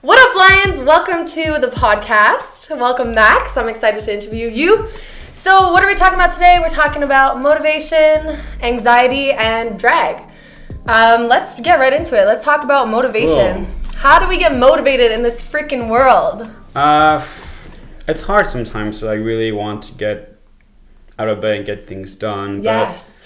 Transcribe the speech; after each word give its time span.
What 0.00 0.16
up, 0.20 0.36
Lions? 0.36 0.80
Welcome 0.86 1.26
to 1.26 1.58
the 1.58 1.74
podcast. 1.74 2.70
Welcome, 2.78 3.10
Max. 3.10 3.56
I'm 3.56 3.68
excited 3.68 4.04
to 4.04 4.14
interview 4.14 4.48
you. 4.48 4.88
So, 5.34 5.72
what 5.72 5.82
are 5.82 5.88
we 5.88 5.96
talking 5.96 6.14
about 6.14 6.30
today? 6.30 6.58
We're 6.60 6.68
talking 6.68 7.02
about 7.02 7.40
motivation, 7.40 8.38
anxiety, 8.62 9.32
and 9.32 9.76
drag. 9.76 10.22
Um, 10.86 11.26
let's 11.26 11.60
get 11.60 11.80
right 11.80 11.92
into 11.92 12.16
it. 12.16 12.26
Let's 12.26 12.44
talk 12.44 12.62
about 12.62 12.88
motivation. 12.88 13.66
How 13.96 14.20
do 14.20 14.28
we 14.28 14.38
get 14.38 14.56
motivated 14.56 15.10
in 15.10 15.24
this 15.24 15.42
freaking 15.42 15.88
world? 15.90 16.48
Uh, 16.76 17.26
it's 18.06 18.20
hard 18.20 18.46
sometimes 18.46 19.00
to 19.00 19.06
like 19.06 19.18
really 19.18 19.50
want 19.50 19.82
to 19.82 19.94
get 19.94 20.38
out 21.18 21.28
of 21.28 21.40
bed 21.40 21.56
and 21.56 21.66
get 21.66 21.82
things 21.82 22.14
done. 22.14 22.62
Yes. 22.62 23.17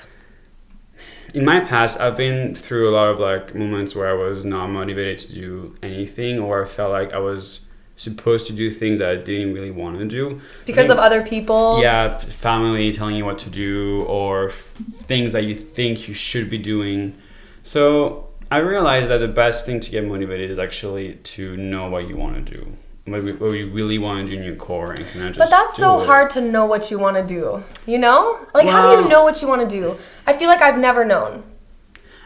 In 1.34 1.44
my 1.44 1.60
past, 1.60 1.98
I've 2.00 2.16
been 2.16 2.54
through 2.54 2.90
a 2.90 2.92
lot 2.92 3.08
of 3.08 3.18
like 3.18 3.54
moments 3.54 3.94
where 3.94 4.08
I 4.08 4.12
was 4.12 4.44
not 4.44 4.68
motivated 4.68 5.18
to 5.28 5.34
do 5.34 5.74
anything, 5.82 6.38
or 6.38 6.64
I 6.64 6.68
felt 6.68 6.90
like 6.92 7.12
I 7.12 7.18
was 7.18 7.60
supposed 7.96 8.46
to 8.48 8.52
do 8.52 8.70
things 8.70 8.98
that 8.98 9.08
I 9.10 9.16
didn't 9.16 9.54
really 9.54 9.70
want 9.70 9.98
to 9.98 10.04
do 10.06 10.40
Because 10.66 10.90
of 10.90 10.98
other 10.98 11.22
people? 11.22 11.80
yeah, 11.80 12.18
family 12.18 12.92
telling 12.92 13.16
you 13.16 13.24
what 13.24 13.38
to 13.40 13.50
do 13.50 14.02
or 14.08 14.48
f- 14.48 14.74
things 15.04 15.32
that 15.34 15.44
you 15.44 15.54
think 15.54 16.08
you 16.08 16.14
should 16.14 16.50
be 16.50 16.58
doing. 16.58 17.14
So 17.62 18.28
I 18.50 18.58
realized 18.58 19.08
that 19.10 19.18
the 19.18 19.28
best 19.28 19.64
thing 19.66 19.78
to 19.80 19.90
get 19.90 20.04
motivated 20.06 20.50
is 20.50 20.58
actually 20.58 21.14
to 21.34 21.56
know 21.56 21.88
what 21.88 22.08
you 22.08 22.16
want 22.16 22.44
to 22.44 22.54
do, 22.58 22.76
what, 23.04 23.22
we- 23.22 23.32
what 23.32 23.50
really 23.50 23.98
want 23.98 24.26
to 24.26 24.30
do 24.32 24.38
in 24.38 24.44
your 24.44 24.56
core, 24.56 24.90
and 24.90 24.98
kind 25.08 25.28
of 25.28 25.34
just. 25.34 25.38
But 25.38 25.50
that's 25.50 25.76
so 25.76 26.00
it. 26.00 26.06
hard 26.06 26.30
to 26.30 26.40
know 26.40 26.66
what 26.66 26.90
you 26.90 26.98
want 26.98 27.16
to 27.16 27.26
do. 27.26 27.62
You 27.86 27.98
know? 27.98 28.46
Like, 28.54 28.68
how 28.68 28.94
do 28.94 29.02
you 29.02 29.08
know 29.08 29.22
what 29.24 29.42
you 29.42 29.48
want 29.48 29.68
to 29.68 29.80
do? 29.80 29.98
I 30.26 30.32
feel 30.32 30.48
like 30.48 30.62
I've 30.62 30.78
never 30.78 31.04
known. 31.04 31.44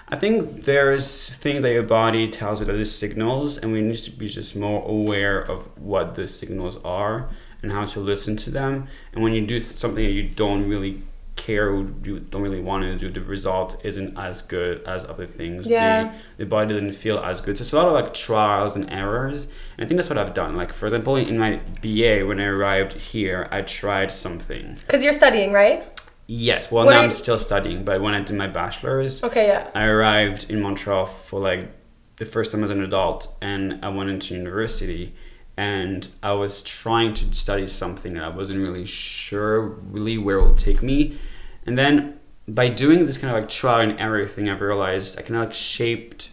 I 0.09 0.17
think 0.17 0.65
there's 0.65 1.31
things 1.31 1.63
that 1.63 1.73
your 1.73 1.83
body 1.83 2.29
tells 2.29 2.61
you 2.61 2.67
that 2.67 2.77
is 2.77 2.97
signals, 2.97 3.59
and 3.59 3.73
we 3.73 3.81
need 3.81 3.97
to 3.97 4.11
be 4.13 4.29
just 4.29 4.55
more 4.55 4.89
aware 4.89 5.41
of 5.41 5.67
what 5.79 6.15
the 6.15 6.29
signals 6.29 6.77
are 6.85 7.29
and 7.63 7.73
how 7.73 7.87
to 7.87 8.01
listen 8.01 8.37
to 8.37 8.51
them. 8.51 8.87
And 9.13 9.25
when 9.25 9.33
you 9.33 9.45
do 9.45 9.59
something 9.59 10.05
that 10.05 10.13
you 10.13 10.29
don't 10.29 10.69
really 10.69 11.03
care 11.37 11.69
or 11.69 11.87
you 12.03 12.19
don't 12.21 12.43
really 12.43 12.61
want 12.61 12.83
to 12.83 12.97
do, 12.99 13.11
the 13.11 13.21
result 13.21 13.79
isn't 13.85 14.19
as 14.19 14.43
good 14.43 14.83
as 14.85 15.05
other 15.05 15.27
things. 15.27 15.69
Yeah. 15.69 16.05
The, 16.39 16.45
the 16.45 16.47
body 16.47 16.73
doesn't 16.75 16.93
feel 16.95 17.19
as 17.19 17.41
good. 17.41 17.57
So 17.57 17.63
it's 17.63 17.73
a 17.73 17.77
lot 17.77 17.87
of 17.89 17.93
like 17.93 18.13
trials 18.15 18.75
and 18.75 18.91
errors. 18.91 19.45
And 19.77 19.85
I 19.85 19.87
think 19.87 19.99
that's 19.99 20.09
what 20.09 20.19
I've 20.19 20.35
done. 20.35 20.55
Like, 20.55 20.73
for 20.73 20.87
example, 20.87 21.17
in 21.17 21.39
my 21.39 21.61
BA, 21.83 22.25
when 22.27 22.41
I 22.41 22.45
arrived 22.47 22.95
here, 22.95 23.49
I 23.53 23.63
tried 23.63 24.11
something. 24.11 24.77
Because 24.81 25.05
you're 25.05 25.13
studying, 25.13 25.53
right? 25.53 25.85
Yes, 26.27 26.73
well, 26.73 26.85
What 26.87 26.93
now 26.93 26.99
I'm 27.01 27.05
you- 27.11 27.11
still 27.13 27.39
studying, 27.39 27.85
but 27.85 28.01
when 28.01 28.15
I 28.15 28.21
did 28.23 28.35
my 28.37 28.49
bachelor's, 28.49 29.23
Okay, 29.23 29.47
yeah. 29.47 29.71
I 29.75 29.85
arrived 29.85 30.51
in 30.51 30.61
Montreal 30.61 31.07
for 31.07 31.39
like 31.39 31.69
the 32.17 32.25
first 32.25 32.51
time 32.51 32.65
as 32.65 32.71
an 32.71 32.83
adult, 32.83 33.33
and 33.41 33.85
I 33.85 33.91
went 33.91 34.11
into 34.11 34.35
university, 34.35 35.15
and 35.57 36.09
I 36.23 36.33
was 36.33 36.63
trying 36.63 37.15
to 37.15 37.35
study 37.35 37.67
something 37.67 38.15
that 38.15 38.23
I 38.25 38.29
wasn't 38.29 38.61
really 38.61 38.85
sure 38.85 39.61
really 39.61 40.19
where 40.19 40.39
it 40.39 40.43
will 40.43 40.57
take 40.57 40.83
me, 40.83 41.19
and 41.67 41.77
then 41.79 42.19
by 42.49 42.69
doing 42.69 43.07
this 43.07 43.19
kind 43.19 43.35
of 43.35 43.41
like 43.41 43.49
trial 43.51 43.81
and 43.81 43.99
error 43.99 44.27
thing, 44.27 44.49
I've 44.49 44.61
realized 44.61 45.19
I 45.19 45.23
kind 45.23 45.37
of 45.37 45.47
like 45.47 45.55
shaped 45.55 46.31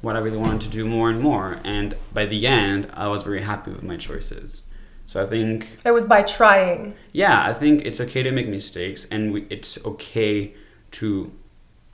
what 0.00 0.16
I 0.16 0.18
really 0.20 0.38
wanted 0.38 0.62
to 0.62 0.68
do 0.68 0.84
more 0.86 1.10
and 1.10 1.20
more, 1.20 1.60
and 1.64 1.94
by 2.12 2.26
the 2.26 2.46
end, 2.46 2.88
I 2.94 3.08
was 3.08 3.22
very 3.22 3.42
happy 3.42 3.70
with 3.70 3.82
my 3.82 3.96
choices. 3.96 4.62
So 5.06 5.22
I 5.22 5.26
think 5.26 5.76
It 5.84 5.90
was 5.90 6.06
by 6.06 6.22
trying. 6.22 6.94
yeah, 7.12 7.44
I 7.46 7.52
think 7.52 7.84
it's 7.84 8.00
okay 8.00 8.22
to 8.22 8.30
make 8.30 8.48
mistakes, 8.48 9.06
and 9.10 9.32
we, 9.32 9.46
it's 9.50 9.84
okay 9.84 10.54
to 10.92 11.32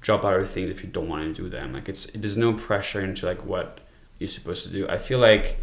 drop 0.01 0.25
out 0.25 0.39
of 0.39 0.49
things 0.49 0.71
if 0.71 0.83
you 0.85 0.89
don't 0.89 1.09
want 1.09 1.35
to 1.35 1.43
do 1.43 1.49
them. 1.49 1.73
Like 1.73 1.89
it's 1.89 2.07
there's 2.15 2.37
no 2.37 2.53
pressure 2.53 3.01
into 3.01 3.27
like 3.27 3.45
what 3.45 3.81
you're 4.21 4.29
supposed 4.29 4.65
to 4.67 4.71
do. 4.73 4.89
I 4.89 4.99
feel 4.99 5.19
like 5.19 5.59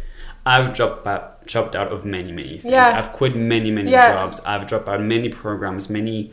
I've 0.46 0.74
dropped 0.74 1.06
out, 1.06 1.46
dropped 1.46 1.74
out 1.74 1.88
of 1.92 2.04
many 2.04 2.32
many 2.32 2.58
things. 2.58 2.72
Yeah. 2.72 2.98
I've 2.98 3.12
quit 3.12 3.34
many 3.36 3.70
many 3.70 3.90
Yeah. 3.90 4.12
jobs. 4.12 4.40
I've 4.46 4.66
dropped 4.66 4.88
out 4.88 5.02
many 5.02 5.28
programs, 5.28 5.90
many 5.90 6.32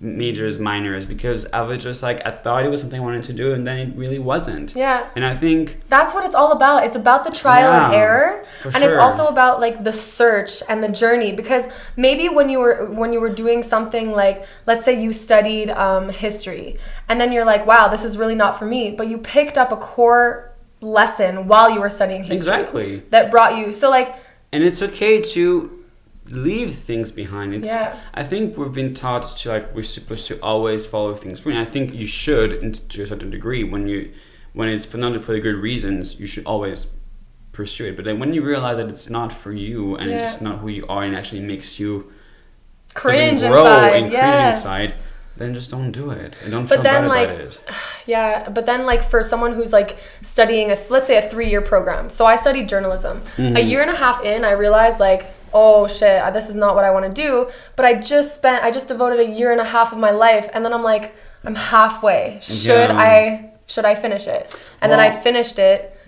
majors, 0.00 0.58
minors, 0.58 1.04
because 1.04 1.46
I 1.52 1.60
was 1.60 1.82
just 1.82 2.02
like 2.02 2.26
I 2.26 2.30
thought 2.30 2.64
it 2.64 2.68
was 2.70 2.80
something 2.80 3.00
I 3.00 3.04
wanted 3.04 3.24
to 3.24 3.32
do, 3.32 3.52
and 3.52 3.66
then 3.66 3.78
it 3.78 3.96
really 3.96 4.18
wasn't. 4.18 4.74
Yeah. 4.74 5.06
And 5.16 5.24
I 5.26 5.34
think 5.34 5.80
That's 5.88 6.14
what 6.14 6.24
it's 6.24 6.34
all 6.34 6.52
about. 6.52 6.84
It's 6.86 6.96
about 6.96 7.24
the 7.24 7.30
trial 7.30 7.70
and 7.72 7.94
error. 7.94 8.44
for 8.62 8.68
And 8.74 8.82
it's 8.82 8.96
also 8.96 9.26
about 9.26 9.60
like 9.60 9.84
the 9.84 9.92
search 9.92 10.62
and 10.68 10.82
the 10.82 10.88
journey 10.88 11.32
because 11.32 11.68
maybe 11.96 12.28
when 12.28 12.48
you 12.48 12.60
were 12.60 12.90
when 12.90 13.12
you 13.12 13.20
were 13.20 13.28
doing 13.44 13.62
something 13.62 14.12
like 14.12 14.46
let's 14.66 14.84
say 14.84 14.98
you 15.00 15.12
studied 15.12 15.70
um, 15.70 16.08
history 16.08 16.78
and 17.08 17.20
then 17.20 17.32
you're 17.32 17.44
like, 17.44 17.66
wow, 17.66 17.88
this 17.88 18.04
is 18.04 18.16
really 18.16 18.34
not 18.34 18.58
for 18.58 18.64
me, 18.66 18.90
but 18.90 19.06
you 19.08 19.18
picked 19.18 19.58
up 19.58 19.70
a 19.72 19.76
core 19.76 20.50
lesson 20.84 21.48
while 21.48 21.70
you 21.70 21.80
were 21.80 21.88
studying 21.88 22.20
history 22.20 22.36
exactly. 22.36 22.98
that 23.10 23.30
brought 23.30 23.56
you. 23.58 23.72
So 23.72 23.90
like 23.90 24.14
and 24.52 24.62
it's 24.62 24.80
okay 24.82 25.20
to 25.20 25.84
leave 26.26 26.74
things 26.74 27.10
behind 27.10 27.52
it's 27.54 27.66
Yeah. 27.66 27.98
i 28.14 28.24
think 28.24 28.56
we've 28.56 28.72
been 28.72 28.94
taught 28.94 29.36
to 29.36 29.48
like 29.50 29.74
we're 29.74 29.82
supposed 29.82 30.26
to 30.28 30.40
always 30.40 30.86
follow 30.86 31.14
things 31.14 31.40
through 31.40 31.52
and 31.52 31.60
i 31.60 31.66
think 31.66 31.92
you 31.92 32.06
should 32.06 32.50
to 32.88 33.02
a 33.02 33.06
certain 33.06 33.28
degree 33.28 33.62
when 33.62 33.86
you 33.88 34.10
when 34.54 34.68
it's 34.68 34.86
for 34.86 34.96
not 34.96 35.20
for 35.22 35.32
the 35.32 35.40
good 35.40 35.56
reasons 35.56 36.18
you 36.18 36.26
should 36.26 36.46
always 36.46 36.86
pursue 37.52 37.86
it 37.88 37.96
but 37.96 38.06
then 38.06 38.18
when 38.18 38.32
you 38.32 38.42
realize 38.42 38.78
that 38.78 38.88
it's 38.88 39.10
not 39.10 39.32
for 39.32 39.52
you 39.52 39.96
and 39.96 40.10
it's 40.10 40.22
just 40.22 40.40
not 40.40 40.60
who 40.60 40.68
you 40.68 40.86
are 40.86 41.02
and 41.02 41.14
actually 41.14 41.42
makes 41.42 41.78
you 41.78 42.10
cringe 42.94 43.40
grow 43.40 43.66
inside. 43.66 43.94
and 43.96 44.10
cringe 44.10 44.54
inside 44.54 44.94
then 45.36 45.52
just 45.52 45.70
don't 45.70 45.90
do 45.90 46.10
it 46.10 46.38
and 46.42 46.52
don't 46.52 46.68
But 46.68 46.76
feel 46.76 46.82
then, 46.84 47.02
bad 47.02 47.08
like, 47.08 47.28
about 47.28 47.40
it 47.40 47.60
Yeah, 48.06 48.48
but 48.48 48.66
then 48.66 48.86
like 48.86 49.02
for 49.02 49.22
someone 49.22 49.52
who's 49.52 49.72
like 49.72 49.98
studying 50.22 50.70
a 50.70 50.78
let's 50.90 51.06
say 51.06 51.16
a 51.24 51.28
three 51.28 51.48
year 51.50 51.60
program. 51.60 52.10
So 52.10 52.24
I 52.26 52.36
studied 52.36 52.68
journalism. 52.68 53.20
Mm-hmm. 53.36 53.56
A 53.56 53.60
year 53.60 53.82
and 53.82 53.90
a 53.90 53.96
half 53.96 54.24
in, 54.24 54.44
I 54.44 54.52
realized 54.52 55.00
like, 55.00 55.26
oh 55.52 55.86
shit, 55.88 56.20
uh, 56.22 56.30
this 56.30 56.48
is 56.48 56.56
not 56.56 56.74
what 56.74 56.84
I 56.84 56.90
want 56.90 57.04
to 57.06 57.12
do. 57.12 57.50
But 57.76 57.84
I 57.84 57.94
just 57.94 58.34
spent, 58.36 58.64
I 58.64 58.70
just 58.70 58.88
devoted 58.88 59.20
a 59.20 59.26
year 59.28 59.52
and 59.52 59.60
a 59.60 59.64
half 59.64 59.92
of 59.92 59.98
my 59.98 60.10
life, 60.10 60.48
and 60.52 60.64
then 60.64 60.72
I'm 60.72 60.82
like, 60.82 61.14
I'm 61.44 61.54
halfway. 61.54 62.38
Should 62.42 62.90
Yeah. 62.90 62.96
I? 62.98 63.50
Should 63.66 63.84
I 63.86 63.94
finish 63.94 64.26
it? 64.26 64.54
And 64.82 64.92
then 64.92 65.00
I 65.00 65.10
finished 65.10 65.58
it. 65.58 65.98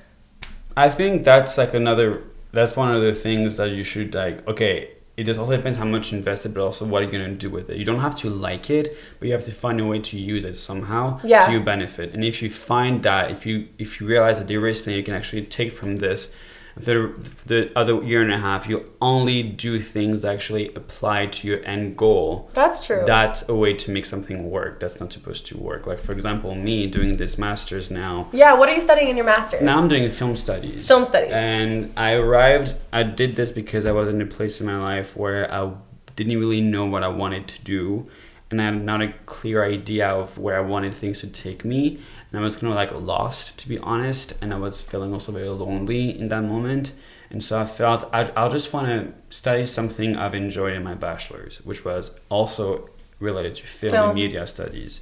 I 0.77 0.89
think 0.91 1.25
that's 1.25 1.57
like 1.59 1.73
another. 1.75 2.23
That's 2.53 2.77
one 2.77 2.95
of 2.95 3.03
the 3.03 3.15
things 3.15 3.57
that 3.57 3.71
you 3.73 3.83
should 3.83 4.15
like. 4.15 4.47
Okay, 4.47 4.91
it 5.17 5.25
just 5.25 5.41
also 5.41 5.57
depends 5.57 5.79
how 5.79 5.85
much 5.87 6.13
you 6.13 6.19
invested, 6.19 6.53
but 6.53 6.63
also 6.63 6.85
what 6.85 7.03
you're 7.03 7.11
gonna 7.11 7.31
do 7.35 7.49
with 7.49 7.71
it. 7.71 7.77
You 7.79 7.85
don't 7.85 8.01
have 8.01 8.17
to 8.17 8.29
like 8.31 8.69
it, 8.71 8.97
but 9.19 9.27
you 9.27 9.33
have 9.33 9.45
to 9.45 9.53
find 9.53 9.81
a 9.81 9.85
way 9.87 9.99
to 10.01 10.19
use 10.19 10.45
it 10.45 10.55
somehow 10.57 11.21
Yeah. 11.25 11.47
to 11.47 11.53
your 11.53 11.63
benefit. 11.63 12.13
And 12.13 12.23
if 12.25 12.43
you 12.43 12.51
find 12.51 13.03
that, 13.03 13.31
if 13.31 13.47
you 13.47 13.69
if 13.79 14.01
you 14.01 14.07
realize 14.07 14.39
that 14.39 14.49
there 14.49 14.67
is 14.67 14.79
something 14.79 14.95
you 14.95 15.03
can 15.03 15.15
actually 15.15 15.43
take 15.43 15.73
from 15.73 15.97
this, 15.97 16.35
the 16.77 17.15
the 17.47 17.73
other 17.75 18.03
year 18.03 18.21
and 18.21 18.31
a 18.31 18.39
half, 18.39 18.69
you 18.69 18.93
only 19.01 19.43
do 19.43 19.81
things 19.81 20.23
that 20.23 20.35
actually 20.35 20.75
apply 20.75 21.27
to 21.27 21.49
your 21.49 21.65
end 21.65 21.97
goal 21.97 22.51
That's 22.53 22.85
true. 22.87 23.03
that's 23.07 23.49
a 23.49 23.55
way 23.55 23.73
to 23.75 23.91
make 23.91 24.05
something 24.05 24.51
work 24.51 24.79
that's 24.81 25.01
not 25.01 25.11
supposed 25.13 25.47
to 25.47 25.57
work 25.57 25.87
like 25.87 25.99
for 25.99 26.13
example 26.13 26.55
me 26.55 26.87
doing 26.87 27.17
this 27.17 27.39
masters 27.39 27.91
now 27.91 28.29
yeah. 28.33 28.53
What 28.53 28.69
are 28.69 28.75
you 28.75 28.81
studying 28.81 29.09
in 29.09 29.17
your 29.17 29.25
master's? 29.27 29.63
now 29.63 29.79
I'm 29.79 29.89
doing 29.89 30.11
film 30.11 30.37
studies. 30.37 30.87
Film 30.87 31.05
studies. 31.05 31.33
And 31.33 31.93
I 31.97 32.13
arrived, 32.13 32.75
I 32.93 33.03
did 33.05 33.37
this 33.37 33.51
because 33.53 33.87
I 33.87 33.93
was 33.93 34.09
in 34.09 34.21
a 34.21 34.27
place 34.27 34.61
in 34.61 34.67
my 34.67 34.77
life 34.79 35.17
where 35.17 35.51
I 35.53 35.73
didn't 36.15 36.39
really 36.39 36.61
know 36.61 36.85
what 36.85 37.03
I 37.03 37.09
wanted 37.09 37.49
to 37.49 37.63
do. 37.63 38.05
And 38.51 38.61
I 38.63 38.67
had 38.67 38.85
not 38.85 39.03
a 39.03 39.13
clear 39.27 39.65
idea 39.65 40.09
of 40.09 40.39
where 40.39 40.57
I 40.57 40.61
wanted 40.61 40.95
things 40.95 41.21
to 41.21 41.27
take 41.27 41.65
me. 41.65 42.01
And 42.31 42.41
I 42.41 42.43
was 42.43 42.57
kind 42.57 42.73
of 42.73 42.75
like 42.75 42.93
lost, 42.93 43.59
to 43.59 43.69
be 43.69 43.79
honest. 43.79 44.35
And 44.41 44.53
I 44.53 44.59
was 44.59 44.81
feeling 44.81 45.13
also 45.13 45.33
very 45.33 45.49
lonely 45.49 46.19
in 46.19 46.29
that 46.29 46.43
moment. 46.43 46.93
And 47.31 47.43
so 47.43 47.61
I 47.61 47.67
felt 47.67 48.09
I, 48.13 48.31
I'll 48.37 48.51
just 48.51 48.73
want 48.73 48.87
to 48.89 49.13
study 49.35 49.65
something 49.67 50.17
I've 50.17 50.35
enjoyed 50.35 50.75
in 50.75 50.83
my 50.83 50.95
bachelor's, 50.95 51.59
which 51.65 51.85
was 51.85 52.19
also 52.29 52.89
related 53.19 53.55
to 53.57 53.67
film, 53.67 53.93
Film. 53.93 54.09
and 54.11 54.15
media 54.15 54.47
studies. 54.47 55.01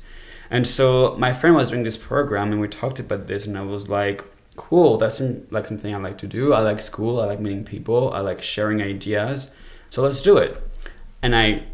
And 0.50 0.66
so 0.66 1.16
my 1.18 1.32
friend 1.32 1.56
was 1.56 1.70
doing 1.70 1.84
this 1.84 1.96
program, 1.96 2.52
and 2.52 2.60
we 2.60 2.68
talked 2.68 2.98
about 2.98 3.26
this, 3.26 3.46
and 3.46 3.56
I 3.58 3.62
was 3.62 3.88
like, 3.88 4.24
"Cool, 4.56 4.98
that's 4.98 5.20
like 5.50 5.66
something 5.66 5.94
I 5.94 5.98
like 5.98 6.18
to 6.18 6.26
do. 6.26 6.52
I 6.52 6.60
like 6.60 6.80
school. 6.80 7.20
I 7.20 7.26
like 7.26 7.40
meeting 7.40 7.64
people. 7.64 8.12
I 8.12 8.20
like 8.20 8.42
sharing 8.42 8.80
ideas. 8.80 9.50
So 9.90 10.02
let's 10.02 10.20
do 10.20 10.36
it." 10.36 10.56
And 11.22 11.34
I 11.34 11.64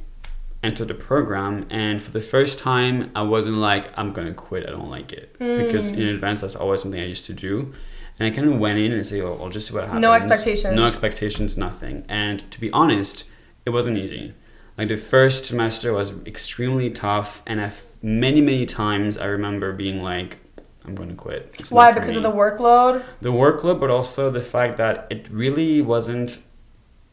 entered 0.62 0.88
the 0.88 0.94
program, 0.94 1.66
and 1.70 2.02
for 2.02 2.10
the 2.10 2.20
first 2.20 2.58
time, 2.58 3.10
I 3.14 3.22
wasn't 3.22 3.56
like, 3.56 3.90
"I'm 3.96 4.12
gonna 4.12 4.34
quit. 4.34 4.66
I 4.66 4.70
don't 4.70 4.90
like 4.90 5.12
it," 5.12 5.34
hmm. 5.38 5.58
because 5.58 5.90
in 5.90 6.06
advance, 6.08 6.40
that's 6.42 6.56
always 6.56 6.82
something 6.82 7.00
I 7.00 7.06
used 7.06 7.26
to 7.26 7.32
do. 7.32 7.72
And 8.18 8.30
I 8.30 8.36
kind 8.36 8.52
of 8.52 8.58
went 8.58 8.78
in 8.78 8.92
and 8.92 9.06
said, 9.06 9.20
"Oh, 9.20 9.38
I'll 9.40 9.48
just 9.48 9.68
see 9.68 9.74
what 9.74 9.84
happens." 9.84 10.02
No 10.02 10.12
expectations. 10.12 10.74
No 10.74 10.84
expectations. 10.84 11.56
Nothing. 11.56 12.04
And 12.08 12.50
to 12.50 12.60
be 12.60 12.70
honest, 12.72 13.24
it 13.64 13.70
wasn't 13.70 13.96
easy. 13.96 14.34
Like 14.76 14.88
the 14.88 14.96
first 14.96 15.46
semester 15.46 15.92
was 15.92 16.12
extremely 16.26 16.90
tough, 16.90 17.42
and 17.46 17.60
I 17.60 17.64
f- 17.64 17.86
many 18.02 18.40
many 18.40 18.66
times 18.66 19.16
I 19.16 19.26
remember 19.26 19.72
being 19.72 20.02
like, 20.02 20.38
"I'm 20.84 20.94
going 20.94 21.08
to 21.08 21.14
quit." 21.14 21.54
It's 21.58 21.70
Why? 21.70 21.92
Because 21.92 22.16
of 22.16 22.22
the 22.22 22.32
workload. 22.32 23.02
the 23.22 23.32
workload, 23.32 23.80
but 23.80 23.90
also 23.90 24.30
the 24.30 24.42
fact 24.42 24.76
that 24.76 25.06
it 25.10 25.30
really 25.30 25.80
wasn't 25.80 26.38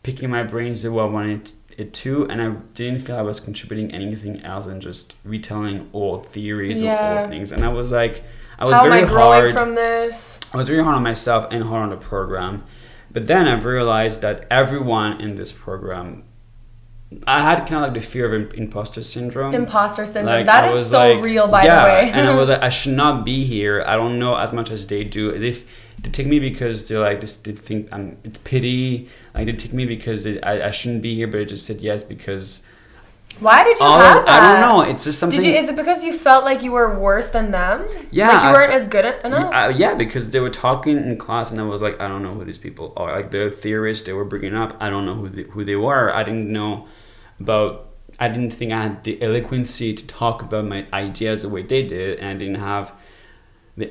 picking 0.03 0.29
my 0.29 0.44
brains 0.44 0.81
the 0.81 0.91
way 0.91 1.03
I 1.03 1.07
wanted 1.07 1.51
it 1.77 1.94
to, 1.94 2.27
and 2.29 2.41
I 2.41 2.50
didn't 2.74 3.00
feel 3.00 3.15
I 3.15 3.21
was 3.21 3.39
contributing 3.39 3.91
anything 3.94 4.41
else 4.41 4.65
than 4.65 4.81
just 4.81 5.15
retelling 5.24 5.89
old 5.94 6.25
theories 6.27 6.81
or 6.81 6.89
old 6.89 7.29
things. 7.29 7.51
And 7.51 7.63
I 7.63 7.69
was 7.69 7.91
like, 7.91 8.24
I 8.59 8.65
was 8.65 8.74
How 8.74 8.83
am 8.85 8.89
very 8.91 9.03
I 9.03 9.07
growing 9.07 9.39
hard. 9.41 9.51
from 9.53 9.75
this? 9.75 10.39
I 10.53 10.57
was 10.57 10.68
very 10.68 10.83
hard 10.83 10.95
on 10.95 11.03
myself 11.03 11.47
and 11.51 11.63
hard 11.63 11.83
on 11.83 11.89
the 11.91 11.97
program. 11.97 12.63
But 13.12 13.27
then 13.27 13.47
I've 13.47 13.63
realized 13.65 14.21
that 14.21 14.47
everyone 14.51 15.21
in 15.21 15.35
this 15.35 15.51
program, 15.51 16.24
I 17.25 17.41
had 17.41 17.59
kind 17.62 17.75
of 17.75 17.81
like 17.83 17.94
the 17.94 18.01
fear 18.01 18.33
of 18.33 18.53
imposter 18.56 19.01
syndrome. 19.01 19.53
Imposter 19.53 20.06
syndrome. 20.06 20.38
Like, 20.38 20.45
that 20.47 20.73
is 20.73 20.89
so 20.89 20.97
like- 21.13 21.23
real, 21.23 21.47
by 21.47 21.63
yeah, 21.63 21.75
the 21.77 21.83
way. 21.83 22.12
and 22.12 22.27
I 22.27 22.35
was 22.35 22.50
like, 22.53 22.62
I 22.62 22.69
should 22.69 22.94
not 22.94 23.23
be 23.23 23.44
here. 23.45 23.83
I 23.88 23.95
don't 23.95 24.19
know 24.19 24.35
as 24.35 24.51
much 24.51 24.71
as 24.71 24.88
they 24.88 25.03
do. 25.03 25.30
If 25.30 25.63
they 26.01 26.09
take 26.09 26.27
me 26.27 26.39
because 26.39 26.88
they're 26.88 26.99
like 26.99 27.21
this, 27.21 27.38
they 27.38 27.53
think 27.53 27.89
I'm. 27.91 28.17
It's 28.23 28.38
pity. 28.39 29.09
Like 29.33 29.45
they 29.47 29.53
take 29.53 29.73
me 29.73 29.85
because 29.85 30.23
they, 30.23 30.39
I, 30.41 30.67
I 30.67 30.71
shouldn't 30.71 31.01
be 31.01 31.15
here, 31.15 31.27
but 31.27 31.41
I 31.41 31.44
just 31.45 31.65
said 31.65 31.79
yes 31.81 32.03
because. 32.03 32.61
Why 33.39 33.63
did 33.63 33.77
you 33.77 33.85
all 33.85 33.99
have 33.99 34.17
of- 34.17 34.25
that? 34.25 34.41
I 34.44 34.51
don't 34.53 34.61
know. 34.61 34.81
It's 34.91 35.03
just 35.03 35.19
something. 35.19 35.39
Did 35.39 35.47
you? 35.47 35.53
Is 35.55 35.69
it 35.69 35.75
because 35.75 36.03
you 36.03 36.13
felt 36.17 36.44
like 36.44 36.63
you 36.63 36.71
were 36.71 36.97
worse 36.97 37.27
than 37.27 37.51
them? 37.51 37.88
Yeah, 38.09 38.29
Like 38.29 38.44
you 38.47 38.51
weren't 38.51 38.71
fe- 38.71 38.77
as 38.77 38.85
good 38.85 39.05
at 39.05 39.23
enough. 39.25 39.53
Uh, 39.53 39.73
yeah, 39.75 39.94
because 39.94 40.29
they 40.29 40.39
were 40.39 40.49
talking 40.49 40.97
in 40.97 41.17
class, 41.17 41.51
and 41.51 41.59
I 41.59 41.63
was 41.63 41.81
like, 41.81 41.99
I 42.01 42.07
don't 42.07 42.23
know 42.23 42.33
who 42.33 42.45
these 42.45 42.57
people 42.57 42.94
are. 42.97 43.11
Like 43.11 43.29
the 43.31 43.51
theorists 43.51 44.05
they 44.05 44.13
were 44.13 44.25
bringing 44.25 44.55
up, 44.55 44.75
I 44.79 44.89
don't 44.89 45.05
know 45.05 45.13
who 45.13 45.29
they, 45.29 45.44
who 45.44 45.63
they 45.63 45.75
were. 45.75 46.11
I 46.15 46.23
didn't 46.23 46.51
know 46.51 46.88
about. 47.39 47.83
I 48.19 48.27
didn't 48.29 48.51
think 48.51 48.71
I 48.71 48.81
had 48.81 49.03
the 49.03 49.21
eloquency 49.21 49.94
to 49.94 50.07
talk 50.07 50.41
about 50.41 50.65
my 50.65 50.88
ideas 50.91 51.44
the 51.44 51.49
way 51.49 51.61
they 51.61 51.83
did, 51.83 52.17
and 52.17 52.29
I 52.29 52.33
didn't 52.33 52.55
have. 52.55 52.94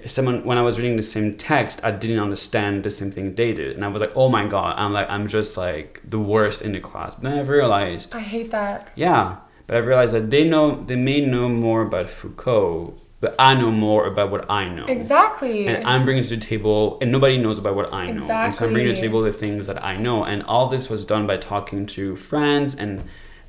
Someone 0.06 0.44
when 0.44 0.58
I 0.58 0.62
was 0.62 0.78
reading 0.78 0.96
the 0.96 1.02
same 1.02 1.36
text, 1.36 1.80
I 1.84 1.92
didn't 1.92 2.18
understand 2.18 2.82
the 2.82 2.90
same 2.90 3.10
thing 3.12 3.34
they 3.36 3.52
did, 3.52 3.76
and 3.76 3.84
I 3.84 3.88
was 3.88 4.00
like, 4.00 4.12
"Oh 4.16 4.28
my 4.28 4.44
god!" 4.46 4.74
I'm 4.76 4.92
like, 4.92 5.08
I'm 5.08 5.28
just 5.28 5.56
like 5.56 6.00
the 6.08 6.18
worst 6.18 6.60
in 6.62 6.72
the 6.72 6.80
class. 6.80 7.14
But 7.14 7.24
then 7.30 7.38
I 7.38 7.42
realized, 7.42 8.14
I 8.14 8.20
hate 8.20 8.50
that. 8.50 8.88
yeah, 8.96 9.36
but 9.68 9.76
I 9.76 9.80
realized 9.80 10.12
that 10.14 10.30
they 10.30 10.42
know 10.48 10.84
they 10.84 10.96
may 10.96 11.20
know 11.20 11.48
more 11.48 11.82
about 11.82 12.08
Foucault, 12.08 12.94
but 13.20 13.36
I 13.38 13.54
know 13.54 13.70
more 13.70 14.06
about 14.06 14.32
what 14.32 14.50
I 14.50 14.68
know. 14.68 14.86
Exactly. 14.86 15.68
And 15.68 15.86
I'm 15.86 16.04
bringing 16.04 16.24
to 16.24 16.30
the 16.30 16.36
table, 16.38 16.98
and 17.00 17.12
nobody 17.12 17.38
knows 17.38 17.58
about 17.58 17.76
what 17.76 17.92
I 17.92 18.06
know. 18.10 18.28
And 18.28 18.52
so 18.54 18.66
I'm 18.66 18.72
bringing 18.72 18.92
to 18.92 19.00
the 19.00 19.06
table 19.06 19.20
the 19.22 19.32
things 19.32 19.68
that 19.68 19.82
I 19.84 19.96
know. 19.96 20.24
And 20.24 20.42
all 20.44 20.68
this 20.68 20.88
was 20.88 21.04
done 21.04 21.28
by 21.28 21.36
talking 21.36 21.86
to 21.86 22.16
friends 22.16 22.74
and 22.74 23.04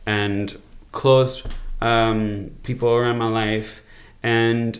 and 0.06 0.56
close 0.92 1.42
um, 1.82 2.52
people 2.62 2.90
around 2.90 3.18
my 3.18 3.28
life. 3.28 3.82
And 4.22 4.80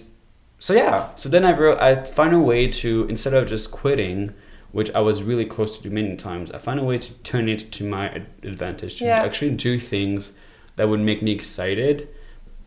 so 0.60 0.74
yeah, 0.74 1.10
so 1.16 1.30
then 1.30 1.46
I 1.46 1.52
wrote, 1.58 1.80
I 1.80 1.96
find 1.96 2.34
a 2.34 2.40
way 2.40 2.68
to 2.68 3.06
instead 3.10 3.34
of 3.34 3.48
just 3.48 3.72
quitting, 3.72 4.34
which 4.72 4.92
I 4.94 5.00
was 5.00 5.24
really 5.24 5.46
close 5.46 5.78
to 5.78 5.84
do 5.84 5.90
many 5.90 6.16
times, 6.16 6.52
I 6.52 6.58
find 6.58 6.80
a 6.80 6.84
way 6.84 6.98
to 6.98 7.14
turn 7.20 7.48
it 7.48 7.72
to 7.74 7.84
my 7.88 8.24
advantage 8.44 8.98
to 8.98 9.06
Yeah. 9.06 9.24
actually 9.24 9.52
do 9.56 9.78
things 9.80 10.34
that 10.76 10.90
would 10.90 11.00
make 11.00 11.22
me 11.22 11.32
excited, 11.32 12.08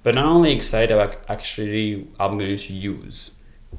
but 0.03 0.15
not 0.15 0.27
only 0.27 0.53
excited, 0.53 0.97
like 0.97 1.21
actually 1.29 2.09
I'm 2.19 2.39
going 2.39 2.57
to 2.57 2.73
use 2.73 3.33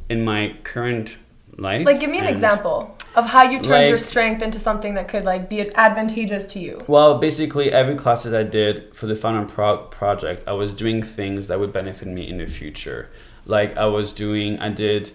in 0.10 0.24
my 0.24 0.56
current 0.64 1.18
life. 1.58 1.86
like, 1.86 2.00
give 2.00 2.10
me 2.10 2.20
an 2.20 2.28
example 2.28 2.96
of 3.16 3.26
how 3.26 3.44
you 3.44 3.60
turned 3.62 3.90
your 3.90 3.98
strength 3.98 4.42
into 4.42 4.58
something 4.58 4.94
that 4.94 5.08
could 5.08 5.26
like 5.26 5.50
be 5.50 5.62
advantageous 5.76 6.46
to 6.48 6.60
you. 6.60 6.80
Well, 6.88 7.18
basically, 7.18 7.72
every 7.72 7.96
classes 7.96 8.34
I 8.34 8.44
did 8.44 8.96
for 8.96 9.06
the 9.08 9.16
final 9.16 9.46
pro- 9.46 9.84
project, 9.88 10.44
I 10.48 10.54
was 10.54 10.72
doing 10.72 11.02
things 11.02 11.48
that 11.48 11.60
would 11.60 11.74
benefit 11.74 12.08
me 12.08 12.28
in 12.30 12.38
the 12.38 12.46
future. 12.46 13.10
Like 13.46 13.76
I 13.78 13.86
was 13.86 14.12
doing, 14.12 14.60
I 14.60 14.70
did. 14.70 15.12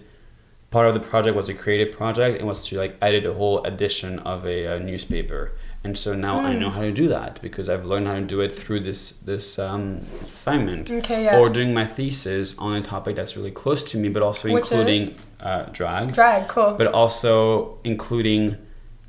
Part 0.69 0.87
of 0.87 0.93
the 0.93 0.99
project 0.99 1.35
was 1.35 1.47
a 1.47 1.53
creative 1.53 1.95
project, 1.95 2.37
and 2.39 2.47
was 2.47 2.65
to 2.67 2.77
like 2.77 2.97
edit 3.01 3.25
a 3.25 3.33
whole 3.33 3.63
edition 3.63 4.19
of 4.19 4.45
a, 4.45 4.67
uh 4.75 4.79
newspaper. 4.79 5.51
And 5.83 5.97
so 5.97 6.13
now 6.13 6.41
I 6.41 6.53
Hmm. 6.53 6.59
know 6.59 6.69
how 6.69 6.81
to 6.81 6.91
do 6.91 7.07
that 7.07 7.39
because 7.41 7.69
I've 7.69 7.85
learned 7.85 8.07
how 8.07 8.15
to 8.15 8.21
do 8.35 8.41
it 8.41 8.51
through 8.51 8.81
this 8.81 9.11
this 9.11 9.57
um, 9.57 9.99
this 10.19 10.33
assignment. 10.33 10.91
Okay, 10.91 11.23
yeah. 11.23 11.37
Or 11.39 11.49
doing 11.49 11.73
my 11.73 11.85
thesis 11.85 12.55
on 12.57 12.73
a 12.75 12.81
topic 12.81 13.15
that's 13.15 13.37
really 13.37 13.51
close 13.51 13.81
to 13.91 13.97
me, 13.97 14.09
but 14.09 14.21
also 14.21 14.51
Which 14.51 14.69
including 14.71 15.15
uh, 15.39 15.63
drag 15.71 16.11
Drag, 16.13 16.49
cool. 16.49 16.75
but 16.77 16.87
also 16.87 17.77
including 17.85 18.57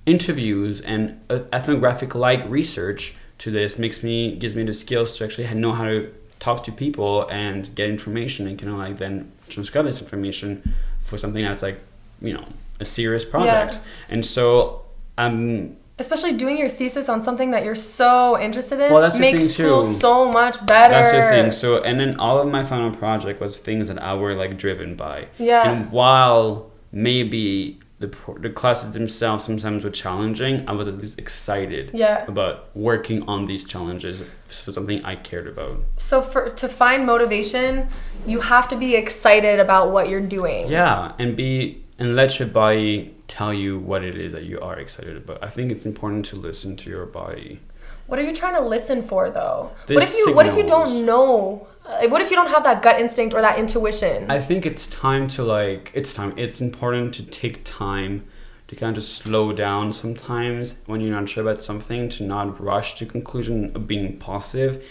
interviews 0.06 0.80
and 0.80 1.20
uh, 1.28 1.40
ethnographic 1.52 2.14
like 2.14 2.48
research 2.48 3.14
to 3.38 3.50
this 3.50 3.78
makes 3.78 4.02
me 4.02 4.36
gives 4.36 4.54
me 4.54 4.62
the 4.64 4.72
skills 4.72 5.16
to 5.18 5.24
actually 5.24 5.52
know 5.54 5.72
how 5.72 5.84
to 5.84 6.12
talk 6.38 6.62
to 6.64 6.72
people 6.72 7.26
and 7.28 7.74
get 7.74 7.88
information 7.90 8.46
and 8.46 8.58
kind 8.58 8.72
of 8.72 8.78
like 8.78 8.98
then 8.98 9.30
transcribe 9.48 9.84
this 9.84 10.00
information 10.00 10.74
for 11.02 11.18
something 11.18 11.44
that's 11.44 11.62
like 11.62 11.80
you 12.20 12.32
know 12.32 12.44
a 12.80 12.84
serious 12.84 13.24
project 13.24 13.74
Yeah. 13.74 13.80
and 14.14 14.24
so 14.26 14.82
um 15.16 15.76
Especially 16.00 16.36
doing 16.36 16.56
your 16.56 16.68
thesis 16.68 17.08
on 17.08 17.20
something 17.20 17.50
that 17.50 17.64
you're 17.64 17.74
so 17.74 18.38
interested 18.40 18.78
in 18.78 18.92
Well, 18.92 19.02
that's 19.02 19.16
the 19.16 19.20
makes 19.20 19.38
thing, 19.56 19.66
school 19.66 19.82
too. 19.84 19.92
so 19.94 20.30
much 20.30 20.64
better. 20.64 20.94
That's 20.94 21.10
the 21.10 21.22
thing. 21.28 21.50
So, 21.50 21.82
and 21.82 21.98
then 21.98 22.20
all 22.20 22.38
of 22.38 22.46
my 22.46 22.62
final 22.62 22.92
project 22.92 23.40
was 23.40 23.58
things 23.58 23.88
that 23.88 24.00
I 24.00 24.14
were 24.14 24.34
like 24.36 24.56
driven 24.56 24.94
by. 24.94 25.26
Yeah. 25.38 25.68
And 25.68 25.90
while 25.90 26.70
maybe 26.92 27.80
the 28.00 28.08
the 28.38 28.50
classes 28.50 28.92
themselves 28.92 29.44
sometimes 29.44 29.82
were 29.82 29.90
challenging, 29.90 30.68
I 30.68 30.72
was 30.72 30.86
at 30.86 30.98
least 30.98 31.18
excited 31.18 31.90
Yeah. 31.92 32.24
about 32.28 32.68
working 32.74 33.28
on 33.28 33.46
these 33.46 33.64
challenges 33.64 34.22
for 34.46 34.72
something 34.72 35.04
I 35.04 35.16
cared 35.16 35.48
about. 35.48 35.78
So 35.96 36.22
for 36.22 36.50
to 36.50 36.68
find 36.68 37.04
motivation, 37.06 37.88
you 38.26 38.40
have 38.40 38.68
to 38.68 38.76
be 38.76 38.94
excited 38.94 39.58
about 39.58 39.90
what 39.90 40.08
you're 40.08 40.20
doing. 40.38 40.68
Yeah, 40.68 41.12
and 41.18 41.36
be 41.36 41.84
and 41.98 42.14
let 42.14 42.38
your 42.38 42.48
body 42.48 43.14
tell 43.26 43.52
you 43.52 43.78
what 43.78 44.04
it 44.04 44.14
is 44.14 44.32
that 44.32 44.44
you 44.44 44.60
are 44.60 44.78
excited 44.78 45.16
about. 45.16 45.42
I 45.42 45.48
think 45.48 45.72
it's 45.72 45.84
important 45.84 46.24
to 46.26 46.36
listen 46.36 46.76
to 46.76 46.90
your 46.90 47.04
body. 47.06 47.60
What 48.06 48.18
are 48.18 48.22
you 48.22 48.32
trying 48.32 48.54
to 48.54 48.62
listen 48.62 49.02
for 49.02 49.28
though? 49.28 49.70
what 49.88 50.02
if 50.04 50.14
you 50.16 50.32
what 50.34 50.46
if 50.46 50.56
you 50.56 50.62
don't 50.62 51.04
know? 51.04 51.66
Uh, 51.88 52.06
what 52.08 52.20
if 52.20 52.30
you 52.30 52.36
don't 52.36 52.50
have 52.50 52.62
that 52.64 52.82
gut 52.82 53.00
instinct 53.00 53.34
or 53.34 53.40
that 53.40 53.58
intuition? 53.58 54.30
I 54.30 54.40
think 54.40 54.66
it's 54.66 54.86
time 54.86 55.26
to 55.28 55.42
like 55.42 55.90
it's 55.94 56.12
time. 56.12 56.34
It's 56.36 56.60
important 56.60 57.14
to 57.14 57.22
take 57.22 57.64
time 57.64 58.26
to 58.68 58.76
kind 58.76 58.94
of 58.94 59.02
just 59.02 59.14
slow 59.14 59.54
down 59.54 59.94
sometimes 59.94 60.80
when 60.84 61.00
you're 61.00 61.18
not 61.18 61.30
sure 61.30 61.42
about 61.42 61.62
something 61.62 62.10
to 62.10 62.24
not 62.24 62.60
rush 62.60 62.96
to 62.96 63.06
conclusion 63.06 63.72
of 63.74 63.86
being 63.86 64.18
positive. 64.18 64.84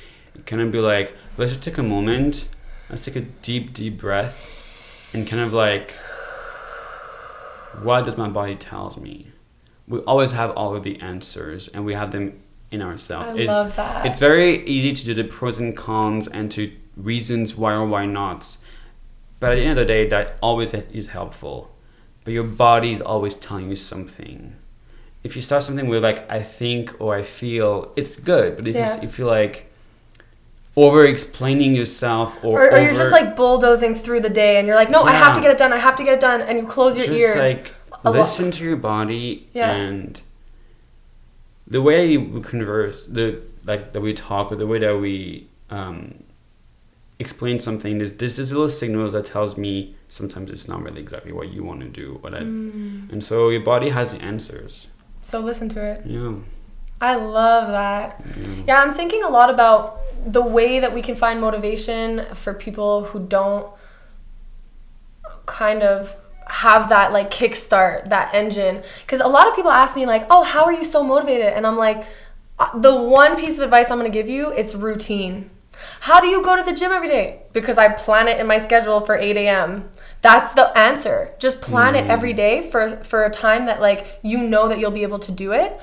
Kind 0.48 0.62
of 0.62 0.72
be 0.72 0.80
like, 0.80 1.16
let's 1.38 1.52
just 1.54 1.64
take 1.64 1.78
a 1.78 1.84
moment. 1.84 2.48
Let's 2.90 3.06
take 3.06 3.16
a 3.16 3.22
deep, 3.22 3.74
deep 3.74 4.00
breath 4.00 5.12
and 5.14 5.28
kind 5.28 5.42
of 5.42 5.54
like 5.54 5.94
what 7.84 8.06
does 8.06 8.18
my 8.18 8.28
body 8.28 8.56
tells 8.56 8.98
me? 8.98 9.28
We 9.88 10.00
always 10.00 10.32
have 10.32 10.52
all 10.52 10.76
of 10.76 10.84
the 10.84 11.00
answers 11.00 11.68
and 11.68 11.86
we 11.86 11.94
have 11.94 12.12
them 12.12 12.42
in 12.72 12.82
ourselves. 12.82 13.30
I 13.30 13.38
it's, 13.38 13.48
love 13.48 13.76
that. 13.76 14.06
It's 14.06 14.20
very 14.20 14.66
easy 14.66 14.94
to 14.94 15.06
do 15.06 15.14
the 15.14 15.24
pros 15.24 15.60
and 15.60 15.78
cons 15.78 16.28
and 16.28 16.52
to 16.54 16.72
reasons 16.98 17.56
why 17.56 17.74
or 17.74 17.86
why 17.86 18.06
not. 18.06 18.58
But 19.40 19.52
at 19.52 19.56
the 19.56 19.62
end 19.62 19.72
of 19.80 19.88
the 19.88 19.94
day, 19.94 20.08
that 20.10 20.36
always 20.42 20.74
is 20.74 21.08
helpful. 21.08 21.72
But 22.24 22.34
your 22.34 22.44
body 22.44 22.92
is 22.92 23.02
always 23.02 23.36
telling 23.36 23.70
you 23.70 23.76
something. 23.76 24.56
If 25.24 25.36
you 25.36 25.42
start 25.42 25.64
something 25.64 25.88
with 25.88 26.04
like 26.04 26.30
I 26.30 26.42
think 26.44 27.00
or 27.00 27.16
I 27.16 27.24
feel, 27.24 27.94
it's 27.96 28.16
good. 28.18 28.56
But 28.56 28.68
if 28.68 28.76
Yeah. 28.76 28.98
you, 28.98 29.04
if 29.08 29.20
you 29.20 29.26
like 29.26 29.72
over 30.76 31.04
explaining 31.04 31.74
yourself 31.76 32.38
or, 32.44 32.62
or, 32.66 32.72
or 32.74 32.80
you're 32.80 32.94
just 32.94 33.12
like 33.12 33.36
bulldozing 33.36 33.96
through 33.96 34.20
the 34.22 34.30
day 34.30 34.58
and 34.58 34.68
you're 34.68 34.76
like, 34.76 34.90
no, 34.92 35.04
I 35.04 35.14
have 35.14 35.34
to 35.36 35.42
get 35.42 35.52
it 35.52 35.58
done. 35.58 35.74
I 35.74 35.78
have 35.78 35.96
to 35.96 36.04
get 36.04 36.14
it 36.16 36.20
done, 36.20 36.42
and 36.42 36.60
you 36.60 36.66
close 36.68 36.98
your 36.98 37.08
just 37.08 37.20
ears. 37.20 37.38
like 37.38 37.74
a 38.04 38.12
lot. 38.12 38.20
listen 38.20 38.52
to 38.52 38.64
your 38.64 38.76
body 38.78 39.48
Yeah. 39.54 39.72
and 39.72 40.22
the 41.68 41.82
way 41.82 42.16
we 42.18 42.42
converse 42.42 43.06
the 43.08 43.42
like 43.66 43.92
that 43.94 44.02
we 44.02 44.14
talk 44.14 44.52
or 44.52 44.56
the 44.56 44.68
way 44.68 44.80
that 44.80 44.98
we 45.00 45.48
um, 45.70 46.24
explain 47.20 47.60
something 47.60 48.00
is 48.00 48.18
this 48.18 48.38
is 48.38 48.52
little 48.52 48.70
signals 48.70 49.14
that 49.14 49.26
tells 49.26 49.58
me 49.58 49.96
sometimes 50.08 50.52
it's 50.52 50.68
not 50.68 50.84
really 50.84 51.02
exactly 51.02 51.32
what 51.32 51.50
you 51.50 51.64
want 51.64 51.80
to 51.82 51.88
do 51.88 52.20
or 52.24 52.30
that 52.30 52.44
Mm. 52.44 53.12
and 53.12 53.24
so 53.24 53.50
your 53.50 53.62
body 53.62 53.90
has 53.90 54.12
the 54.12 54.22
answers 54.22 54.88
so 55.24 55.40
listen 55.40 55.68
to 55.70 55.84
it. 55.84 56.02
yeah, 56.06 56.34
I 57.02 57.16
love 57.16 57.68
that. 57.70 58.24
yeah. 58.40 58.48
Yeah, 58.68 58.82
I'm 58.82 58.94
thinking 58.94 59.24
a 59.24 59.30
lot 59.30 59.50
about 59.50 60.00
the 60.26 60.42
way 60.42 60.80
that 60.80 60.94
we 60.94 61.02
can 61.02 61.16
find 61.16 61.42
motivation 61.42 62.26
for 62.34 62.54
people 62.54 63.04
who 63.06 63.20
don't 63.20 63.68
kind 65.46 65.84
of 65.84 66.16
have 66.48 66.90
that 66.90 67.12
like 67.12 67.30
kickstart, 67.30 68.10
that 68.10 68.34
engine. 68.34 68.82
Because 69.02 69.20
a 69.20 69.28
lot 69.28 69.48
of 69.48 69.56
people 69.56 69.72
ask 69.72 69.96
me, 69.96 70.06
like, 70.06 70.26
oh, 70.30 70.44
how 70.44 70.64
are 70.66 70.74
you 70.74 70.84
so 70.84 71.04
motivated? 71.04 71.48
And 71.54 71.68
I'm 71.68 71.78
like, 71.78 72.06
uh, 72.58 72.78
the 72.80 72.96
one 72.96 73.36
piece 73.36 73.58
of 73.58 73.64
advice 73.64 73.92
I'm 73.92 73.98
gonna 73.98 74.10
give 74.10 74.30
you 74.30 74.52
is 74.54 74.76
routine. 74.76 75.50
How 76.02 76.20
do 76.20 76.28
you 76.28 76.44
go 76.44 76.56
to 76.56 76.64
the 76.64 76.74
gym 76.74 76.92
every 76.92 77.08
day? 77.08 77.42
Because 77.54 77.78
I 77.78 77.90
plan 77.90 78.28
it 78.28 78.40
in 78.40 78.48
my 78.48 78.58
schedule 78.58 79.00
for 79.00 79.16
8 79.16 79.36
a.m. 79.38 79.90
That's 80.22 80.54
the 80.54 80.66
answer. 80.78 81.34
Just 81.40 81.62
plan 81.62 81.96
it 81.96 82.08
every 82.10 82.34
day 82.34 82.70
for 82.70 82.90
for 83.04 83.24
a 83.26 83.30
time 83.30 83.66
that 83.68 83.80
like 83.82 84.20
you 84.24 84.38
know 84.40 84.68
that 84.68 84.80
you'll 84.80 84.92
be 84.92 85.04
able 85.04 85.20
to 85.20 85.32
do 85.32 85.52
it. 85.54 85.80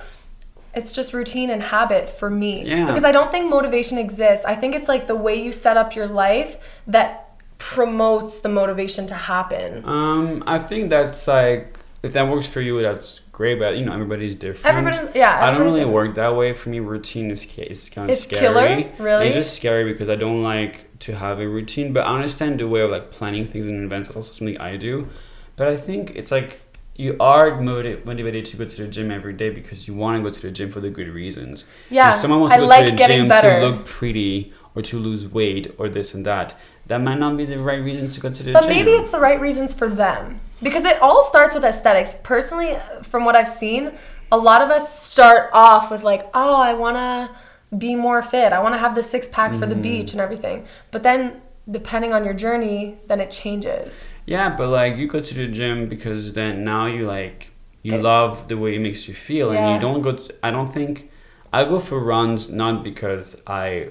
It's 0.75 0.93
just 0.93 1.15
routine 1.15 1.51
and 1.51 1.63
habit 1.63 2.09
for 2.11 2.29
me. 2.29 2.65
Yeah. 2.65 2.87
Because 2.87 3.05
I 3.05 3.13
don't 3.13 3.31
think 3.31 3.49
motivation 3.49 3.97
exists. 3.97 4.45
I 4.45 4.57
think 4.57 4.75
it's 4.75 4.89
like 4.89 5.07
the 5.07 5.15
way 5.15 5.37
you 5.41 5.53
set 5.53 5.77
up 5.77 5.95
your 5.95 6.09
life 6.09 6.57
that 6.89 7.21
promotes 7.59 8.41
the 8.41 8.49
motivation 8.49 9.07
to 9.07 9.15
happen. 9.15 9.85
um 9.87 10.43
i 10.47 10.59
think 10.59 10.91
that's 10.91 11.27
like 11.29 11.79
if 12.03 12.13
that 12.13 12.29
works 12.29 12.47
for 12.47 12.61
you 12.61 12.83
that's 12.83 13.21
great 13.35 13.59
but 13.59 13.77
you 13.77 13.85
know 13.85 13.93
everybody's 13.93 14.35
different 14.37 14.77
Everybody, 14.77 15.19
yeah. 15.19 15.45
I 15.45 15.51
don't 15.51 15.61
really 15.69 15.81
different. 15.81 15.93
work 15.95 16.15
that 16.23 16.35
way. 16.37 16.53
For 16.55 16.69
me, 16.71 16.79
routine 16.81 17.31
is 17.31 17.43
is 17.59 17.91
kind 17.95 18.05
of 18.09 18.13
It's 18.15 18.23
scary. 18.23 18.41
killer? 18.41 18.93
Really? 18.99 19.27
It's 19.27 19.35
just 19.35 19.57
scary 19.57 19.85
because 19.93 20.09
I 20.09 20.15
don't 20.25 20.43
like 20.43 20.75
to 21.07 21.11
have 21.25 21.41
a 21.41 21.49
routine. 21.49 21.93
But 21.93 22.03
I 22.07 22.15
understand 22.15 22.61
the 22.61 22.69
way 22.75 22.81
of 22.87 22.91
like 22.97 23.11
planning 23.11 23.45
things 23.53 23.67
in 23.67 23.75
advance. 23.83 24.07
That's 24.07 24.17
also 24.17 24.33
something 24.33 24.59
I 24.71 24.77
do. 24.77 25.09
But 25.57 25.67
I 25.69 25.77
think 25.77 26.03
it's 26.21 26.31
like 26.31 26.61
you 26.97 27.17
are 27.19 27.61
motivated, 27.61 28.07
motivated 28.07 28.45
to 28.51 28.57
go 28.57 28.65
to 28.73 28.77
the 28.83 28.89
gym 28.89 29.11
every 29.11 29.33
day 29.43 29.51
because 29.51 29.89
you 29.89 29.95
want 29.95 30.13
to 30.17 30.23
go 30.29 30.33
to 30.33 30.41
the 30.47 30.53
gym 30.59 30.71
for 30.71 30.81
the 30.81 30.91
good 30.91 31.09
reasons. 31.09 31.65
Yeah, 31.91 32.11
If 32.15 32.17
someone 32.21 32.41
wants 32.41 32.55
I 32.55 32.59
to 32.59 32.63
go 32.63 32.69
like 32.69 32.85
to 32.87 32.91
the 32.93 32.97
gym 33.09 33.27
better. 33.29 33.61
to 33.61 33.67
look 33.67 33.85
pretty 33.85 34.53
or 34.77 34.83
to 34.83 34.99
lose 34.99 35.27
weight 35.27 35.75
or 35.79 35.89
this 35.89 36.15
and 36.15 36.25
that, 36.25 36.55
that 36.87 37.01
might 37.01 37.19
not 37.19 37.37
be 37.37 37.45
the 37.47 37.59
right 37.59 37.83
reasons 37.83 38.15
to 38.15 38.21
go 38.21 38.31
to 38.31 38.43
the 38.45 38.53
But 38.53 38.61
gym. 38.63 38.69
But 38.69 38.75
maybe 38.77 38.93
it's 38.93 39.11
the 39.11 39.19
right 39.21 39.41
reasons 39.41 39.75
for 39.75 39.89
them. 39.89 40.41
Because 40.65 40.85
it 40.85 41.01
all 41.01 41.23
starts 41.23 41.55
with 41.55 41.65
aesthetics. 41.65 42.15
Personally, 42.23 42.77
from 43.03 43.25
what 43.25 43.37
I've 43.37 43.49
seen, 43.49 43.93
a 44.33 44.37
lot 44.37 44.63
of 44.63 44.71
us 44.71 45.01
start 45.01 45.51
off 45.53 45.91
with 45.91 46.03
like, 46.03 46.29
oh, 46.35 46.61
I 46.61 46.73
want 46.75 46.97
to 46.97 47.31
be 47.77 47.95
more 47.95 48.23
fit. 48.23 48.53
I 48.53 48.61
want 48.61 48.75
to 48.75 48.79
have 48.79 48.95
the 48.95 49.03
six 49.03 49.29
pack 49.29 49.55
for 49.55 49.67
the 49.67 49.77
beach 49.77 50.13
and 50.13 50.21
everything. 50.21 50.67
But 50.91 51.03
then, 51.03 51.43
depending 51.71 52.13
on 52.13 52.25
your 52.25 52.35
journey, 52.35 52.99
then 53.07 53.21
it 53.21 53.31
changes. 53.31 53.95
Yeah, 54.27 54.57
but 54.57 54.69
like 54.69 54.97
you 54.97 55.07
go 55.07 55.21
to 55.21 55.35
the 55.35 55.47
gym 55.47 55.89
because 55.89 56.33
then 56.33 56.65
now 56.65 56.87
you 56.87 57.07
like 57.07 57.51
you 57.83 57.99
love 57.99 58.49
the 58.49 58.57
way 58.57 58.77
it 58.77 58.79
makes 58.79 59.07
you 59.07 59.15
feel, 59.15 59.51
and 59.53 59.75
you 59.75 59.81
don't 59.81 60.01
go. 60.01 60.13
To, 60.17 60.35
I 60.43 60.51
don't 60.51 60.73
think 60.73 61.11
I 61.53 61.65
go 61.65 61.79
for 61.79 62.01
runs 62.01 62.49
not 62.49 62.83
because 62.83 63.37
I 63.47 63.91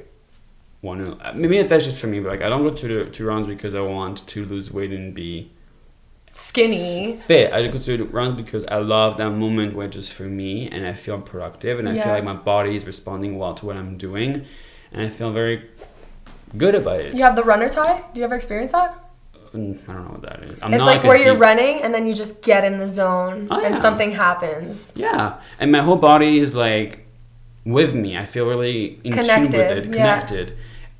want 0.81 1.19
to. 1.19 1.33
Maybe 1.33 1.61
that's 1.61 1.85
just 1.85 2.01
for 2.01 2.07
me, 2.07 2.19
but 2.19 2.29
like 2.29 2.41
I 2.41 2.49
don't 2.49 2.63
go 2.63 2.71
to 2.71 2.87
the 2.87 3.11
to 3.11 3.25
runs 3.25 3.45
because 3.45 3.75
I 3.75 3.81
want 3.81 4.25
to 4.27 4.45
lose 4.45 4.71
weight 4.71 4.91
and 4.91 5.13
be 5.13 5.51
Skinny. 6.33 7.19
fit. 7.27 7.53
I 7.53 7.67
to 7.67 7.97
the 7.97 8.03
runs 8.05 8.35
because 8.37 8.65
I 8.67 8.77
love 8.77 9.17
that 9.17 9.29
moment 9.31 9.75
where 9.75 9.87
just 9.87 10.13
for 10.13 10.23
me, 10.23 10.67
and 10.69 10.85
I 10.85 10.93
feel 10.93 11.19
productive, 11.21 11.79
and 11.79 11.87
I 11.87 11.93
Yeah. 11.93 12.03
feel 12.03 12.13
like 12.13 12.23
my 12.23 12.33
body 12.33 12.75
is 12.75 12.85
responding 12.85 13.37
well 13.37 13.53
to 13.55 13.65
what 13.65 13.77
I'm 13.77 13.97
doing, 13.97 14.45
and 14.91 15.01
I 15.01 15.09
feel 15.09 15.31
very 15.31 15.63
good 16.57 16.75
about 16.75 16.99
it. 17.01 17.13
You 17.15 17.23
have 17.23 17.35
the 17.35 17.43
runner's 17.43 17.73
high? 17.75 18.01
Do 18.13 18.19
you 18.19 18.25
ever 18.25 18.35
experience 18.35 18.71
that? 18.71 18.99
Mm, 19.55 19.77
I 19.87 19.93
don't 19.93 20.05
know 20.05 20.11
what 20.13 20.21
that 20.23 20.43
is. 20.43 20.57
I'm 20.63 20.73
it's 20.73 20.83
like 20.83 21.03
a 21.03 21.07
where 21.07 21.17
you're 21.17 21.33
deep- 21.35 21.41
running 21.41 21.81
and 21.83 21.93
then 21.93 22.07
you 22.07 22.15
just 22.15 22.41
get 22.41 22.63
in 22.63 22.79
the 22.79 22.89
zone 22.89 23.47
Oh, 23.51 23.63
and 23.63 23.75
yeah. 23.75 23.81
something 23.81 24.11
happens. 24.11 24.91
Yeah, 24.95 25.35
and 25.59 25.71
my 25.71 25.81
whole 25.81 25.95
body 25.97 26.39
is 26.39 26.55
like 26.55 27.05
with 27.63 27.93
me. 27.93 28.17
I 28.17 28.25
feel 28.25 28.45
really 28.47 28.99
in 29.03 29.11
tune 29.13 29.17
with 29.17 29.27
Connected, 29.51 29.77
it, 29.89 29.95
yeah. 29.95 30.19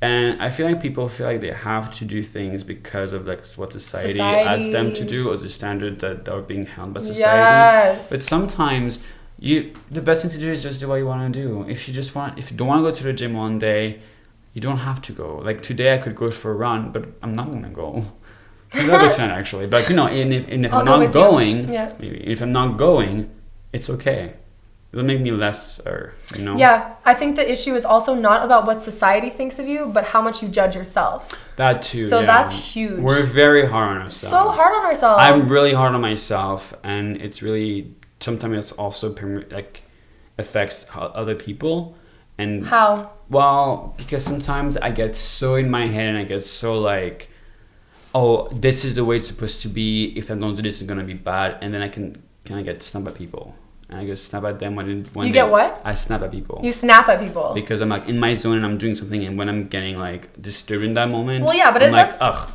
And 0.04 0.42
I 0.42 0.50
feel 0.50 0.66
like 0.66 0.80
people 0.82 1.08
feel 1.08 1.26
like 1.30 1.40
they 1.40 1.52
have 1.70 1.94
to 1.98 2.04
do 2.04 2.22
things 2.22 2.62
because 2.62 3.10
of 3.16 3.26
like 3.26 3.42
what 3.60 3.72
society, 3.72 4.20
asks 4.20 4.68
them 4.68 4.92
to 4.92 5.04
do 5.14 5.30
or 5.30 5.36
the 5.38 5.48
standards 5.48 6.00
that 6.02 6.28
are 6.28 6.42
being 6.42 6.66
held 6.66 6.92
by 6.94 7.00
society. 7.00 7.20
Yes. 7.20 8.10
But 8.10 8.22
sometimes 8.22 9.00
you 9.38 9.72
the 9.90 10.02
best 10.02 10.22
thing 10.22 10.30
to 10.32 10.38
do 10.38 10.50
is 10.50 10.62
just 10.62 10.80
do 10.80 10.88
what 10.88 10.96
you 10.96 11.06
want 11.06 11.22
to 11.32 11.42
do. 11.42 11.48
If 11.74 11.88
you 11.88 11.94
just 11.94 12.14
want 12.14 12.38
if 12.38 12.50
you 12.50 12.56
don't 12.58 12.68
want 12.68 12.84
to 12.84 12.90
go 12.90 12.94
to 12.98 13.02
the 13.02 13.14
gym 13.20 13.32
one 13.32 13.58
day, 13.58 14.00
you 14.52 14.60
don't 14.60 14.82
have 14.88 15.00
to 15.08 15.12
go. 15.12 15.28
Like 15.48 15.62
today 15.62 15.94
I 15.94 15.98
could 15.98 16.14
go 16.14 16.30
for 16.30 16.50
a 16.50 16.54
run, 16.66 16.92
but 16.92 17.02
I'm 17.22 17.34
not 17.34 17.50
gonna 17.50 17.70
go. 17.70 18.04
I'm 18.74 18.86
not 18.86 19.18
actually. 19.40 19.66
But 19.66 19.88
you 19.88 19.96
know, 19.96 20.06
and 20.06 20.34
if, 20.34 20.48
and 20.48 20.66
if 20.66 20.72
I'll 20.72 20.80
I'm 20.80 20.86
go 20.86 21.00
not 21.00 21.12
going, 21.12 21.56
Yeah. 21.72 21.92
maybe 21.98 22.18
if 22.34 22.42
I'm 22.42 22.52
not 22.52 22.76
going, 22.76 23.30
it's 23.72 23.88
okay. 23.88 24.34
It'll 24.94 25.04
make 25.04 25.20
me 25.20 25.32
less, 25.32 25.80
or 25.80 26.14
you 26.36 26.44
know, 26.44 26.56
Yeah, 26.56 26.94
I 27.04 27.14
think 27.14 27.34
the 27.34 27.50
issue 27.50 27.74
is 27.74 27.84
also 27.84 28.14
not 28.14 28.44
about 28.44 28.64
what 28.64 28.80
society 28.80 29.28
thinks 29.28 29.58
of 29.58 29.66
you, 29.66 29.86
but 29.86 30.04
how 30.06 30.22
much 30.22 30.40
you 30.40 30.48
judge 30.48 30.76
yourself. 30.76 31.28
that 31.56 31.82
too. 31.82 32.04
So 32.04 32.20
yeah. 32.20 32.26
that's 32.26 32.72
huge. 32.72 33.00
We're 33.00 33.24
very 33.24 33.66
hard 33.66 33.96
on 33.96 34.02
ourselves. 34.02 34.30
so 34.30 34.50
hard 34.50 34.72
on 34.72 34.86
ourselves. 34.86 35.18
I'm 35.20 35.48
really 35.48 35.74
hard 35.74 35.96
on 35.96 36.00
myself, 36.00 36.74
and 36.84 37.16
it's 37.16 37.42
really 37.42 37.92
sometimes 38.20 38.56
it's 38.56 38.70
also 38.70 39.12
like 39.50 39.82
affects 40.38 40.86
other 40.94 41.34
people, 41.34 41.96
and 42.38 42.64
how? 42.64 43.10
well, 43.28 43.96
because 43.98 44.24
sometimes 44.24 44.76
I 44.76 44.92
get 44.92 45.16
so 45.16 45.56
in 45.56 45.68
my 45.72 45.88
head 45.88 46.10
and 46.10 46.18
I 46.18 46.22
get 46.22 46.44
so 46.44 46.78
like, 46.78 47.30
oh, 48.14 48.46
this 48.50 48.84
is 48.84 48.94
the 48.94 49.04
way 49.04 49.16
it's 49.16 49.26
supposed 49.26 49.60
to 49.62 49.68
be. 49.68 50.16
If 50.16 50.30
I 50.30 50.36
don't 50.36 50.54
do 50.54 50.62
this, 50.62 50.80
it's 50.80 50.88
gonna 50.88 51.02
be 51.02 51.14
bad, 51.14 51.58
and 51.62 51.74
then 51.74 51.82
I 51.82 51.88
can 51.88 52.22
kind 52.44 52.60
of 52.60 52.64
get 52.64 52.80
snap 52.80 53.02
by 53.02 53.10
people, 53.10 53.56
and 53.88 53.98
I 54.00 54.04
go 54.06 54.14
snap 54.14 54.44
at 54.44 54.58
them 54.58 54.74
when 54.76 55.04
when 55.12 55.26
You 55.26 55.32
get 55.32 55.50
what? 55.50 55.80
I 55.84 55.94
snap 55.94 56.22
at 56.22 56.30
people 56.32 56.60
You 56.64 56.72
snap 56.72 57.08
at 57.08 57.20
people. 57.20 57.52
because 57.54 57.80
I'm 57.80 57.88
like 57.90 58.08
in 58.08 58.18
my 58.18 58.34
zone 58.34 58.56
and 58.56 58.64
I'm 58.66 58.78
doing 58.78 58.94
something, 58.94 59.24
and 59.24 59.36
when 59.38 59.48
I'm 59.48 59.64
getting 59.66 59.98
like 59.98 60.40
disturbed 60.40 60.84
in 60.84 60.94
that 60.94 61.08
moment, 61.10 61.44
Well, 61.44 61.54
yeah, 61.54 61.70
but 61.72 61.82
I'm 61.82 61.90
it- 61.90 61.92
like, 61.92 62.14
ugh. 62.20 62.48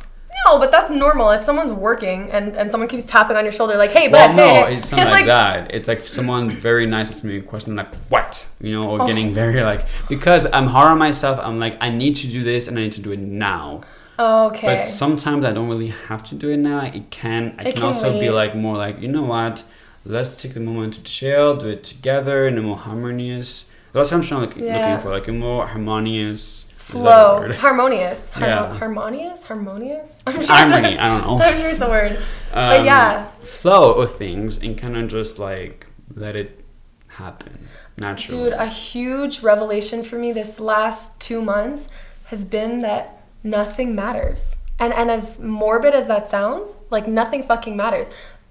no, 0.46 0.58
but 0.58 0.70
that's 0.72 0.90
normal. 0.90 1.30
If 1.30 1.42
someone's 1.44 1.72
working 1.72 2.30
and, 2.30 2.56
and 2.56 2.70
someone 2.70 2.88
keeps 2.88 3.04
tapping 3.04 3.36
on 3.36 3.44
your 3.44 3.52
shoulder, 3.52 3.76
like, 3.76 3.92
hey, 3.92 4.08
Well, 4.08 4.28
bud, 4.28 4.36
no, 4.36 4.66
hey, 4.66 4.76
it's 4.76 4.90
not 5.00 5.06
like, 5.10 5.26
that. 5.26 5.72
It's 5.74 5.86
like 5.86 6.06
someone 6.06 6.48
very 6.50 6.86
nice 6.86 7.10
asks 7.10 7.22
me 7.24 7.36
a 7.36 7.42
question, 7.42 7.76
like, 7.76 7.94
what? 8.08 8.44
You 8.60 8.72
know, 8.80 8.88
or 8.90 9.02
Oh. 9.02 9.06
getting 9.06 9.32
very 9.32 9.62
like, 9.62 9.82
because 10.08 10.46
I'm 10.52 10.66
hard 10.66 10.90
on 10.92 10.98
myself, 10.98 11.38
I'm 11.42 11.58
like, 11.60 11.76
I 11.80 11.90
need 11.90 12.16
to 12.16 12.26
do 12.26 12.42
this 12.42 12.66
and 12.68 12.78
I 12.78 12.82
need 12.82 12.92
to 12.92 13.00
do 13.02 13.12
it 13.12 13.20
now. 13.20 13.82
Okay. 14.18 14.66
But 14.66 14.86
sometimes 14.86 15.44
I 15.44 15.52
don't 15.52 15.68
really 15.68 15.88
have 16.08 16.22
to 16.30 16.34
do 16.34 16.50
it 16.50 16.58
now. 16.58 16.80
It 16.84 17.10
can, 17.10 17.54
I 17.58 17.62
It 17.62 17.64
can, 17.64 17.72
can 17.74 17.82
also 17.84 18.18
be 18.20 18.28
like 18.30 18.54
more 18.54 18.76
like, 18.76 19.00
you 19.00 19.08
know 19.08 19.22
what? 19.22 19.62
Let's 20.04 20.36
take 20.36 20.56
a 20.56 20.60
moment 20.60 20.94
to 20.94 21.02
chill, 21.02 21.56
do 21.56 21.68
it 21.68 21.84
together 21.84 22.46
in 22.48 22.56
a 22.58 22.62
more 22.62 22.76
harmonious. 22.78 23.66
That's 23.92 24.10
what 24.10 24.18
I'm 24.18 24.22
trying 24.22 24.40
to 24.42 24.46
look, 24.46 24.56
Yeah. 24.56 24.88
looking 24.88 25.02
for, 25.02 25.10
like 25.10 25.28
a 25.28 25.32
more 25.32 25.66
harmonious 25.66 26.64
is 26.68 26.94
that 26.94 26.98
a 26.98 27.02
Flow, 27.02 27.52
harmonious, 27.58 28.30
Harmo- 28.32 28.40
Yeah. 28.46 28.74
harmonious, 28.78 29.44
harmonious. 29.44 30.18
I'm 30.26 30.32
sure 30.34 30.40
it's 30.40 30.48
Harmony. 30.48 30.96
a- 30.96 31.00
I 31.02 31.08
don't 31.08 31.38
know. 31.38 31.44
I'm 31.44 31.58
sure 31.60 31.68
it's 31.70 31.80
a 31.80 31.88
word. 31.88 32.18
But 32.52 32.80
Um, 32.80 32.86
yeah. 32.86 33.26
flow 33.42 33.92
of 33.92 34.14
things 34.16 34.58
and 34.58 34.76
kind 34.76 34.96
of 34.96 35.08
just 35.08 35.38
like 35.38 35.86
let 36.14 36.34
it 36.34 36.64
happen 37.08 37.68
naturally. 37.96 38.44
Dude, 38.44 38.52
a 38.54 38.66
huge 38.66 39.42
revelation 39.42 40.02
for 40.02 40.16
me 40.16 40.32
this 40.32 40.58
last 40.58 41.20
two 41.20 41.42
months 41.42 41.88
has 42.26 42.44
been 42.44 42.78
that 42.80 43.22
nothing 43.44 43.94
matters. 43.94 44.56
And 44.80 44.92
and 44.94 45.10
as 45.10 45.38
morbid 45.40 45.94
as 45.94 46.06
that 46.08 46.26
sounds, 46.28 46.70
like 46.90 47.06
nothing 47.06 47.42
fucking 47.42 47.76
matters. 47.76 48.08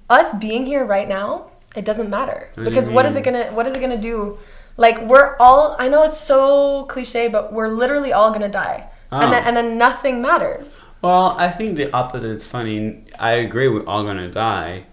Us 0.10 0.34
being 0.34 0.66
here 0.66 0.86
right 0.86 1.08
now, 1.08 1.51
it 1.75 1.86
doesn't 1.86 2.10
matter. 2.10 2.50
What 2.56 2.63
do 2.63 2.70
Because 2.70 2.89
what 2.89 3.06
is 3.06 3.16
it 3.16 3.24
gonna 3.24 3.46
what 3.54 3.68
is 3.68 3.75
it 3.75 3.80
gonna 3.82 3.98
do? 4.01 4.38
Like 4.78 5.00
we're 5.01 5.36
all 5.39 5.75
I 5.80 5.88
know 5.88 6.04
it's 6.04 6.20
so 6.20 6.86
cliche, 6.86 7.28
but 7.28 7.54
we're 7.54 7.68
literally 7.68 8.12
all 8.13 8.32
gonna 8.32 8.50
die. 8.50 8.89
And 9.12 9.24
Oh. 9.25 9.30
then 9.32 9.44
and 9.44 9.56
then 9.58 9.78
nothing 9.78 10.22
matters. 10.22 10.78
Well, 11.01 11.36
I 11.38 11.50
think 11.50 11.78
the 11.78 11.92
opposite 11.94 12.30
is 12.32 12.48
funny. 12.48 13.04
I 13.20 13.32
agree 13.34 13.68
we're 13.70 13.86
all 13.86 14.04
gonna 14.04 14.30
die, 14.30 14.86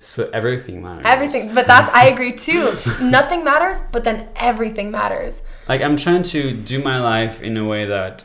so 0.00 0.28
everything 0.32 0.82
matters. 0.82 1.04
Everything. 1.06 1.54
But 1.54 1.66
that's 1.66 1.90
I 1.94 2.06
agree 2.08 2.32
too. 2.32 2.76
nothing 3.02 3.42
matters, 3.44 3.80
but 3.90 4.04
then 4.04 4.28
everything 4.36 4.90
matters. 4.90 5.40
Like 5.68 5.80
I'm 5.82 5.96
trying 5.96 6.22
to 6.34 6.52
do 6.52 6.82
my 6.82 7.00
life 7.00 7.42
in 7.42 7.56
a 7.56 7.64
way 7.66 7.86
that 7.86 8.24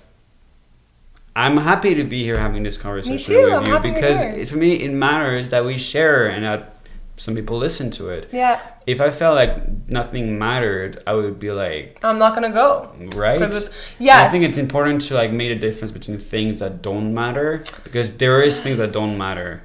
I'm 1.35 1.57
happy 1.57 1.95
to 1.95 2.03
be 2.03 2.23
here 2.23 2.37
having 2.37 2.63
this 2.63 2.77
conversation 2.77 3.35
too, 3.35 3.43
with 3.45 3.53
I'm 3.53 3.65
you 3.65 3.71
happy 3.73 3.87
you're 3.89 3.95
because 3.95 4.19
here. 4.19 4.45
for 4.45 4.57
me 4.57 4.75
it 4.83 4.91
matters 4.91 5.49
that 5.49 5.65
we 5.65 5.77
share 5.77 6.27
and 6.27 6.43
that 6.45 6.75
some 7.17 7.35
people 7.35 7.57
listen 7.57 7.89
to 7.91 8.09
it. 8.09 8.29
Yeah. 8.31 8.59
If 8.85 8.99
I 8.99 9.09
felt 9.11 9.35
like 9.35 9.87
nothing 9.87 10.37
mattered, 10.37 11.01
I 11.07 11.13
would 11.13 11.39
be 11.39 11.51
like, 11.51 11.99
I'm 12.03 12.17
not 12.17 12.33
gonna 12.35 12.51
go. 12.51 12.91
Right. 13.15 13.41
it- 13.41 13.69
And. 13.99 14.25
I 14.25 14.29
think 14.29 14.43
it's 14.43 14.57
important 14.57 15.01
to 15.03 15.13
like 15.15 15.31
make 15.31 15.51
a 15.51 15.59
difference 15.59 15.91
between 15.91 16.17
things 16.19 16.59
that 16.59 16.81
don't 16.81 17.13
matter 17.13 17.63
because 17.83 18.17
there 18.17 18.41
is 18.41 18.59
things 18.59 18.77
that 18.79 18.91
don't 18.93 19.17
matter, 19.17 19.63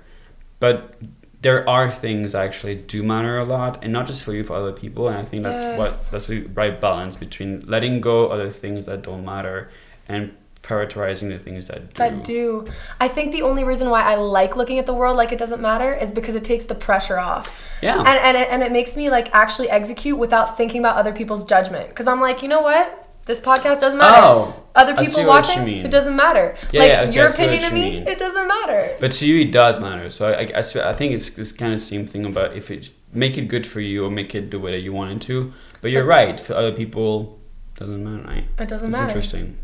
but 0.61 0.95
there 1.41 1.69
are 1.69 1.91
things 1.91 2.33
that 2.33 2.45
actually 2.45 2.75
do 2.77 3.03
matter 3.03 3.39
a 3.39 3.45
lot, 3.45 3.83
and 3.83 3.93
not 3.93 4.07
just 4.07 4.25
for 4.25 4.33
you, 4.35 4.43
for 4.43 4.55
other 4.57 4.73
people. 4.73 5.09
And 5.09 5.17
I 5.19 5.23
think 5.23 5.43
that's 5.45 5.65
Yes. 5.65 5.79
what 5.79 6.11
that's 6.13 6.27
the 6.27 6.43
right 6.55 6.81
balance 6.81 7.15
between 7.17 7.63
letting 7.67 8.01
go 8.01 8.27
of 8.27 8.39
the 8.45 8.51
things 8.51 8.87
that 8.87 9.03
don't 9.03 9.25
matter 9.25 9.71
and 10.09 10.33
prioritizing 10.69 11.29
the 11.31 11.39
things 11.39 11.67
that 11.69 11.89
do. 11.89 11.95
that 11.95 12.25
do. 12.25 12.67
I 13.01 13.09
think 13.09 13.33
the 13.33 13.43
only 13.43 13.65
reason 13.65 13.89
why 13.91 14.03
I 14.03 14.17
like 14.17 14.57
looking 14.57 14.79
at 14.79 14.87
the 14.87 14.95
world 14.95 15.17
like 15.17 15.33
it 15.33 15.39
doesn't 15.39 15.61
matter 15.61 15.95
is 15.95 16.13
because 16.13 16.35
it 16.35 16.45
takes 16.45 16.65
the 16.65 16.75
pressure 16.75 17.19
off. 17.19 17.49
Yeah. 17.83 17.99
And 17.99 18.09
and 18.09 18.37
it, 18.37 18.49
and 18.51 18.63
it 18.63 18.73
makes 18.73 18.97
me 18.97 19.11
like 19.11 19.35
actually 19.35 19.71
execute 19.71 20.19
without 20.19 20.57
thinking 20.57 20.81
about 20.81 20.97
other 20.97 21.13
people's 21.13 21.45
judgment. 21.45 21.89
Because 21.89 22.07
I'm 22.07 22.21
like, 22.21 22.43
you 22.43 22.49
know 22.49 22.61
what? 22.63 23.05
This 23.25 23.41
podcast 23.41 23.81
doesn't 23.81 23.99
matter. 23.99 24.23
Oh, 24.23 24.55
other 24.75 24.95
I 24.95 24.97
people 24.97 25.13
see 25.13 25.25
what 25.27 25.47
you 25.47 25.53
watching, 25.53 25.65
mean. 25.65 25.85
it 25.85 25.91
doesn't 25.91 26.17
matter. 26.17 26.57
Yeah, 26.73 26.81
like 26.81 26.91
yeah, 26.91 27.01
okay, 27.03 27.15
your 27.15 27.27
opinion 27.27 27.65
of 27.65 27.73
you 27.73 27.79
me, 27.79 27.91
mean. 27.99 28.09
it 28.09 28.19
doesn't 28.19 28.49
matter. 28.49 28.97
But 29.01 29.13
to 29.13 29.27
you, 29.27 29.43
it 29.47 29.53
does 29.53 29.79
matter. 29.79 30.09
So 30.09 30.29
I, 30.29 30.33
I, 30.45 30.53
I 30.61 30.91
I 30.91 30.93
think 30.95 31.13
it's 31.13 31.29
this 31.31 31.53
kind 31.53 31.75
of 31.75 31.81
same 31.81 32.07
thing 32.07 32.25
about 32.25 32.57
if 32.57 32.71
it 32.71 32.91
make 33.13 33.37
it 33.37 33.47
good 33.49 33.67
for 33.67 33.81
you 33.81 34.07
or 34.07 34.11
make 34.11 34.35
it 34.35 34.51
the 34.51 34.59
way 34.59 34.71
that 34.73 34.81
you 34.81 34.93
want 34.95 35.11
it 35.13 35.21
to. 35.27 35.53
But 35.83 35.91
you're 35.91 36.07
right. 36.07 36.41
For 36.41 36.55
other 36.55 36.73
people, 36.73 37.39
doesn't 37.75 38.03
matter. 38.03 38.27
Right? 38.27 38.45
It 38.59 38.69
doesn't 38.69 38.89
It's 38.89 38.93
matter. 38.93 39.09
interesting. 39.09 39.59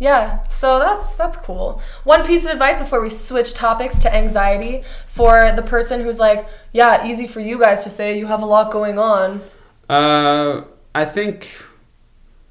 Yeah, 0.00 0.46
so 0.48 0.78
that's 0.78 1.14
that's 1.16 1.36
cool. 1.36 1.80
One 2.04 2.24
piece 2.24 2.44
of 2.44 2.50
advice 2.52 2.78
before 2.78 3.00
we 3.00 3.08
switch 3.08 3.52
topics 3.54 3.98
to 4.00 4.14
anxiety 4.14 4.84
for 5.06 5.50
the 5.56 5.62
person 5.62 6.02
who's 6.02 6.18
like, 6.20 6.46
yeah, 6.72 7.04
easy 7.06 7.26
for 7.26 7.40
you 7.40 7.58
guys 7.58 7.82
to 7.84 7.90
say 7.90 8.16
you 8.18 8.26
have 8.26 8.40
a 8.42 8.46
lot 8.46 8.70
going 8.70 8.98
on. 8.98 9.42
Uh, 9.88 10.62
I 10.94 11.04
think 11.04 11.48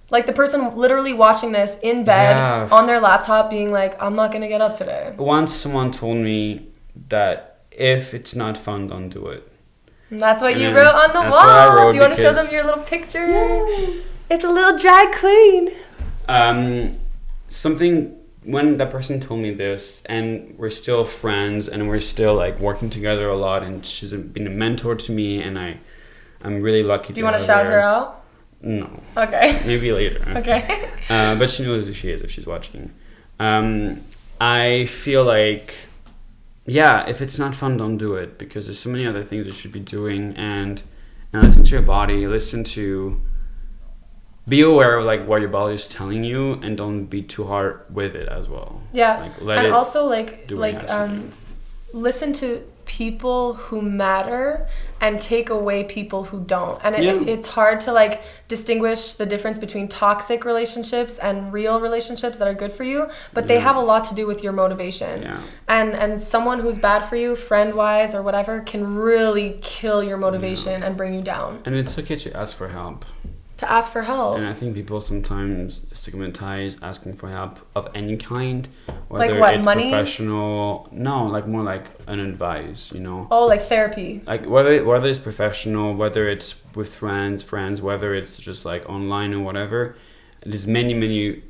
Like 0.10 0.26
the 0.26 0.34
person 0.34 0.76
literally 0.76 1.14
watching 1.14 1.52
this 1.54 1.78
in 1.82 2.04
bed 2.06 2.36
Yeah. 2.38 2.68
on 2.72 2.86
their 2.88 3.00
laptop 3.00 3.50
being 3.50 3.72
like, 3.72 4.02
I'm 4.02 4.16
not 4.16 4.32
gonna 4.34 4.48
get 4.50 4.62
up 4.62 4.76
today. 4.76 5.14
once 5.18 5.54
someone 5.56 5.92
told 5.92 6.18
me 6.18 6.68
that 7.10 7.60
if 7.72 8.14
it's 8.14 8.34
not 8.36 8.58
fun, 8.58 8.88
don't 8.88 9.10
do 9.10 9.28
it. 9.28 9.44
And 10.10 10.20
that's 10.22 10.42
what 10.42 10.54
And 10.54 10.62
you 10.62 10.70
wrote 10.76 10.96
on 11.04 11.10
the 11.14 11.22
that's 11.22 11.36
what 11.36 11.50
I 11.50 11.68
wall. 11.76 11.92
Do 11.92 11.96
you 11.98 12.02
want 12.02 12.16
to 12.16 12.22
show 12.22 12.34
them 12.34 12.48
your 12.52 12.64
little 12.64 12.84
picture? 12.84 13.28
It's 14.30 14.44
a 14.44 14.50
little 14.50 14.78
drag 14.78 15.14
queen. 15.16 15.72
Um, 16.28 16.98
something 17.50 18.18
when 18.44 18.78
that 18.78 18.90
person 18.90 19.20
told 19.20 19.42
me 19.42 19.52
this, 19.52 20.02
and 20.06 20.56
we're 20.58 20.70
still 20.70 21.04
friends, 21.04 21.68
and 21.68 21.88
we're 21.90 22.00
still 22.00 22.34
like 22.34 22.60
working 22.60 22.90
together 22.90 23.30
a 23.30 23.36
lot, 23.36 23.62
and 23.62 23.86
she's 23.86 24.12
been 24.12 24.48
a 24.48 24.50
mentor 24.50 24.96
to 24.96 25.12
me, 25.12 25.42
and 25.42 25.60
I, 25.60 25.80
I'm 26.42 26.62
really 26.62 26.84
lucky. 26.84 27.14
Do 27.14 27.20
you 27.20 27.26
want 27.26 27.38
to 27.38 27.44
shout 27.46 27.66
her 27.66 27.80
out? 27.80 28.24
No. 28.62 29.02
Okay. 29.16 29.62
Maybe 29.66 29.92
later. 29.92 30.24
okay. 30.38 30.90
Uh, 31.10 31.36
but 31.36 31.50
she 31.50 31.64
knows 31.64 31.88
who 31.88 31.94
she 31.94 32.12
is 32.12 32.22
if 32.22 32.30
she's 32.30 32.46
watching. 32.46 32.92
Um, 33.40 34.02
I 34.42 34.88
feel 34.88 35.24
like, 35.24 35.74
yeah, 36.66 37.08
if 37.08 37.22
it's 37.22 37.40
not 37.40 37.56
fun, 37.56 37.78
don't 37.78 37.96
do 37.96 38.16
it 38.16 38.38
because 38.38 38.66
there's 38.66 38.78
so 38.78 38.90
many 38.90 39.08
other 39.08 39.24
things 39.24 39.46
you 39.46 39.54
should 39.54 39.72
be 39.72 39.80
doing, 39.80 40.36
and 40.36 40.84
and 41.32 41.44
listen 41.44 41.64
to 41.64 41.72
your 41.72 41.82
body, 41.82 42.28
listen 42.28 42.66
to 42.66 43.22
be 44.48 44.62
aware 44.62 44.98
of 44.98 45.06
like 45.06 45.28
what 45.28 45.42
your 45.42 45.50
body 45.50 45.74
is 45.76 45.88
telling 45.88 46.24
you 46.24 46.54
and 46.64 46.78
don't 46.78 47.06
be 47.06 47.22
too 47.22 47.46
hard 47.46 47.82
with 47.94 48.16
it 48.16 48.28
as 48.30 48.48
well 48.48 48.82
Yeah. 48.94 49.20
like 49.20 49.42
let 49.42 49.58
and 49.60 49.68
it 49.68 49.74
also 49.74 50.06
like 50.06 50.30
it 50.50 50.52
like 50.52 50.90
um 50.90 51.32
listen 51.94 52.34
to 52.34 52.64
people 52.86 53.54
who 53.56 53.82
matter 53.82 54.66
and 55.02 55.22
take 55.22 55.50
away 55.50 55.84
people 55.84 56.24
who 56.24 56.40
don't. 56.40 56.80
And 56.84 56.96
it, 56.96 57.04
Yeah. 57.04 57.34
it's 57.34 57.48
hard 57.48 57.82
to 57.82 57.92
like 57.92 58.22
distinguish 58.48 59.14
the 59.16 59.26
difference 59.26 59.60
between 59.60 59.88
toxic 59.90 60.46
relationships 60.46 61.20
and 61.20 61.52
real 61.54 61.82
relationships 61.82 62.38
that 62.38 62.48
are 62.48 62.54
good 62.54 62.72
for 62.72 62.84
you, 62.86 63.10
but 63.34 63.48
they 63.48 63.60
have 63.60 63.76
a 63.76 63.82
lot 63.82 64.06
to 64.06 64.16
do 64.16 64.26
with 64.26 64.42
your 64.44 64.54
motivation. 64.54 65.22
yeah 65.22 65.42
And 65.68 65.90
and 65.94 66.22
someone 66.22 66.60
who's 66.62 66.78
bad 66.78 67.02
for 67.04 67.16
you, 67.18 67.36
friend 67.36 67.74
wise 67.76 68.16
or 68.16 68.22
whatever, 68.24 68.62
can 68.62 68.96
really 68.96 69.60
kill 69.62 70.02
your 70.02 70.18
motivation 70.18 70.82
and 70.84 70.96
bring 70.96 71.14
you 71.14 71.22
down. 71.22 71.60
and 71.66 71.76
it's 71.76 72.00
okay 72.00 72.16
to 72.16 72.30
ask 72.42 72.56
for 72.58 72.70
help 72.70 73.06
To 73.58 73.72
ask 73.72 73.92
for 73.92 74.04
help. 74.04 74.38
and 74.38 74.46
i 74.46 74.54
think 74.54 74.76
people 74.76 75.02
sometimes 75.02 75.88
stigmatize 75.92 76.78
asking 76.84 77.16
for 77.16 77.28
help 77.30 77.60
of 77.76 77.88
any 77.96 78.16
kind 78.16 78.68
whether 79.08 79.32
Like 79.32 79.40
what, 79.42 79.54
it's 79.56 79.66
money? 79.66 79.90
professional 79.90 80.88
no 80.92 81.26
like 81.26 81.48
more 81.48 81.64
like 81.64 81.86
an 82.08 82.20
advice 82.20 82.92
you 82.94 83.00
know 83.00 83.28
Oh, 83.32 83.46
like 83.48 83.62
therapy. 83.64 84.22
like 84.28 84.46
whether 84.46 84.84
whether 84.86 85.10
it's 85.10 85.20
professional, 85.20 85.88
whether 85.96 86.24
it's 86.30 86.50
with 86.76 86.94
friends, 86.94 87.44
friends, 87.44 87.82
whether 87.82 88.14
it's 88.20 88.38
just 88.38 88.64
like 88.72 88.84
online 88.96 89.34
or 89.34 89.40
whatever, 89.48 89.96
there's 90.46 90.68
many 90.68 90.94
many 90.94 91.42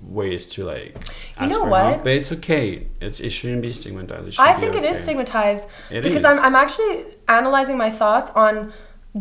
ways 0.00 0.46
to 0.46 0.64
like. 0.64 0.96
You 1.40 1.46
know 1.48 1.62
for 1.64 1.68
what? 1.70 1.82
help, 1.84 2.04
but 2.04 2.12
it's 2.12 2.32
okay. 2.32 2.86
It's 3.00 3.18
it 3.20 3.30
shouldn't 3.30 3.62
be 3.62 3.72
stigmatized. 3.72 4.26
It 4.28 4.40
I 4.40 4.54
be 4.54 4.60
think 4.60 4.74
it 4.76 4.84
is 4.84 4.96
stigmatized 5.02 5.68
It 5.90 6.02
because 6.02 6.18
is. 6.18 6.24
I'm, 6.24 6.38
I'm 6.38 6.54
actually 6.54 7.04
analyzing 7.28 7.76
my 7.76 7.90
thoughts 7.90 8.30
on 8.44 8.72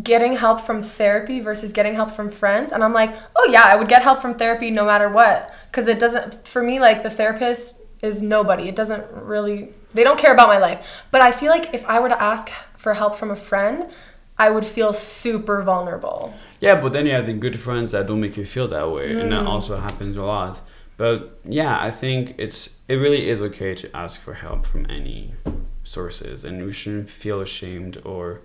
getting 0.04 0.36
help 0.38 0.62
from 0.62 0.84
therapy 0.84 1.40
versus 1.40 1.74
getting 1.74 1.96
help 1.96 2.12
from 2.12 2.30
friends. 2.30 2.72
And 2.72 2.84
i'm 2.84 2.94
like 2.94 3.16
oh 3.36 3.48
yeah 3.52 3.64
i 3.66 3.76
would 3.76 3.88
get 3.88 4.02
help 4.04 4.20
from 4.22 4.36
therapy 4.36 4.70
no 4.72 4.86
matter 4.86 5.10
what. 5.10 5.54
Because 5.72 5.88
it 5.88 6.00
doesn't 6.00 6.48
for 6.48 6.62
me 6.62 6.80
like 6.80 7.04
the 7.04 7.10
therapist 7.10 7.82
is 8.02 8.22
nobody. 8.22 8.70
It 8.70 8.76
doesn't 8.76 9.06
really 9.14 9.74
they 9.94 10.04
don't 10.04 10.20
care 10.20 10.34
about 10.34 10.48
my 10.48 10.60
life. 10.60 11.04
But 11.12 11.22
i 11.22 11.32
feel 11.32 11.50
like 11.52 11.74
if 11.74 11.84
i 11.86 12.00
were 12.00 12.10
to 12.10 12.22
ask 12.22 12.50
for 12.78 12.94
help 12.94 13.16
from 13.16 13.32
a 13.32 13.36
friend 13.36 13.90
i 14.38 14.50
would 14.50 14.66
feel 14.66 14.94
super 14.94 15.62
vulnerable. 15.64 16.34
Yeah, 16.62 16.80
but 16.82 16.92
then 16.94 17.06
you 17.06 17.14
have 17.14 17.26
the 17.26 17.34
good 17.34 17.60
friends 17.60 17.92
that 17.92 18.06
don't 18.08 18.20
make 18.20 18.36
you 18.38 18.46
feel 18.46 18.68
that 18.68 18.92
way, 18.92 19.12
and 19.12 19.24
Mm. 19.24 19.30
that 19.32 19.46
also 19.48 19.78
happens 19.78 20.16
a 20.18 20.24
lot. 20.24 20.62
But 20.98 21.40
yeah, 21.46 21.80
I 21.82 21.90
think 21.90 22.36
it's 22.38 22.70
it 22.90 22.96
really 22.96 23.30
is 23.30 23.42
okay 23.42 23.74
to 23.76 23.96
ask 23.96 24.20
for 24.22 24.34
help 24.36 24.66
from 24.68 24.86
any 24.90 25.34
sources, 25.84 26.44
and 26.44 26.66
we 26.66 26.72
shouldn't 26.74 27.10
feel 27.10 27.40
ashamed 27.42 27.98
or 28.06 28.42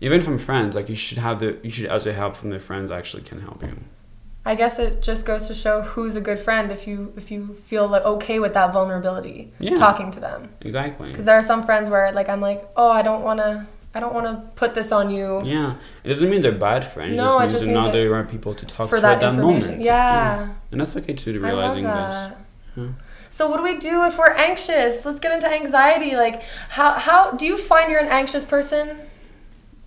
even 0.00 0.20
from 0.22 0.38
friends. 0.38 0.74
Like 0.74 0.88
you 0.88 0.94
should 0.96 1.18
have 1.18 1.38
the 1.40 1.58
you 1.62 1.70
should 1.70 1.88
also 1.88 2.12
help 2.12 2.36
from 2.36 2.50
the 2.50 2.58
friends 2.58 2.90
actually 2.90 3.22
can 3.22 3.40
help 3.40 3.62
you. 3.62 3.76
i 4.44 4.54
guess 4.54 4.78
it 4.78 5.02
just 5.02 5.22
goes 5.26 5.48
to 5.48 5.54
show 5.54 5.82
who's 5.82 6.14
a 6.14 6.20
good 6.28 6.38
friend 6.38 6.70
if 6.70 6.86
you 6.88 7.12
if 7.16 7.26
you 7.32 7.40
feel 7.70 7.86
like 7.94 8.04
okay 8.14 8.38
with 8.44 8.54
that 8.58 8.68
vulnerability 8.72 9.38
Yeah. 9.58 9.74
talking 9.86 10.08
to 10.16 10.20
them 10.20 10.40
Exactly. 10.60 11.08
Because 11.10 11.24
there 11.28 11.38
are 11.40 11.46
some 11.52 11.62
friends 11.68 11.86
where 11.90 12.06
like 12.18 12.28
I'm 12.28 12.40
like, 12.50 12.60
oh, 12.76 12.90
I 13.00 13.02
don't 13.08 13.22
want 13.28 13.38
to, 13.46 13.52
I 13.94 13.98
don't 14.02 14.14
want 14.18 14.26
to 14.32 14.34
put 14.62 14.70
this 14.78 14.92
on 14.98 15.10
you 15.16 15.26
Yeah, 15.54 15.74
it 16.04 16.08
doesn't 16.12 16.30
mean 16.32 16.42
they're 16.42 16.62
bad 16.70 16.82
friends. 16.94 17.16
No, 17.16 17.38
it 17.40 17.44
just 17.44 17.46
it 17.46 17.50
just 17.50 17.64
means 17.66 17.76
means 17.76 17.94
another 17.94 18.24
people 18.34 18.52
to 18.60 18.64
talk 18.74 18.86
for 18.90 18.96
to 18.98 19.02
that 19.02 19.14
at 19.14 19.20
that 19.34 19.34
moment. 19.46 19.80
Yeah, 19.82 20.50
and 20.70 20.80
that's 20.80 20.94
okay 21.00 21.14
too. 21.22 21.32
To 21.36 21.40
realizing 21.40 21.84
this. 21.84 21.92
that. 22.16 22.36
Yeah. 22.76 22.88
So 23.30 23.42
what 23.50 23.56
do 23.60 23.64
we 23.72 23.76
do 23.90 23.94
if 24.08 24.14
we're 24.20 24.36
anxious? 24.48 25.04
Let's 25.06 25.20
get 25.24 25.32
into 25.36 25.48
anxiety. 25.60 26.12
Like, 26.24 26.36
how 26.78 26.90
how 27.06 27.20
do 27.40 27.44
you 27.50 27.56
find 27.70 27.90
you're 27.90 28.04
an 28.08 28.14
anxious 28.20 28.44
person? 28.44 28.84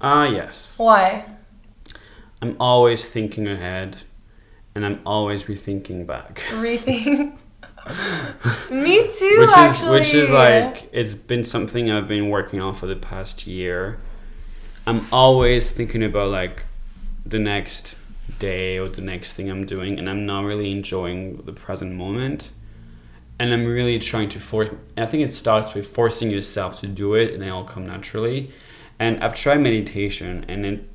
Ah, 0.01 0.25
yes. 0.25 0.77
Why? 0.77 1.25
I'm 2.41 2.55
always 2.59 3.07
thinking 3.07 3.47
ahead, 3.47 3.97
and 4.73 4.85
I'm 4.85 5.01
always 5.05 5.43
rethinking 5.43 6.07
back. 6.07 6.39
Rethink. 6.51 7.37
Me 8.71 9.09
too. 9.11 9.37
which 9.39 9.49
is 9.49 9.53
actually. 9.57 9.91
which 9.91 10.13
is 10.13 10.29
like 10.29 10.89
it's 10.91 11.15
been 11.15 11.43
something 11.43 11.89
I've 11.89 12.07
been 12.07 12.29
working 12.29 12.61
on 12.61 12.73
for 12.75 12.85
the 12.85 12.95
past 12.95 13.47
year. 13.47 13.97
I'm 14.85 15.05
always 15.11 15.71
thinking 15.71 16.03
about 16.03 16.29
like 16.29 16.65
the 17.25 17.39
next 17.39 17.95
day 18.37 18.77
or 18.77 18.87
the 18.89 19.01
next 19.01 19.33
thing 19.33 19.49
I'm 19.49 19.65
doing, 19.65 19.97
and 19.99 20.09
I'm 20.09 20.25
not 20.25 20.45
really 20.45 20.71
enjoying 20.71 21.37
the 21.45 21.53
present 21.53 21.93
moment. 21.93 22.51
And 23.41 23.53
I'm 23.53 23.65
really 23.65 23.99
trying 23.99 24.29
to 24.29 24.39
force. 24.39 24.69
I 24.97 25.05
think 25.05 25.23
it 25.23 25.33
starts 25.33 25.73
with 25.73 25.87
forcing 25.87 26.29
yourself 26.29 26.79
to 26.81 26.87
do 26.87 27.15
it, 27.15 27.33
and 27.33 27.41
it'll 27.43 27.63
come 27.63 27.85
naturally. 27.85 28.51
And 28.99 29.23
I've 29.23 29.33
tried 29.35 29.61
meditation, 29.61 30.45
and 30.49 30.65
it, 30.65 30.89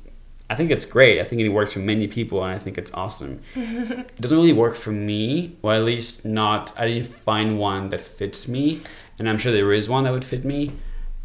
I 0.49 0.55
think 0.55 0.69
it's 0.69 0.85
great. 0.85 1.19
I 1.19 1.23
think 1.23 1.41
it 1.41 1.49
works 1.49 1.73
for 1.73 1.79
many 1.79 2.07
people, 2.07 2.43
and 2.43 2.53
I 2.53 2.59
think 2.59 2.77
it's 2.77 2.91
awesome. 2.93 3.39
it 3.55 4.21
doesn't 4.21 4.37
really 4.37 4.53
work 4.53 4.75
for 4.75 4.91
me, 4.91 5.55
or 5.63 5.73
at 5.73 5.83
least 5.83 6.23
not. 6.23 6.71
I 6.77 6.87
didn't 6.87 7.07
find 7.07 7.57
one 7.57 7.89
that 7.89 8.01
fits 8.01 8.47
me, 8.47 8.81
and 9.17 9.27
I'm 9.27 9.37
sure 9.39 9.51
there 9.51 9.73
is 9.73 9.89
one 9.89 10.03
that 10.03 10.11
would 10.13 10.25
fit 10.25 10.45
me. 10.45 10.71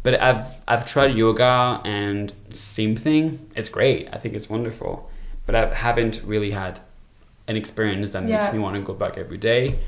But 0.03 0.19
I've 0.19 0.45
I've 0.67 0.87
tried 0.87 1.15
yoga, 1.15 1.81
and 1.85 2.33
same 2.51 2.95
thing. 2.95 3.47
It's 3.55 3.69
great. 3.69 4.09
I 4.11 4.17
think 4.17 4.33
it's 4.33 4.49
wonderful, 4.49 5.09
but 5.45 5.53
I 5.53 5.71
haven't 5.73 6.23
really 6.25 6.51
had 6.51 6.79
an 7.47 7.55
experience 7.57 8.09
that 8.11 8.27
Yeah. 8.27 8.41
makes 8.41 8.51
me 8.53 8.57
want 8.59 8.75
to 8.77 8.81
go 8.81 8.93
back 8.93 9.17
every 9.17 9.37
day. 9.37 9.79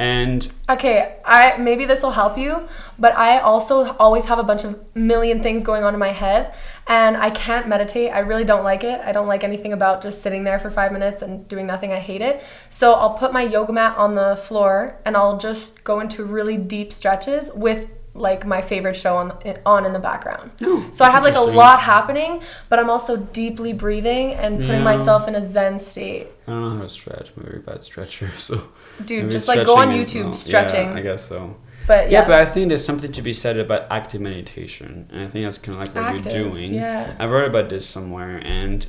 And 0.00 0.50
Okay, 0.70 1.16
I 1.26 1.58
maybe 1.58 1.84
this 1.84 2.02
will 2.02 2.12
help 2.12 2.38
you, 2.38 2.66
but 2.98 3.14
I 3.18 3.40
also 3.40 3.92
always 3.96 4.24
have 4.26 4.38
a 4.38 4.42
bunch 4.42 4.64
of 4.64 4.78
million 4.96 5.42
things 5.42 5.62
going 5.62 5.84
on 5.84 5.92
in 5.92 6.00
my 6.00 6.12
head 6.12 6.54
and 6.86 7.18
I 7.18 7.28
can't 7.28 7.68
meditate. 7.68 8.10
I 8.10 8.20
really 8.20 8.44
don't 8.44 8.64
like 8.64 8.82
it. 8.82 8.98
I 9.04 9.12
don't 9.12 9.26
like 9.26 9.44
anything 9.44 9.74
about 9.74 10.00
just 10.00 10.22
sitting 10.22 10.44
there 10.44 10.58
for 10.58 10.70
5 10.70 10.92
minutes 10.92 11.20
and 11.20 11.46
doing 11.48 11.66
nothing. 11.66 11.92
I 11.92 11.98
hate 11.98 12.22
it. 12.22 12.42
So 12.70 12.94
I'll 12.94 13.12
put 13.12 13.34
my 13.34 13.42
yoga 13.42 13.74
mat 13.74 13.94
on 13.98 14.14
the 14.14 14.36
floor 14.36 14.98
and 15.04 15.18
I'll 15.18 15.36
just 15.36 15.84
go 15.84 16.00
into 16.00 16.24
really 16.24 16.56
deep 16.56 16.94
stretches 16.94 17.50
with 17.54 17.90
like 18.14 18.44
my 18.44 18.60
favorite 18.60 18.94
show 18.96 19.16
on 19.16 19.32
on 19.64 19.86
in 19.86 19.92
the 19.92 19.98
background. 20.00 20.50
No, 20.60 20.84
so 20.90 21.04
I 21.04 21.10
have 21.10 21.22
like 21.22 21.36
a 21.36 21.40
lot 21.40 21.80
happening, 21.80 22.42
but 22.68 22.78
I'm 22.78 22.90
also 22.90 23.16
deeply 23.16 23.72
breathing 23.72 24.34
and 24.34 24.56
putting 24.58 24.82
Yeah. 24.82 24.92
myself 24.92 25.28
in 25.28 25.34
a 25.36 25.42
zen 25.46 25.78
state. 25.78 26.26
I 26.48 26.50
don't 26.52 26.62
know 26.62 26.76
how 26.76 26.82
to 26.82 26.88
stretch. 26.90 27.30
I'm 27.36 27.44
a 27.44 27.46
very 27.46 27.60
bad 27.62 27.84
stretcher, 27.84 28.30
so 28.38 28.62
Dude, 29.04 29.30
just 29.30 29.46
like 29.48 29.64
go 29.64 29.76
on 29.76 29.88
YouTube 29.88 30.24
not- 30.26 30.36
stretching. 30.36 30.88
Yeah, 30.90 30.96
I 30.96 31.00
guess 31.02 31.28
so. 31.28 31.56
but 31.86 32.10
Yeah. 32.10 32.20
yeah. 32.22 32.26
but 32.28 32.40
I 32.40 32.46
think 32.46 32.68
there's 32.68 32.84
something 32.84 33.12
to 33.12 33.22
be 33.22 33.32
said 33.32 33.56
about 33.58 33.86
active 33.90 34.20
meditation, 34.20 35.08
and 35.12 35.22
I 35.24 35.28
think 35.28 35.44
that's 35.44 35.58
kind 35.58 35.78
of 35.80 35.86
like 35.86 35.94
what 35.94 36.16
Active, 36.16 36.32
you're 36.32 36.50
doing. 36.50 36.74
yeah. 36.74 37.14
I 37.18 37.24
read 37.26 37.44
about 37.44 37.68
this 37.68 37.86
somewhere, 37.86 38.38
and 38.44 38.86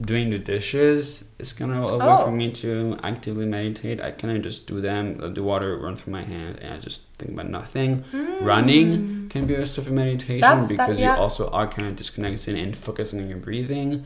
doing 0.00 0.30
the 0.30 0.38
dishes 0.38 1.24
is 1.38 1.52
kind 1.52 1.70
of 1.72 1.84
a 1.84 1.98
way 1.98 2.06
Oh. 2.08 2.24
for 2.24 2.30
me 2.30 2.50
to 2.52 2.96
actively 3.02 3.44
meditate. 3.46 4.00
I 4.00 4.10
kind 4.10 4.34
of 4.36 4.42
just 4.42 4.66
do 4.66 4.80
them, 4.80 5.18
let 5.20 5.34
the 5.34 5.42
water 5.42 5.76
run 5.76 5.96
through 5.96 6.12
my 6.14 6.22
hand, 6.22 6.58
and 6.62 6.74
I 6.74 6.78
just 6.78 7.02
think 7.18 7.32
about 7.32 7.50
nothing. 7.50 8.04
Running 8.40 9.26
can 9.28 9.46
be 9.46 9.54
a 9.54 9.66
sort 9.66 9.86
of 9.88 9.92
meditation 9.92 10.38
Mm. 10.38 10.40
That's- 10.40 10.68
that- 10.68 10.76
because 10.76 11.00
yeah. 11.00 11.14
you 11.16 11.20
also 11.22 11.48
are 11.50 11.66
kind 11.66 11.88
of 11.88 11.96
disconnecting 11.96 12.58
and 12.58 12.74
focusing 12.76 13.20
on 13.20 13.28
your 13.28 13.38
breathing. 13.38 14.04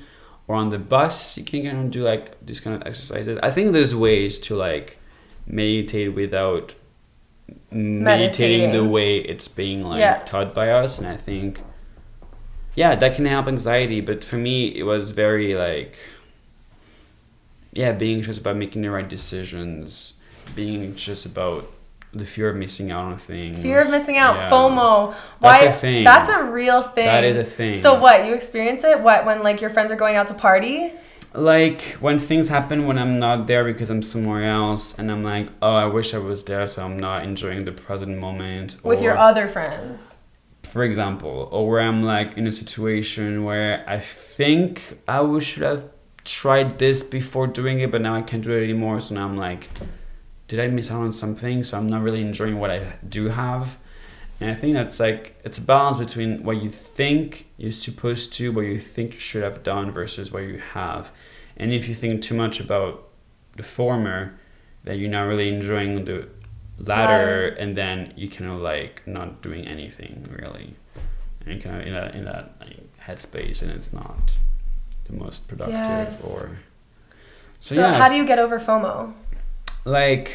Or 0.49 0.55
on 0.57 0.71
the 0.71 0.79
bus, 0.79 1.37
you 1.37 1.45
can 1.45 1.65
kind 1.65 1.79
of 1.85 1.91
do 1.91 2.03
like 2.05 2.37
these 2.45 2.61
kind 2.61 2.75
of 2.77 2.87
exercises. 2.87 3.39
I 3.43 3.51
think 3.51 3.73
there's 3.73 3.95
ways 3.95 4.39
to 4.41 4.57
like 4.57 4.99
meditate 5.47 6.15
without 6.15 6.75
meditating, 7.71 8.71
the 8.71 8.85
way 8.85 9.19
it's 9.19 9.49
being 9.49 9.85
like 9.85 10.01
Yeah. 10.01 10.23
taught 10.25 10.55
by 10.55 10.71
us, 10.71 10.99
and 10.99 11.07
I 11.07 11.17
think 11.17 11.61
yeah, 12.77 12.95
that 12.95 13.17
can 13.17 13.25
help 13.25 13.49
anxiety. 13.49 14.01
But 14.01 14.23
for 14.23 14.37
me, 14.37 14.69
it 14.69 14.85
was 14.85 15.11
very 15.11 15.55
like 15.57 15.99
yeah, 17.73 17.93
being 17.93 18.19
anxious 18.19 18.39
about 18.39 18.57
making 18.57 18.83
the 18.83 18.91
right 18.91 19.09
decisions, 19.09 20.15
being 20.55 20.83
anxious 20.83 21.25
about 21.27 21.71
the 22.13 22.25
fear 22.25 22.49
of 22.49 22.57
missing 22.57 22.91
out 22.91 23.05
on 23.05 23.19
things. 23.19 23.61
Fear 23.61 23.83
of 23.83 23.91
missing 23.91 24.17
out, 24.17 24.37
Yeah. 24.37 24.51
FOMO. 24.51 25.15
That's 25.41 25.63
Why? 25.63 25.69
a 25.69 25.73
thing. 25.73 26.05
That's 26.05 26.29
a 26.31 26.45
real 26.45 26.83
thing. 26.83 27.07
That 27.07 27.25
is 27.25 27.37
a 27.37 27.45
thing. 27.45 27.79
So 27.81 28.01
what? 28.01 28.25
You 28.25 28.35
experience 28.35 28.85
it? 28.85 29.01
What 29.01 29.27
when 29.27 29.43
like 29.43 29.61
your 29.61 29.71
friends 29.71 29.93
are 29.93 29.97
going 29.97 30.17
out 30.17 30.29
to 30.29 30.35
party? 30.35 30.93
like 31.35 31.83
when 32.01 32.19
things 32.19 32.49
happen 32.49 32.87
when 32.87 32.99
I'm 32.99 33.19
not 33.19 33.47
there 33.47 33.63
because 33.63 33.91
I'm 33.91 34.01
somewhere 34.03 34.45
else, 34.45 34.95
and 34.99 35.11
I'm 35.11 35.23
like, 35.23 35.49
oh, 35.61 35.75
I 35.75 35.85
wish 35.85 36.15
I 36.15 36.19
was 36.19 36.43
there, 36.45 36.67
so 36.67 36.83
I'm 36.83 36.99
not 36.99 37.25
enjoying 37.25 37.65
the 37.65 37.73
present 37.73 38.19
moment. 38.19 38.79
With 38.83 39.03
your 39.03 39.17
other 39.17 39.47
friends. 39.47 40.15
For 40.77 40.85
example, 40.85 41.49
or 41.51 41.71
where 41.71 41.81
I'm 41.81 42.03
like 42.03 42.37
in 42.37 42.47
a 42.47 42.53
situation 42.53 43.45
where 43.45 43.83
I 43.89 43.99
think 43.99 44.99
I 45.09 45.39
should 45.39 45.63
have 45.63 45.89
tried 46.23 46.79
this 46.79 47.03
before 47.03 47.47
doing 47.47 47.81
it, 47.81 47.91
but 47.91 48.03
now 48.03 48.15
I 48.15 48.21
can't 48.21 48.45
do 48.45 48.53
it 48.53 48.63
anymore. 48.63 49.01
So 49.01 49.15
now 49.15 49.25
I'm 49.25 49.39
like 49.39 49.71
did 50.49 50.61
I 50.61 50.67
miss 50.69 50.91
out 50.91 51.01
on 51.01 51.13
something? 51.13 51.63
So 51.63 51.79
I'm 51.79 51.87
not 51.87 52.03
really 52.03 52.21
enjoying 52.21 52.59
what 52.59 52.71
I 52.71 52.99
do 53.09 53.31
have. 53.31 53.79
And 54.39 54.51
I 54.51 54.55
think 54.55 54.75
that's 54.75 55.01
like 55.01 55.41
it's 55.45 55.57
a 55.57 55.63
balance 55.63 55.97
between 55.97 56.45
what 56.45 56.63
you 56.63 56.69
think 56.69 57.47
you're 57.57 57.73
supposed 57.73 58.35
to, 58.35 58.53
what 58.53 58.67
you 58.67 58.79
think 58.79 59.15
you 59.15 59.19
should 59.19 59.45
have 59.45 59.63
done 59.63 59.91
versus 59.91 60.31
what 60.31 60.43
you 60.43 60.59
have. 60.59 61.11
And 61.57 61.73
if 61.73 61.89
you 61.89 61.95
think 61.95 62.21
too 62.21 62.35
much 62.35 62.61
about 62.61 63.09
the 63.57 63.63
former, 63.63 64.39
then 64.85 64.99
you're 64.99 65.09
not 65.09 65.23
really 65.23 65.49
enjoying 65.49 66.05
the 66.05 66.29
Latter. 66.79 67.49
and 67.49 67.77
then 67.77 68.13
you 68.17 68.29
kind 68.29 68.51
of 68.51 68.61
like 68.61 69.03
not 69.07 69.43
doing 69.43 69.67
anything 69.67 70.27
really, 70.31 70.75
and 71.45 71.55
you 71.55 71.61
kind 71.61 71.81
of 71.81 71.87
in 71.87 71.93
that 71.95 72.15
in 72.15 72.25
that 72.25 72.55
like, 72.61 72.77
headspace, 73.07 73.63
and 73.63 73.71
it's 73.71 73.93
not 73.93 74.35
the 75.07 75.13
most 75.15 75.49
productive 75.49 75.75
Yes. 75.79 76.25
or. 76.25 76.59
So, 77.61 77.75
yeah, 77.77 77.95
how 77.95 78.09
do 78.09 78.15
you 78.17 78.27
get 78.27 78.39
over 78.39 78.59
FOMO? 78.61 79.13
like 79.85 80.35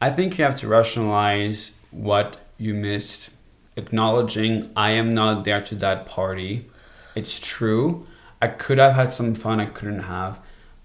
i 0.00 0.08
think 0.10 0.38
you 0.38 0.44
have 0.44 0.58
to 0.58 0.66
rationalize 0.66 1.72
what 1.90 2.38
you 2.58 2.72
missed 2.74 3.28
acknowledging 3.76 4.70
i 4.76 4.90
am 4.90 5.10
not 5.10 5.44
there 5.44 5.60
to 5.62 5.74
that 5.74 6.06
party 6.06 6.66
it's 7.14 7.38
true 7.38 8.06
i 8.40 8.46
could 8.48 8.78
have 8.78 8.94
had 8.94 9.12
some 9.12 9.34
fun 9.34 9.60
i 9.60 9.66
couldn't 9.66 10.00
have 10.04 10.40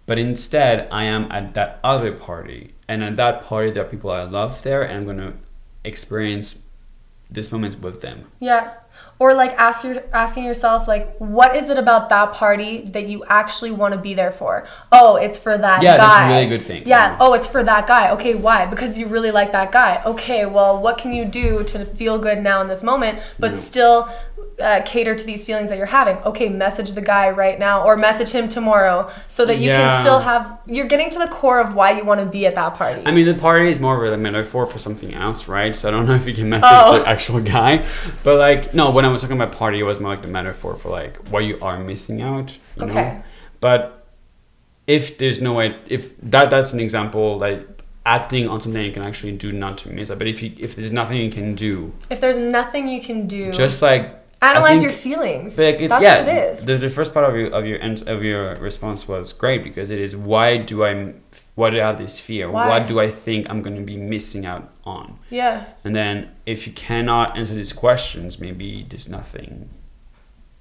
but 0.05 0.17
instead 0.17 0.87
i 0.91 1.03
am 1.05 1.31
at 1.31 1.53
that 1.53 1.79
other 1.83 2.11
party 2.11 2.73
and 2.87 3.03
at 3.03 3.15
that 3.17 3.43
party 3.43 3.69
there 3.71 3.83
are 3.83 3.87
people 3.89 4.09
i 4.11 4.23
love 4.23 4.63
there 4.63 4.81
and 4.83 4.97
i'm 4.97 5.05
to 5.17 5.33
experience 5.83 6.61
this 7.29 7.51
moment 7.51 7.81
with 7.81 8.01
them 8.01 8.25
Yeah. 8.39 8.73
Or 9.19 9.33
like 9.33 9.53
ask 9.57 9.83
your 9.83 10.03
asking 10.13 10.43
yourself 10.43 10.87
like 10.87 11.17
what 11.17 11.55
is 11.55 11.71
it 11.71 11.77
about 11.79 12.09
that 12.09 12.33
party 12.33 12.81
that 12.91 13.07
you 13.07 13.23
actually 13.27 13.71
want 13.71 13.95
to 13.95 13.99
be 13.99 14.13
there 14.13 14.31
for? 14.31 14.67
Oh, 14.91 15.15
it's 15.15 15.39
for 15.39 15.57
that 15.57 15.81
Yeah, 15.81 15.97
that's 15.97 16.03
a 16.03 16.07
guy. 16.19 16.35
really 16.35 16.47
good 16.47 16.61
thing. 16.61 16.83
Yeah. 16.85 17.11
Yeah. 17.13 17.17
Oh, 17.19 17.33
it's 17.33 17.47
for 17.47 17.63
that 17.63 17.87
guy. 17.87 18.11
Okay, 18.11 18.35
why? 18.35 18.67
Because 18.67 18.99
you 18.99 19.07
really 19.07 19.31
like 19.31 19.51
that 19.53 19.71
guy. 19.71 20.03
Okay, 20.05 20.45
well, 20.45 20.79
what 20.79 20.99
can 20.99 21.13
you 21.13 21.25
do 21.25 21.63
to 21.63 21.83
feel 21.83 22.19
good 22.19 22.43
now 22.43 22.61
in 22.61 22.67
this 22.67 22.83
moment 22.83 23.17
but 23.39 23.53
Yeah. 23.53 23.57
still 23.57 24.09
uh, 24.59 24.81
cater 24.85 25.13
to 25.15 25.23
these 25.25 25.45
feelings 25.45 25.69
that 25.69 25.77
you're 25.79 25.87
having? 25.87 26.17
Okay, 26.17 26.49
message 26.49 26.91
the 26.93 27.01
guy 27.01 27.29
right 27.31 27.57
now 27.59 27.83
or 27.83 27.97
message 27.97 28.29
him 28.29 28.47
tomorrow 28.47 29.09
so 29.27 29.45
that 29.45 29.57
you 29.57 29.69
Yeah. 29.71 29.77
can 29.77 30.01
still 30.01 30.19
have 30.19 30.59
you're 30.67 30.87
getting 30.87 31.09
to 31.11 31.17
the 31.19 31.27
core 31.27 31.59
of 31.59 31.73
why 31.73 31.91
you 31.91 32.03
want 32.03 32.19
to 32.19 32.25
be 32.27 32.45
at 32.45 32.53
that 32.55 32.75
party. 32.75 33.01
I 33.05 33.11
mean, 33.11 33.25
the 33.25 33.33
party 33.35 33.69
is 33.69 33.79
more 33.79 34.03
of 34.05 34.13
a 34.13 34.17
metaphor 34.17 34.65
for 34.67 34.77
something 34.77 35.13
else, 35.15 35.47
right? 35.47 35.75
So 35.75 35.87
I 35.87 35.91
don't 35.91 36.05
know 36.07 36.13
if 36.15 36.27
you 36.27 36.33
can 36.35 36.49
message 36.49 36.69
Oh. 36.71 36.99
the 36.99 37.07
actual 37.07 37.39
guy, 37.39 37.85
but 38.23 38.37
like, 38.37 38.73
no, 38.73 38.86
when 38.91 39.05
I 39.05 39.09
was 39.09 39.21
talking 39.21 39.37
about 39.39 39.53
party, 39.53 39.79
it 39.79 39.83
was 39.83 39.99
more 39.99 40.11
like 40.11 40.21
the 40.21 40.27
metaphor 40.27 40.75
for 40.75 40.89
like 40.89 41.17
what 41.29 41.43
you 41.45 41.57
are 41.61 41.79
missing 41.79 42.21
out. 42.21 42.55
You 42.77 42.83
Okay. 42.85 42.93
Know? 42.93 43.23
But 43.59 44.05
if 44.85 45.17
there's 45.17 45.41
no 45.41 45.53
way, 45.53 45.75
if 45.87 46.15
that 46.21 46.49
that's 46.49 46.73
an 46.73 46.79
example, 46.79 47.37
like 47.37 47.65
acting 48.05 48.47
on 48.47 48.61
something 48.61 48.81
you 48.83 48.91
can 48.91 49.03
actually 49.03 49.33
do 49.33 49.51
not 49.51 49.77
to 49.79 49.89
miss 49.89 50.09
it. 50.09 50.17
But 50.17 50.27
if 50.27 50.41
you 50.41 50.53
if 50.59 50.75
there's 50.75 50.91
nothing 50.91 51.17
you 51.21 51.29
can 51.31 51.55
do, 51.55 51.91
if 52.09 52.21
there's 52.21 52.37
nothing 52.37 52.87
you 52.87 53.01
can 53.01 53.27
do, 53.27 53.51
just 53.51 53.81
like 53.81 54.13
analyze 54.41 54.69
think- 54.79 54.83
your 54.83 54.91
feelings. 54.93 55.57
Like, 55.57 55.81
it- 55.81 55.89
That's 55.89 56.03
yeah, 56.03 56.19
what 56.19 56.27
it 56.29 56.53
is. 56.59 56.65
The, 56.65 56.77
the 56.77 56.89
first 56.89 57.13
part 57.13 57.27
of 57.29 57.35
your 57.35 57.49
of 57.49 57.65
your 57.65 57.79
end 57.81 58.07
of 58.07 58.23
your 58.23 58.55
response 58.55 59.07
was 59.07 59.33
great 59.33 59.63
because 59.63 59.89
it 59.89 59.99
is 59.99 60.15
why 60.15 60.57
do 60.57 60.85
I 60.85 61.13
why 61.57 61.67
are 61.69 61.71
these 61.71 61.79
have 61.79 61.97
this 61.97 62.19
fear? 62.19 62.51
Why? 62.51 62.67
What 62.69 62.87
do 62.87 62.99
I 62.99 63.09
think 63.09 63.49
I'm 63.49 63.61
going 63.63 63.75
to 63.77 63.81
be 63.81 63.97
missing 63.97 64.45
out 64.45 64.69
on? 64.85 65.17
Yeah. 65.31 65.65
And 65.83 65.95
then 65.95 66.29
if 66.45 66.67
you 66.67 66.73
cannot 66.73 67.35
answer 67.35 67.55
these 67.55 67.73
questions, 67.73 68.37
maybe 68.39 68.85
there's 68.87 69.09
nothing 69.09 69.69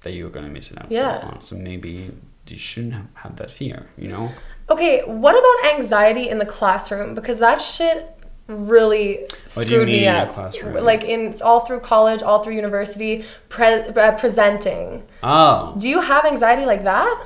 that 0.01 0.13
you're 0.13 0.31
going 0.31 0.45
to 0.45 0.51
miss 0.51 0.71
out 0.75 0.89
Yeah. 0.89 1.19
on. 1.19 1.41
So 1.41 1.55
maybe 1.55 2.11
you 2.47 2.57
shouldn't 2.57 2.93
have, 2.93 3.35
that 3.35 3.51
fear, 3.51 3.85
you 3.95 4.07
know? 4.07 4.31
Okay, 4.71 5.03
what 5.05 5.35
about 5.37 5.75
anxiety 5.75 6.29
in 6.29 6.39
the 6.39 6.45
classroom? 6.47 7.13
Because 7.13 7.37
that 7.39 7.61
shit 7.61 7.99
really 8.47 9.19
What 9.53 9.65
screwed 9.65 9.87
me 9.89 10.07
up. 10.07 10.29
classroom? 10.29 10.83
Like 10.83 11.03
in 11.03 11.39
all 11.43 11.59
through 11.59 11.81
college, 11.81 12.23
all 12.23 12.43
through 12.43 12.55
university, 12.55 13.23
pre- 13.49 13.65
uh, 13.83 14.13
presenting. 14.17 15.03
Oh. 15.21 15.75
Do 15.77 15.87
you 15.87 16.01
have 16.01 16.25
anxiety 16.25 16.65
like 16.65 16.83
that? 16.85 17.23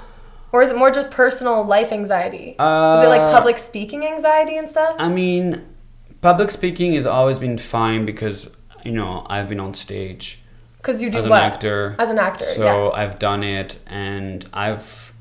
Or 0.51 0.61
is 0.61 0.69
it 0.69 0.77
more 0.77 0.91
just 0.91 1.11
personal 1.11 1.63
life 1.63 1.91
anxiety? 1.91 2.55
Uh, 2.59 2.97
is 2.99 3.05
it 3.05 3.09
like 3.09 3.31
public 3.31 3.57
speaking 3.57 4.05
anxiety 4.05 4.57
and 4.57 4.69
stuff? 4.69 4.95
I 4.99 5.09
mean, 5.09 5.63
public 6.19 6.51
speaking 6.51 6.93
has 6.93 7.05
always 7.05 7.39
been 7.39 7.57
fine 7.57 8.05
because, 8.05 8.49
you 8.83 8.91
know, 8.91 9.25
I've 9.29 9.47
been 9.47 9.59
on 9.59 9.73
stage. 9.73 10.39
Because 10.77 11.01
you 11.01 11.09
do 11.09 11.19
as 11.19 11.25
an 11.25 11.31
actor. 11.31 11.95
As 11.99 12.09
an 12.09 12.19
actor, 12.19 12.45
So 12.45 12.63
yeah. 12.63 13.01
I've 13.01 13.19
done 13.19 13.43
it 13.43 13.79
and 13.87 14.45
I've 14.51 15.13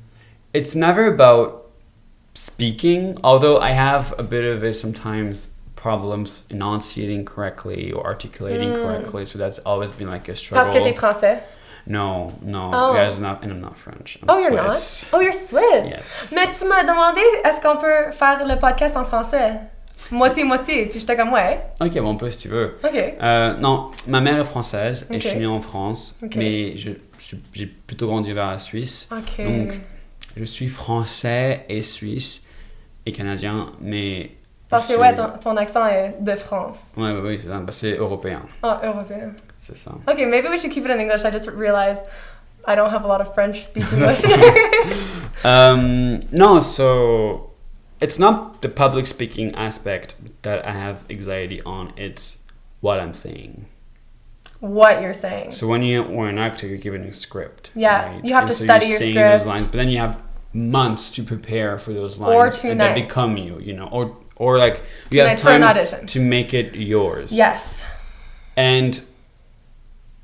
it's 0.53 0.75
never 0.75 1.05
about 1.13 1.69
speaking, 2.33 3.17
although 3.23 3.59
I 3.59 3.71
have 3.71 4.13
a 4.17 4.23
bit 4.23 4.43
of 4.43 4.63
a 4.63 4.73
sometimes 4.73 5.53
problems 5.75 6.45
enunciating 6.49 7.25
correctly 7.25 7.91
or 7.91 8.05
articulating 8.05 8.73
correctly. 8.73 9.25
So 9.25 9.39
that's 9.39 9.59
always 9.59 9.91
been 9.91 10.07
like 10.07 10.27
a 10.27 10.35
struggle. 10.35 10.71
Mm. 10.71 10.73
Parce 10.73 10.83
que 10.83 10.91
t'es 10.91 10.99
français. 10.99 11.43
No, 11.87 12.31
no. 12.43 12.71
Oh. 12.73 12.93
Guys, 12.93 13.19
not 13.19 13.39
and 13.43 13.51
I'm 13.51 13.59
not 13.61 13.75
French. 13.75 14.19
I'm 14.21 14.29
Oh, 14.29 14.39
you're 14.39 14.51
Swiss. 14.69 15.07
not? 15.11 15.17
Oh, 15.17 15.21
you're 15.21 15.33
Swiss. 15.33 15.89
Yes. 15.89 16.33
Mais 16.35 16.47
tu 16.57 16.65
m'as 16.67 16.83
demandé 16.83 17.21
est-ce 17.43 17.59
qu'on 17.61 17.77
peut 17.77 18.11
faire 18.11 18.45
le 18.45 18.57
podcast 18.59 18.95
en 18.97 19.03
français? 19.05 19.53
Moitié-moitié. 20.11 20.87
Puis 20.87 20.99
j'étais 20.99 21.15
comme 21.15 21.31
ouais. 21.33 21.57
Ok, 21.79 21.93
bon, 21.99 22.09
on 22.09 22.15
peut 22.17 22.29
si 22.29 22.37
tu 22.39 22.47
veux. 22.49 22.77
Ok. 22.83 23.15
Euh, 23.21 23.53
non, 23.55 23.91
ma 24.07 24.19
mère 24.21 24.39
est 24.39 24.43
française 24.45 25.07
et 25.09 25.19
je 25.19 25.27
suis 25.27 25.39
né 25.39 25.45
en 25.47 25.61
France, 25.61 26.15
Ok. 26.23 26.35
mais 26.35 26.75
je 26.75 26.91
j'ai 27.53 27.65
plutôt 27.67 28.07
grandi 28.07 28.33
vers 28.33 28.47
la 28.51 28.59
Suisse. 28.59 29.07
Ok. 29.11 29.45
Donc, 29.45 29.79
Je 30.35 30.43
suis 30.45 30.67
français 30.69 31.65
et 31.69 31.81
suisse 31.81 32.41
et 33.05 33.11
canadien, 33.11 33.71
mais. 33.79 34.31
Parce 34.69 34.87
que 34.87 34.93
ouais, 34.97 35.13
ton, 35.13 35.27
ton 35.41 35.57
accent 35.57 35.85
est 35.87 36.15
de 36.19 36.35
France. 36.35 36.77
Ouais, 36.97 37.11
ouais, 37.11 37.19
ouais, 37.21 37.37
c'est 37.37 37.47
ça. 37.49 37.57
Bah, 37.59 37.71
c'est 37.71 37.95
européen, 37.97 38.41
Oh, 38.63 38.71
européen. 38.83 39.33
C'est 39.61 39.77
ça. 39.77 39.91
Okay, 40.07 40.25
maybe 40.25 40.47
we 40.49 40.57
should 40.57 40.71
keep 40.71 40.83
it 40.85 40.91
in 40.91 40.99
English. 40.99 41.23
I 41.23 41.29
just 41.29 41.47
realized 41.49 42.01
I 42.65 42.73
don't 42.75 42.89
have 42.89 43.03
a 43.05 43.07
lot 43.07 43.21
of 43.21 43.33
French 43.35 43.63
speaking 43.63 43.99
listeners. 44.09 44.97
Um, 45.43 46.19
no, 46.31 46.59
so 46.61 47.51
it's 47.99 48.17
not 48.19 48.61
the 48.61 48.69
public 48.69 49.05
speaking 49.05 49.53
aspect 49.55 50.15
that 50.41 50.65
I 50.65 50.71
have 50.73 51.05
anxiety 51.09 51.61
on. 51.63 51.93
It's 51.95 52.37
what 52.81 52.99
I'm 52.99 53.13
saying. 53.13 53.65
what 54.59 55.01
you're 55.01 55.13
saying. 55.13 55.51
So 55.51 55.67
when 55.67 55.81
you 55.81 56.03
are 56.19 56.27
an 56.29 56.37
actor, 56.37 56.67
you're 56.67 56.77
given 56.77 57.03
a 57.03 57.13
script. 57.13 57.71
Yeah, 57.75 58.19
you 58.23 58.33
have 58.33 58.47
to 58.47 58.53
so 58.53 58.63
study 58.63 58.85
you're 58.87 58.99
your 58.99 58.99
saying 58.99 59.13
script. 59.13 59.37
Those 59.39 59.47
lines, 59.47 59.67
but 59.67 59.77
then 59.77 59.89
you 59.89 59.97
have 59.99 60.21
months 60.53 61.09
to 61.11 61.23
prepare 61.23 61.77
for 61.77 61.93
those 61.93 62.17
lines, 62.17 62.33
Or 62.33 62.49
two 62.51 62.69
and 62.69 62.77
nights. 62.79 63.01
become 63.01 63.37
you. 63.37 63.59
You 63.59 63.73
know, 63.73 63.87
or 63.91 64.15
or 64.35 64.57
like 64.57 64.77
Two 65.09 65.17
you 65.17 65.21
have 65.21 65.39
for 65.39 65.49
an 65.49 65.61
time 65.61 66.05
to 66.07 66.19
make 66.19 66.53
it 66.53 66.75
yours. 66.75 67.31
Yes. 67.31 67.83
And 68.55 69.01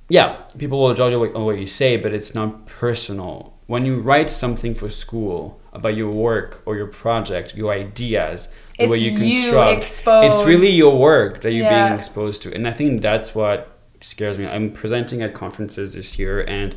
yeah, 0.10 0.38
people 0.58 0.82
will 0.82 0.93
judge 0.93 1.13
what, 1.13 1.36
on 1.36 1.46
what 1.46 1.58
you 1.60 1.65
say, 1.65 1.98
but 1.98 2.13
it's 2.13 2.34
not 2.34 2.65
personal. 2.65 3.54
When 3.67 3.86
you 3.86 4.00
write 4.00 4.30
something 4.30 4.74
for 4.76 4.89
school 4.89 5.60
about 5.74 5.96
your 5.98 6.12
work 6.12 6.62
or 6.65 6.76
your 6.78 6.88
project, 6.88 7.56
your 7.56 7.74
ideas, 7.74 8.48
the 8.78 8.84
It's 8.84 8.91
way 8.91 8.98
you 9.00 9.12
you 9.12 9.17
construct, 9.52 9.82
exposed. 9.84 10.28
it's 10.28 10.43
really 10.48 10.70
your 10.70 10.98
work 10.98 11.41
that 11.41 11.52
you're 11.52 11.65
Yeah. 11.65 11.88
being 11.89 12.00
exposed 12.00 12.41
to. 12.43 12.54
And 12.54 12.65
I 12.67 12.72
think 12.72 13.02
that's 13.02 13.36
what 13.36 13.78
scares 14.00 14.38
me. 14.39 14.46
I'm 14.46 14.72
presenting 14.72 15.22
at 15.22 15.34
conferences 15.34 15.93
this 15.93 16.17
year, 16.17 16.41
and 16.41 16.76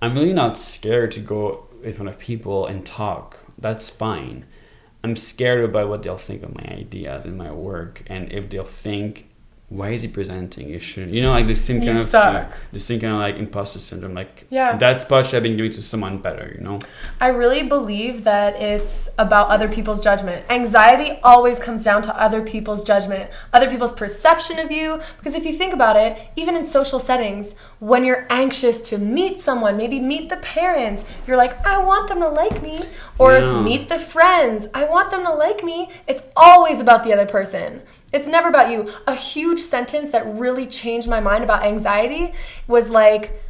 I'm 0.00 0.14
really 0.14 0.32
not 0.32 0.56
scared 0.56 1.10
to 1.12 1.20
go 1.20 1.66
in 1.84 1.92
front 1.92 2.08
of 2.08 2.18
people 2.18 2.66
and 2.66 2.86
talk. 2.86 3.38
That's 3.58 3.90
fine. 3.90 4.46
I'm 5.04 5.16
scared 5.16 5.62
about 5.64 5.88
what 5.88 6.02
they'll 6.02 6.16
think 6.16 6.42
of 6.42 6.54
my 6.54 6.64
ideas 6.78 7.24
and 7.26 7.36
my 7.36 7.52
work, 7.52 8.02
and 8.06 8.32
if 8.32 8.48
they'll 8.48 8.64
think, 8.64 9.28
"Why 9.70 9.90
is 9.90 10.02
he 10.02 10.08
presenting? 10.08 10.68
You 10.68 10.80
shouldn't." 10.80 11.12
You 11.14 11.22
know, 11.22 11.30
like 11.30 11.46
the 11.46 11.54
same 11.54 11.80
You 11.80 11.86
kind 11.88 11.98
of 12.00 12.06
suck. 12.06 12.52
the 12.72 12.80
same 12.80 13.00
kind 13.00 13.12
of 13.14 13.20
like 13.20 13.36
imposter 13.36 13.78
syndrome. 13.80 14.14
Like 14.14 14.46
Yeah. 14.50 14.76
that 14.76 15.00
spot 15.02 15.24
should 15.26 15.34
have 15.34 15.42
been 15.44 15.56
given 15.56 15.72
to 15.72 15.82
someone 15.82 16.18
better. 16.18 16.52
You 16.56 16.62
know. 16.66 16.78
I 17.20 17.28
really 17.28 17.62
believe 17.62 18.24
that 18.24 18.60
it's 18.60 19.08
about 19.16 19.48
other 19.48 19.68
people's 19.68 20.02
judgment. 20.02 20.44
Anxiety 20.50 21.18
always 21.22 21.58
comes 21.60 21.84
down 21.84 22.02
to 22.02 22.20
other 22.20 22.42
people's 22.42 22.82
judgment, 22.82 23.30
other 23.52 23.70
people's 23.70 23.92
perception 23.92 24.58
of 24.58 24.70
you. 24.72 25.00
Because 25.18 25.34
if 25.34 25.46
you 25.46 25.54
think 25.56 25.72
about 25.72 25.96
it, 25.96 26.18
even 26.36 26.56
in 26.56 26.64
social 26.64 26.98
settings, 26.98 27.54
when 27.78 28.04
you're 28.04 28.26
anxious 28.28 28.80
to 28.90 28.98
meet 28.98 29.40
someone, 29.40 29.76
maybe 29.76 30.00
meet 30.00 30.28
the 30.30 30.36
parents, 30.38 31.04
you're 31.26 31.36
like, 31.36 31.64
I 31.64 31.78
want 31.82 32.08
them 32.08 32.18
to 32.20 32.28
like 32.28 32.60
me. 32.62 32.80
Or 33.18 33.34
Yeah. 33.38 33.60
meet 33.60 33.88
the 33.88 33.98
friends, 34.00 34.66
I 34.74 34.84
want 34.84 35.10
them 35.10 35.22
to 35.24 35.32
like 35.32 35.62
me. 35.62 35.88
It's 36.08 36.22
always 36.36 36.80
about 36.80 37.04
the 37.04 37.12
other 37.12 37.26
person. 37.26 37.82
It's 38.12 38.26
never 38.26 38.48
about 38.48 38.70
you. 38.72 38.88
A 39.06 39.14
huge 39.14 39.60
sentence 39.60 40.10
that 40.10 40.26
really 40.26 40.66
changed 40.66 41.08
my 41.08 41.20
mind 41.20 41.44
about 41.44 41.62
anxiety 41.62 42.32
was 42.66 42.90
like, 42.90 43.40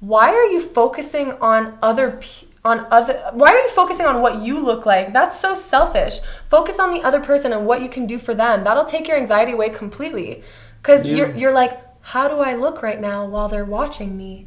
why 0.00 0.28
are 0.30 0.44
you 0.46 0.60
focusing 0.60 1.32
on 1.40 1.76
other 1.82 2.12
pe- 2.20 2.46
on 2.64 2.86
other 2.90 3.14
why 3.32 3.48
are 3.52 3.58
you 3.58 3.68
focusing 3.70 4.04
on 4.06 4.20
what 4.20 4.42
you 4.42 4.64
look 4.64 4.84
like 4.86 5.12
that's 5.12 5.38
so 5.38 5.54
selfish 5.54 6.18
focus 6.48 6.78
on 6.78 6.92
the 6.92 7.00
other 7.02 7.20
person 7.20 7.52
and 7.52 7.66
what 7.66 7.82
you 7.82 7.88
can 7.88 8.04
do 8.06 8.18
for 8.18 8.34
them 8.34 8.62
that'll 8.64 8.84
take 8.84 9.08
your 9.08 9.16
anxiety 9.16 9.52
away 9.52 9.68
completely 9.70 10.42
because 10.82 11.08
Yeah. 11.08 11.16
you're, 11.16 11.36
you're 11.36 11.52
like 11.52 11.80
how 12.00 12.28
do 12.28 12.36
i 12.38 12.54
look 12.54 12.82
right 12.82 13.00
now 13.00 13.26
while 13.26 13.48
they're 13.48 13.64
watching 13.64 14.16
me 14.16 14.46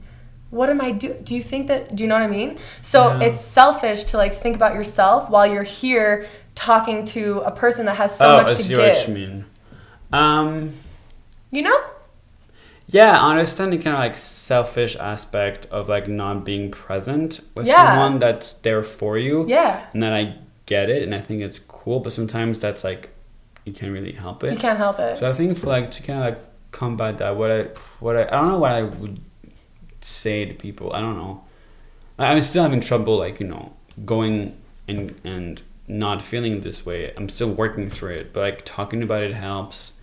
what 0.52 0.70
am 0.70 0.80
i 0.82 0.92
do 0.92 1.14
do 1.24 1.36
you 1.36 1.42
think 1.44 1.68
that 1.68 1.96
do 1.96 2.04
you 2.04 2.08
know 2.10 2.16
what 2.16 2.24
i 2.24 2.28
mean 2.28 2.58
so 2.82 3.08
Yeah. 3.18 3.28
it's 3.28 3.42
selfish 3.42 4.04
to 4.06 4.18
like 4.18 4.34
think 4.34 4.56
about 4.56 4.74
yourself 4.74 5.30
while 5.30 5.48
you're 5.48 5.64
here 5.64 6.28
talking 6.56 7.06
to 7.06 7.40
a 7.42 7.52
person 7.52 7.86
that 7.86 7.96
has 7.96 8.18
so 8.18 8.26
oh, 8.34 8.38
much 8.38 8.52
I 8.52 8.54
to 8.56 8.64
see 8.64 8.70
give. 8.70 8.80
what 8.80 9.08
you 9.08 9.14
mean. 9.14 9.46
Um, 10.12 10.74
You 11.52 11.62
know? 11.64 11.80
yeah, 12.88 13.20
I 13.20 13.32
understand 13.32 13.72
the 13.74 13.78
kind 13.78 13.96
of 13.96 14.00
like 14.00 14.16
selfish 14.16 14.96
aspect 14.98 15.66
of 15.68 15.88
like 15.90 16.08
not 16.08 16.44
being 16.46 16.72
present 16.72 17.40
with 17.56 17.66
Yeah. 17.68 17.88
someone 17.88 18.20
that's 18.20 18.54
there 18.54 18.84
for 18.84 19.18
you. 19.18 19.46
Yeah. 19.48 19.86
And 19.94 20.04
then 20.04 20.12
I 20.14 20.36
get 20.66 20.90
it, 20.90 21.04
and 21.04 21.16
I 21.16 21.22
think 21.22 21.42
it's 21.42 21.60
cool, 21.60 22.00
but 22.02 22.12
sometimes 22.12 22.60
that's 22.60 22.84
like 22.84 23.10
you 23.66 23.72
can't 23.74 23.92
really 23.94 24.12
help 24.14 24.44
it. 24.44 24.54
You 24.54 24.60
can't 24.60 24.78
help 24.78 25.00
it. 25.00 25.18
So 25.20 25.30
I 25.30 25.34
think 25.34 25.58
for 25.58 25.68
like 25.68 25.92
to 25.92 26.04
kind 26.04 26.20
of 26.20 26.26
like 26.26 26.40
combat 26.72 27.18
that, 27.20 27.36
what 27.38 27.52
I 27.52 27.64
what 28.00 28.16
I 28.18 28.24
I 28.24 28.32
don't 28.32 28.48
know 28.50 28.60
what 28.60 28.72
I 28.72 28.84
would 28.84 29.20
say 30.02 30.46
to 30.46 30.54
people. 30.54 30.92
I 30.94 31.00
don't 31.00 31.16
know. 31.16 31.44
I'm 32.20 32.42
still 32.42 32.64
having 32.64 32.82
trouble 32.82 33.18
like 33.18 33.40
you 33.40 33.48
know 33.48 33.74
going 34.06 34.56
and 34.88 35.16
and 35.24 35.62
not 35.92 36.22
feeling 36.22 36.62
this 36.62 36.86
way. 36.86 37.14
I'm 37.18 37.28
still 37.30 37.52
working 37.52 37.90
through 37.90 38.14
it, 38.16 38.34
but 38.34 38.40
like 38.40 38.66
talking 38.66 39.04
about 39.04 39.24
it 39.24 39.34
helps. 39.34 39.94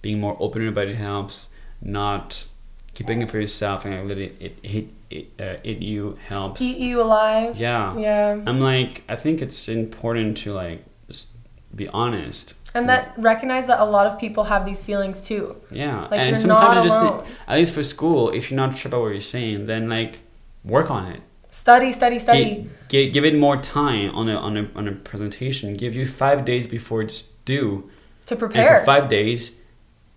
Being 0.00 0.20
more 0.20 0.36
open 0.40 0.66
about 0.66 0.88
it 0.88 0.96
helps. 0.96 1.50
Not 1.82 2.46
keeping 2.94 3.20
it 3.22 3.30
for 3.30 3.38
yourself 3.38 3.84
and 3.84 3.94
like, 3.94 4.08
letting 4.08 4.36
it, 4.40 4.58
it 4.62 4.66
hit 4.66 4.86
it, 5.10 5.26
uh, 5.38 5.56
it 5.62 5.78
you 5.78 6.18
helps. 6.28 6.62
Eat 6.62 6.78
you 6.78 7.02
alive. 7.02 7.56
Yeah. 7.58 7.96
Yeah. 7.98 8.40
I'm 8.46 8.58
like 8.58 9.04
I 9.08 9.16
think 9.16 9.42
it's 9.42 9.68
important 9.68 10.38
to 10.38 10.54
like 10.54 10.84
just 11.08 11.28
be 11.74 11.86
honest. 11.88 12.54
And 12.74 12.88
that 12.88 13.14
recognize 13.16 13.66
that 13.68 13.78
a 13.80 13.84
lot 13.84 14.06
of 14.06 14.18
people 14.18 14.44
have 14.44 14.64
these 14.64 14.82
feelings 14.82 15.20
too. 15.20 15.54
Yeah, 15.70 16.08
Like, 16.10 16.18
and 16.20 16.30
you're 16.30 16.40
sometimes 16.40 16.48
not 16.48 16.76
it 16.78 16.88
just 16.88 16.96
alone. 16.96 17.26
at 17.46 17.56
least 17.56 17.72
for 17.72 17.84
school, 17.84 18.30
if 18.30 18.50
you're 18.50 18.56
not 18.56 18.76
sure 18.76 18.88
about 18.88 19.02
what 19.02 19.08
you're 19.12 19.20
saying, 19.20 19.66
then 19.66 19.88
like 19.88 20.18
work 20.64 20.90
on 20.90 21.06
it. 21.12 21.20
Study, 21.54 21.92
study, 21.92 22.18
study. 22.18 22.44
Gi- 22.44 22.68
gi- 22.88 23.10
give 23.10 23.24
it 23.24 23.36
more 23.36 23.56
time 23.56 24.12
on 24.12 24.28
a 24.28 24.34
on 24.34 24.56
a 24.56 24.68
on 24.74 24.88
a 24.88 24.92
presentation. 24.92 25.76
Give 25.76 25.94
you 25.94 26.04
five 26.04 26.44
days 26.44 26.66
before 26.66 27.00
it's 27.00 27.22
due, 27.44 27.88
to 28.26 28.34
and 28.34 28.38
prepare. 28.40 28.80
for 28.80 28.84
five 28.84 29.08
days, 29.08 29.52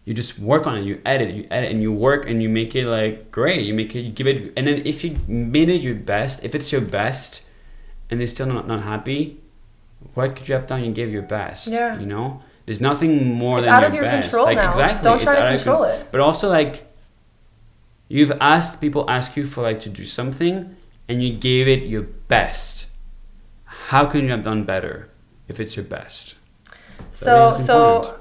you 0.04 0.16
just 0.16 0.40
work 0.40 0.66
on 0.66 0.78
it. 0.78 0.84
You 0.84 1.00
edit, 1.06 1.36
you 1.36 1.46
edit, 1.52 1.70
and 1.72 1.80
you 1.80 1.92
work, 1.94 2.28
and 2.28 2.42
you 2.42 2.50
make 2.50 2.76
it 2.76 2.88
like 2.88 3.30
great. 3.30 3.62
You 3.68 3.76
make 3.76 3.94
it, 3.96 4.02
you 4.02 4.12
give 4.12 4.26
it, 4.26 4.52
and 4.58 4.66
then 4.66 4.82
if 4.88 5.04
you 5.04 5.16
made 5.28 5.70
it 5.70 5.82
your 5.82 5.94
best, 5.94 6.44
if 6.44 6.56
it's 6.56 6.72
your 6.72 6.82
best, 6.82 7.44
and 8.10 8.20
they're 8.20 8.28
still 8.28 8.48
not 8.48 8.68
not 8.68 8.82
happy, 8.82 9.38
what 10.16 10.36
could 10.36 10.48
you 10.50 10.56
have 10.56 10.66
done? 10.66 10.84
You 10.84 10.92
gave 10.92 11.12
your 11.12 11.22
best. 11.22 11.68
Yeah. 11.68 12.00
You 12.00 12.08
know, 12.08 12.42
there's 12.66 12.82
nothing 12.82 13.32
more 13.36 13.60
It's 13.60 13.68
than 13.68 13.76
out 13.76 13.82
your 13.82 13.90
of 13.90 13.94
your 13.94 14.04
best. 14.06 14.30
control 14.32 14.46
like 14.46 14.58
now. 14.58 14.72
exactly. 14.72 15.04
Don't 15.04 15.22
try 15.22 15.36
to 15.40 15.48
control 15.56 15.84
con- 15.86 15.92
it. 16.02 16.08
But 16.12 16.20
also 16.20 16.50
like, 16.50 16.92
you've 18.10 18.32
asked 18.42 18.82
people 18.82 19.06
ask 19.08 19.38
you 19.38 19.46
for 19.46 19.62
like 19.62 19.82
to 19.82 19.90
do 19.90 20.04
something, 20.04 20.76
and 21.08 21.24
you 21.24 21.34
gave 21.34 21.68
it 21.68 21.84
your 21.84 22.04
best. 22.04 22.86
How 23.66 24.06
can 24.06 24.26
you 24.26 24.32
have 24.32 24.44
done 24.44 24.64
better 24.64 25.10
if 25.48 25.60
it's 25.60 25.76
your 25.76 25.86
best? 25.86 26.36
So 27.12 27.52
so 27.52 28.20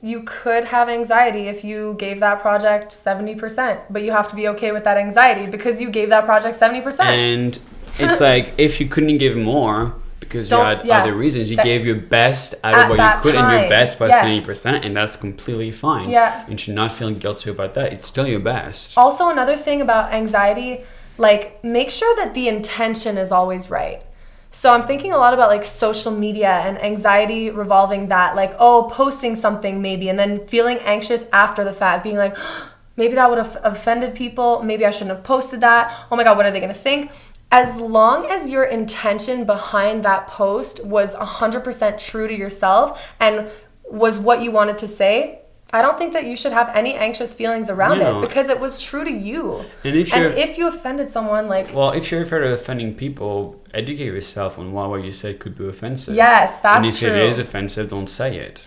you 0.00 0.22
could 0.22 0.66
have 0.66 0.88
anxiety 0.88 1.48
if 1.48 1.64
you 1.64 1.94
gave 1.98 2.20
that 2.20 2.40
project 2.40 2.92
70%, 2.92 3.82
but 3.90 4.02
you 4.02 4.12
have 4.12 4.28
to 4.28 4.36
be 4.36 4.46
okay 4.48 4.70
with 4.70 4.84
that 4.84 4.96
anxiety 4.96 5.50
because 5.50 5.80
you 5.80 5.90
gave 5.90 6.08
that 6.10 6.24
project 6.24 6.58
70%. 6.58 7.00
And 7.00 7.58
it's 7.98 8.20
like 8.20 8.54
if 8.58 8.80
you 8.80 8.86
couldn't 8.86 9.18
give 9.18 9.36
more 9.36 9.94
because 10.20 10.48
Don't- 10.48 10.60
you 10.60 10.76
had 10.76 10.86
yeah. 10.86 11.02
other 11.02 11.14
reasons, 11.14 11.50
you 11.50 11.56
That- 11.56 11.64
gave 11.64 11.86
your 11.86 11.96
best 11.96 12.54
out 12.62 12.74
of 12.74 12.90
what 12.90 12.98
you 12.98 13.22
could, 13.22 13.34
and 13.34 13.60
your 13.60 13.68
best 13.68 13.96
yes. 13.98 14.10
seventy 14.10 14.40
percent, 14.40 14.84
and 14.84 14.96
that's 14.96 15.16
completely 15.16 15.70
fine. 15.70 16.10
Yeah. 16.10 16.42
And 16.42 16.52
you 16.52 16.58
should 16.58 16.74
not 16.74 16.92
feel 16.92 17.10
guilty 17.10 17.50
about 17.50 17.74
that. 17.74 17.92
It's 17.92 18.06
still 18.06 18.26
your 18.26 18.40
best. 18.40 18.96
Also, 18.96 19.28
another 19.30 19.56
thing 19.56 19.80
about 19.80 20.12
anxiety, 20.12 20.84
like 21.18 21.62
make 21.62 21.90
sure 21.90 22.16
that 22.16 22.34
the 22.34 22.48
intention 22.48 23.18
is 23.18 23.30
always 23.30 23.68
right. 23.68 24.02
So 24.50 24.72
I'm 24.72 24.82
thinking 24.82 25.12
a 25.12 25.18
lot 25.18 25.34
about 25.34 25.50
like 25.50 25.64
social 25.64 26.10
media 26.10 26.48
and 26.48 26.82
anxiety 26.82 27.50
revolving 27.50 28.08
that, 28.08 28.34
like, 28.34 28.54
oh, 28.58 28.88
posting 28.90 29.36
something 29.36 29.82
maybe, 29.82 30.08
and 30.08 30.18
then 30.18 30.46
feeling 30.46 30.78
anxious 30.78 31.26
after 31.32 31.64
the 31.64 31.74
fact, 31.74 32.02
being 32.02 32.16
like, 32.16 32.36
maybe 32.96 33.14
that 33.14 33.28
would 33.28 33.38
have 33.38 33.58
offended 33.62 34.14
people. 34.14 34.62
Maybe 34.62 34.86
I 34.86 34.90
shouldn't 34.90 35.16
have 35.16 35.24
posted 35.24 35.60
that. 35.60 35.94
Oh 36.10 36.16
my 36.16 36.24
God, 36.24 36.36
what 36.36 36.46
are 36.46 36.50
they 36.50 36.60
going 36.60 36.72
to 36.72 36.78
think? 36.78 37.12
As 37.50 37.78
long 37.78 38.26
as 38.26 38.50
your 38.50 38.64
intention 38.64 39.44
behind 39.44 40.02
that 40.04 40.26
post 40.26 40.84
was 40.84 41.14
100% 41.14 41.98
true 41.98 42.28
to 42.28 42.36
yourself 42.36 43.12
and 43.20 43.50
was 43.90 44.18
what 44.18 44.42
you 44.42 44.50
wanted 44.50 44.78
to 44.78 44.88
say, 44.88 45.40
I 45.70 45.82
don't 45.82 45.98
think 45.98 46.14
that 46.14 46.24
you 46.24 46.34
should 46.34 46.52
have 46.52 46.70
any 46.74 46.94
anxious 46.94 47.34
feelings 47.34 47.68
around 47.68 47.98
No. 47.98 48.18
it 48.18 48.26
because 48.26 48.48
it 48.48 48.58
was 48.58 48.82
true 48.82 49.04
to 49.04 49.10
you. 49.10 49.64
And 49.84 49.96
if 49.96 50.12
and 50.14 50.22
you're 50.24 50.32
if 50.32 50.56
you 50.56 50.66
offended 50.66 51.10
someone, 51.10 51.46
like, 51.48 51.74
well, 51.74 51.90
if 51.90 52.10
you're 52.10 52.22
afraid 52.22 52.42
of 52.44 52.52
offending 52.52 52.94
people, 52.94 53.60
educate 53.74 54.06
yourself 54.06 54.58
on 54.58 54.72
why 54.72 54.86
what 54.86 55.04
you 55.04 55.12
said 55.12 55.40
could 55.40 55.56
be 55.58 55.66
offensive. 55.68 56.14
yes, 56.14 56.58
that's 56.60 56.76
true. 56.76 56.76
and 56.76 56.86
if 56.86 56.98
true. 56.98 57.08
it 57.08 57.28
is 57.30 57.38
offensive, 57.38 57.90
don't 57.90 58.08
say 58.08 58.38
it. 58.38 58.66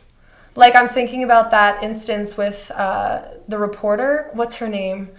like, 0.56 0.76
I'm 0.76 0.88
thinking 0.90 1.24
about 1.24 1.50
that 1.52 1.82
instance 1.82 2.38
with 2.38 2.70
uh, 2.76 3.22
the 3.48 3.58
reporter. 3.58 4.30
What's 4.34 4.58
her 4.58 4.68
name? 4.68 5.10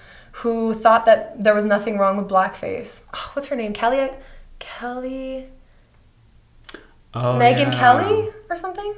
Who 0.41 0.75
thought 0.75 1.05
that 1.07 1.43
there 1.43 1.55
was 1.55 1.65
nothing 1.65 1.99
wrong 1.99 2.17
with 2.17 2.29
blackface? 2.29 3.01
Oh, 3.13 3.31
what's 3.33 3.49
her 3.49 3.57
name? 3.57 3.73
Kelly? 3.73 4.09
Kelly? 4.61 5.49
Oh, 7.15 7.35
Megyn 7.39 7.73
yeah. 7.73 7.79
Kelly 7.79 8.31
or 8.49 8.57
something? 8.57 8.95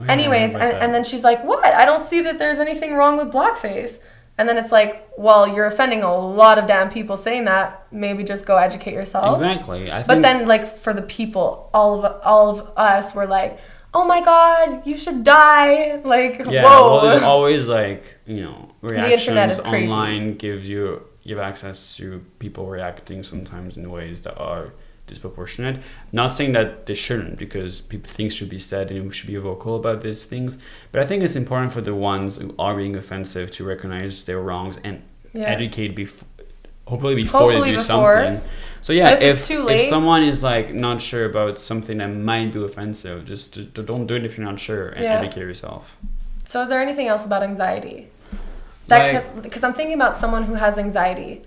I 0.00 0.12
Anyways, 0.12 0.52
and, 0.54 0.62
that. 0.62 0.82
and 0.82 0.94
then 0.94 1.04
she's 1.04 1.24
like, 1.24 1.42
What? 1.44 1.64
I 1.64 1.84
don't 1.84 2.04
see 2.04 2.20
that 2.22 2.38
there's 2.38 2.58
anything 2.58 2.94
wrong 2.94 3.16
with 3.16 3.32
blackface. 3.32 3.98
And 4.38 4.46
then 4.48 4.58
it's 4.58 4.70
like, 4.72 5.08
Well, 5.16 5.48
you're 5.48 5.66
offending 5.66 6.02
a 6.02 6.14
lot 6.14 6.58
of 6.58 6.66
damn 6.66 6.90
people 6.90 7.16
saying 7.16 7.46
that. 7.46 7.86
Maybe 7.90 8.22
just 8.24 8.44
go 8.46 8.56
educate 8.56 8.92
yourself. 8.94 9.40
exactly. 9.40 9.90
I 9.90 9.96
think 10.02 10.06
But 10.08 10.22
then, 10.22 10.46
like 10.46 10.66
for 10.68 10.92
the 10.92 11.02
people, 11.02 11.70
all 11.72 12.04
of 12.04 12.20
all 12.22 12.50
of 12.50 12.68
us 12.76 13.14
were 13.14 13.26
like, 13.26 13.58
"Oh 13.94 14.04
my 14.04 14.20
God, 14.22 14.86
you 14.86 14.96
should 14.96 15.24
die!" 15.24 16.00
Like, 16.04 16.38
Yeah, 16.40 16.64
whoa. 16.64 16.92
well, 16.98 17.00
there's 17.06 17.22
always 17.34 17.66
like 17.68 18.18
you 18.26 18.42
know 18.42 18.70
reactions 18.82 19.22
internet 19.22 19.50
is 19.50 19.60
crazy. 19.62 19.84
online 19.90 20.36
gives 20.36 20.68
you 20.68 21.02
give 21.24 21.38
access 21.38 21.96
to 21.96 22.22
people 22.38 22.66
reacting 22.66 23.22
sometimes 23.22 23.76
in 23.78 23.90
ways 23.90 24.20
that 24.22 24.36
are 24.38 24.74
disproportionate. 25.06 25.78
Not 26.12 26.32
saying 26.32 26.52
that 26.52 26.86
they 26.86 26.94
shouldn't, 26.94 27.36
because 27.38 27.80
people 27.80 28.10
things 28.10 28.34
should 28.34 28.48
be 28.50 28.58
said 28.58 28.90
and 28.90 29.06
we 29.06 29.12
should 29.12 29.28
be 29.28 29.36
vocal 29.36 29.76
about 29.76 30.02
these 30.02 30.24
things. 30.24 30.58
But 30.92 31.02
I 31.02 31.06
think 31.06 31.22
it's 31.22 31.36
important 31.36 31.72
for 31.72 31.80
the 31.80 31.94
ones 31.94 32.36
who 32.36 32.54
are 32.58 32.76
being 32.76 32.96
offensive 32.96 33.50
to 33.52 33.64
recognize 33.64 34.24
their 34.24 34.40
wrongs 34.40 34.78
and 34.84 35.02
Yeah. 35.32 35.44
educate 35.44 35.94
before. 35.94 36.28
Hopefully 36.88 37.16
before 37.16 37.40
Hopefully 37.40 37.70
they 37.72 37.76
do 37.76 37.82
before. 37.82 38.14
something. 38.14 38.42
So 38.80 38.92
yeah, 38.92 39.10
But 39.14 39.22
if 39.22 39.40
if 39.40 39.46
too 39.48 39.68
if 39.68 39.82
someone 39.88 40.22
is 40.22 40.42
like 40.44 40.72
not 40.72 41.02
sure 41.02 41.24
about 41.24 41.58
something 41.58 41.98
that 41.98 42.06
might 42.06 42.52
be 42.52 42.62
offensive, 42.62 43.24
just 43.24 43.74
don't 43.74 44.06
do 44.06 44.14
it 44.14 44.24
if 44.24 44.36
you're 44.38 44.46
not 44.46 44.60
sure 44.60 44.88
and 44.90 45.02
Yeah. 45.02 45.18
educate 45.18 45.40
yourself. 45.40 45.96
So, 46.44 46.62
is 46.62 46.68
there 46.68 46.80
anything 46.80 47.08
else 47.08 47.24
about 47.24 47.42
anxiety? 47.42 48.06
That 48.86 49.14
Like- 49.14 49.42
because 49.42 49.64
I'm 49.64 49.72
thinking 49.72 49.94
about 49.96 50.14
someone 50.14 50.44
who 50.44 50.54
has 50.54 50.78
anxiety, 50.78 51.42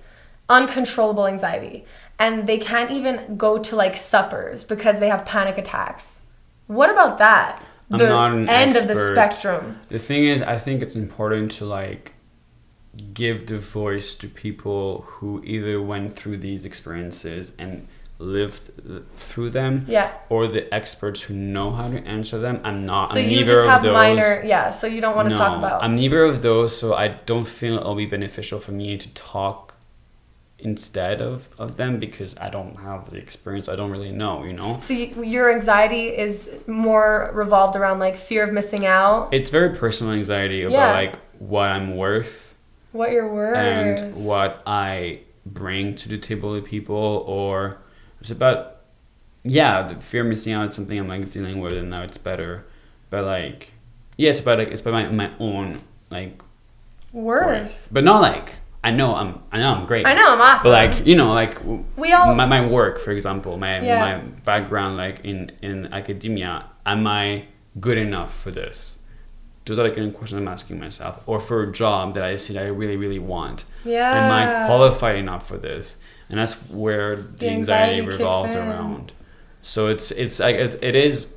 uncontrollable 0.49 1.25
anxiety, 1.25 1.85
and 2.19 2.45
they 2.45 2.57
can't 2.57 2.91
even 2.91 3.37
go 3.37 3.57
to 3.57 3.75
like 3.75 3.95
suppers 3.95 4.63
because 4.63 4.99
they 4.99 5.09
have 5.09 5.25
panic 5.25 5.57
attacks. 5.57 6.19
What 6.67 6.89
about 6.89 7.17
that? 7.17 7.63
I'm 7.89 7.97
the 7.97 8.09
not 8.09 8.33
an 8.33 8.47
end 8.49 8.75
of 8.75 8.87
the 8.87 8.95
spectrum. 9.13 9.79
The 9.87 9.97
thing 9.97 10.25
is, 10.25 10.41
I 10.43 10.59
think 10.59 10.83
it's 10.83 10.95
important 10.95 11.51
to 11.53 11.65
like 11.65 12.13
give 13.13 13.47
the 13.47 13.57
voice 13.57 14.13
to 14.15 14.27
people 14.27 15.05
who 15.07 15.41
either 15.43 15.81
went 15.81 16.13
through 16.13 16.37
these 16.37 16.65
experiences 16.65 17.53
and 17.57 17.87
lived 18.19 18.69
through 19.15 19.49
them, 19.49 19.85
Yeah. 19.87 20.11
or 20.27 20.45
the 20.47 20.71
experts 20.73 21.21
who 21.21 21.33
know 21.33 21.71
how 21.71 21.87
to 21.87 21.97
answer 22.05 22.37
them. 22.37 22.59
I'm 22.65 22.85
not. 22.85 23.11
So 23.11 23.19
I'm 23.19 23.29
you 23.29 23.45
just 23.45 23.67
have 23.67 23.81
those. 23.81 23.93
minor, 23.93 24.43
yeah. 24.45 24.69
So 24.71 24.87
you 24.87 24.99
don't 24.99 25.15
want 25.15 25.29
to 25.29 25.35
talk 25.35 25.57
about. 25.57 25.81
I'm 25.81 25.95
neither 25.95 26.25
of 26.25 26.41
those, 26.41 26.77
so 26.77 26.93
I 26.93 27.07
don't 27.25 27.47
feel 27.47 27.77
it'll 27.77 27.95
be 27.95 28.05
beneficial 28.05 28.59
for 28.59 28.73
me 28.73 28.97
to 28.97 29.09
talk 29.13 29.68
instead 30.61 31.21
of, 31.21 31.47
of 31.57 31.77
them 31.77 31.99
because 31.99 32.35
I 32.37 32.49
don't 32.49 32.75
have 32.81 33.09
the 33.09 33.17
experience. 33.17 33.67
I 33.69 33.75
don't 33.75 33.91
really 33.91 34.11
know, 34.11 34.43
you 34.43 34.53
know? 34.53 34.77
So 34.77 34.93
you, 34.93 35.23
your 35.23 35.51
anxiety 35.51 36.07
is 36.07 36.51
more 36.67 37.31
revolved 37.33 37.75
around 37.75 37.99
like 37.99 38.15
fear 38.15 38.43
of 38.43 38.51
missing 38.53 38.85
out, 38.85 39.33
It's 39.33 39.49
very 39.49 39.75
personal 39.75 40.13
anxiety 40.13 40.63
about 40.63 40.73
Yeah. 40.73 40.91
like 40.91 41.15
what 41.39 41.69
I'm 41.71 41.95
worth 41.95 42.55
what 42.91 43.11
you're 43.11 43.31
worth. 43.31 43.55
and 43.55 44.25
what 44.25 44.61
I 44.65 45.19
bring 45.45 45.95
to 45.95 46.09
the 46.09 46.17
table 46.17 46.55
to 46.55 46.61
people, 46.61 47.23
or 47.27 47.77
it's 48.21 48.29
about 48.31 48.75
yeah, 49.43 49.83
the 49.87 49.95
fear 50.01 50.21
of 50.23 50.27
missing 50.27 50.51
out 50.53 50.67
is 50.69 50.75
something 50.75 50.99
I'm 50.99 51.07
like 51.07 51.31
dealing 51.31 51.59
with, 51.61 51.71
and 51.73 51.89
now 51.89 52.01
it's 52.01 52.17
better. 52.17 52.65
But 53.09 53.23
like, 53.23 53.71
yeah, 54.17 54.31
it's 54.31 54.39
about 54.41 54.57
like 54.59 54.67
it's 54.69 54.81
about 54.81 54.93
my 54.93 55.27
my 55.27 55.31
own 55.39 55.79
like 56.09 56.41
worth. 57.13 57.87
but 57.91 58.03
not 58.03 58.21
like 58.21 58.55
I 58.83 58.91
know 58.91 59.13
I'm 59.15 59.39
I 59.51 59.59
know 59.59 59.73
I'm 59.73 59.85
great. 59.85 60.05
I 60.05 60.13
know 60.13 60.29
I'm 60.33 60.39
awesome. 60.41 60.63
But 60.63 60.71
like 60.71 61.05
you 61.05 61.15
know, 61.15 61.33
like 61.33 61.57
We 61.97 62.13
all- 62.13 62.33
my, 62.35 62.45
my 62.45 62.65
work, 62.65 62.99
for 62.99 63.11
example, 63.11 63.57
my 63.57 63.81
Yeah. 63.81 63.99
my 63.99 64.17
background, 64.45 64.97
like 64.97 65.23
in 65.25 65.51
in 65.61 65.93
academia, 65.93 66.65
am 66.85 67.05
I 67.07 67.45
good 67.79 67.97
enough 67.97 68.33
for 68.43 68.51
this? 68.51 68.99
Those 69.65 69.77
are 69.79 69.87
the 69.89 69.93
kind 69.95 70.07
of 70.07 70.13
questions 70.15 70.39
I'm 70.41 70.47
asking 70.47 70.79
myself. 70.79 71.21
Or 71.27 71.39
for 71.39 71.61
a 71.63 71.71
job 71.71 72.13
that 72.15 72.23
I 72.23 72.37
see 72.37 72.53
that 72.53 72.63
I 72.63 72.67
really 72.67 72.95
really 72.97 73.19
want, 73.19 73.65
yeah. 73.83 74.15
am 74.25 74.31
I 74.31 74.65
qualified 74.67 75.17
enough 75.17 75.47
for 75.47 75.57
this? 75.57 75.97
And 76.29 76.39
that's 76.39 76.53
where 76.71 77.15
the, 77.17 77.21
The 77.39 77.49
anxiety, 77.49 77.99
anxiety 77.99 78.17
revolves 78.17 78.53
around. 78.55 79.11
So 79.61 79.87
it's 79.87 80.11
it's 80.11 80.39
like 80.39 80.55
it, 80.55 80.79
it 80.81 80.95
is 80.95 81.27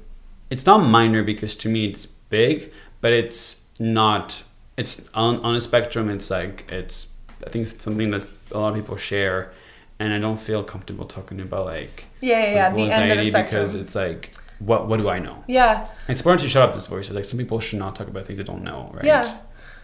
it's 0.48 0.64
not 0.64 0.78
minor 0.78 1.22
because 1.24 1.56
to 1.56 1.68
me 1.68 1.86
it's 1.86 2.06
big, 2.06 2.72
but 3.00 3.12
it's 3.12 3.62
not. 3.80 4.44
It's 4.76 5.02
on 5.12 5.40
on 5.44 5.54
a 5.56 5.60
spectrum. 5.60 6.08
It's 6.08 6.30
like 6.30 6.70
it's. 6.70 7.08
I 7.46 7.50
think 7.50 7.66
it's 7.68 7.82
something 7.84 8.10
that 8.12 8.24
a 8.52 8.58
lot 8.58 8.70
of 8.70 8.74
people 8.76 8.96
share, 8.96 9.52
and 9.98 10.12
I 10.12 10.18
don't 10.18 10.38
feel 10.40 10.62
comfortable 10.64 11.06
talking 11.06 11.40
about 11.40 11.66
like 11.66 12.04
Yeah, 12.20 12.38
yeah, 12.40 12.54
yeah. 12.54 12.66
like, 12.68 12.76
The 12.76 12.90
end 12.92 13.12
of 13.12 13.18
the 13.18 13.28
spectrum. 13.30 13.62
because 13.62 13.74
it's 13.74 13.94
like 13.94 14.34
what 14.58 14.86
what 14.88 14.98
do 15.00 15.08
I 15.08 15.18
know? 15.18 15.42
yeah. 15.48 15.86
It's 16.08 16.20
important 16.20 16.42
to 16.42 16.48
shut 16.48 16.62
up 16.68 16.74
those 16.74 16.86
voices. 16.86 17.14
Like 17.16 17.24
some 17.24 17.38
people 17.38 17.58
should 17.60 17.78
not 17.80 17.96
talk 17.96 18.06
about 18.08 18.26
things 18.26 18.38
they 18.38 18.44
don't 18.44 18.62
know, 18.62 18.90
right? 18.94 19.04
Yeah. 19.04 19.38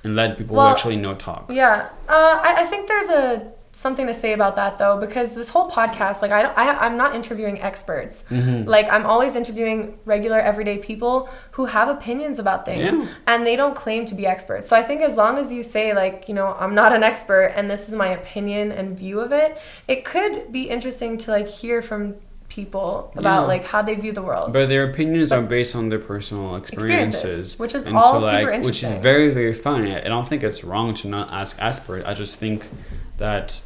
And 0.05 0.15
let 0.15 0.39
people 0.39 0.55
Well, 0.57 0.69
who 0.69 0.73
actually 0.75 0.97
know 0.97 1.15
talk. 1.17 1.51
Yeah, 1.51 1.89
uh, 2.09 2.39
I, 2.49 2.63
I 2.63 2.65
think 2.67 2.87
there's 2.87 3.09
a 3.09 3.53
something 3.79 4.07
to 4.09 4.15
say 4.15 4.33
about 4.33 4.57
that 4.57 4.77
though, 4.79 4.97
because 4.99 5.35
this 5.35 5.51
whole 5.51 5.71
podcast, 5.71 6.21
like 6.21 6.33
I, 6.33 6.43
don't, 6.43 6.59
I 6.59 6.65
I'm 6.85 6.97
not 6.97 7.15
interviewing 7.15 7.61
experts. 7.71 8.25
Mm-hmm. 8.31 8.69
Like 8.69 8.87
I'm 8.91 9.07
always 9.07 9.37
interviewing 9.37 9.99
regular 10.05 10.39
everyday 10.41 10.79
people 10.79 11.29
who 11.53 11.65
have 11.67 11.89
opinions 11.89 12.39
about 12.41 12.65
things, 12.65 12.93
Yeah. 12.95 13.07
and 13.27 13.47
they 13.47 13.57
don't 13.57 13.77
claim 13.77 14.05
to 14.07 14.15
be 14.15 14.27
experts. 14.27 14.69
So 14.69 14.75
I 14.77 14.83
think 14.83 15.01
as 15.03 15.17
long 15.17 15.39
as 15.39 15.53
you 15.53 15.63
say 15.63 15.95
like 15.95 16.29
you 16.29 16.35
know 16.35 16.49
I'm 16.63 16.75
not 16.75 16.91
an 16.93 17.03
expert 17.13 17.47
and 17.57 17.71
this 17.71 17.83
is 17.89 17.95
my 17.95 18.09
opinion 18.21 18.73
and 18.73 18.99
view 18.99 19.21
of 19.21 19.31
it, 19.33 19.51
it 19.87 20.05
could 20.05 20.51
be 20.53 20.63
interesting 20.69 21.17
to 21.19 21.31
like 21.31 21.49
hear 21.49 21.81
from 21.81 22.17
people 22.49 23.13
about 23.15 23.43
Yeah. 23.43 23.47
like 23.55 23.65
how 23.73 23.83
they 23.83 23.95
view 23.95 24.13
the 24.13 24.23
world. 24.23 24.53
But 24.55 24.67
their 24.73 24.85
opinions 24.91 25.31
are 25.31 25.43
based 25.57 25.77
on 25.77 25.85
their 25.91 25.99
personal 26.13 26.57
experiences, 26.57 27.15
Experiences, 27.15 27.59
which 27.63 27.75
is 27.79 27.85
and 27.87 27.95
all 27.97 28.19
so, 28.19 28.27
like, 28.27 28.41
super 28.41 28.53
interesting. 28.53 28.91
Which 28.91 28.97
is 28.99 29.03
very 29.11 29.31
very 29.41 29.55
fun. 29.67 29.87
I 29.87 29.99
I 30.07 30.09
don't 30.15 30.27
think 30.31 30.43
it's 30.43 30.65
wrong 30.65 30.95
to 31.01 31.05
not 31.17 31.27
ask 31.41 31.53
expert. 31.71 32.01
I 32.11 32.15
just 32.15 32.35
think 32.43 32.59
that 33.19 33.61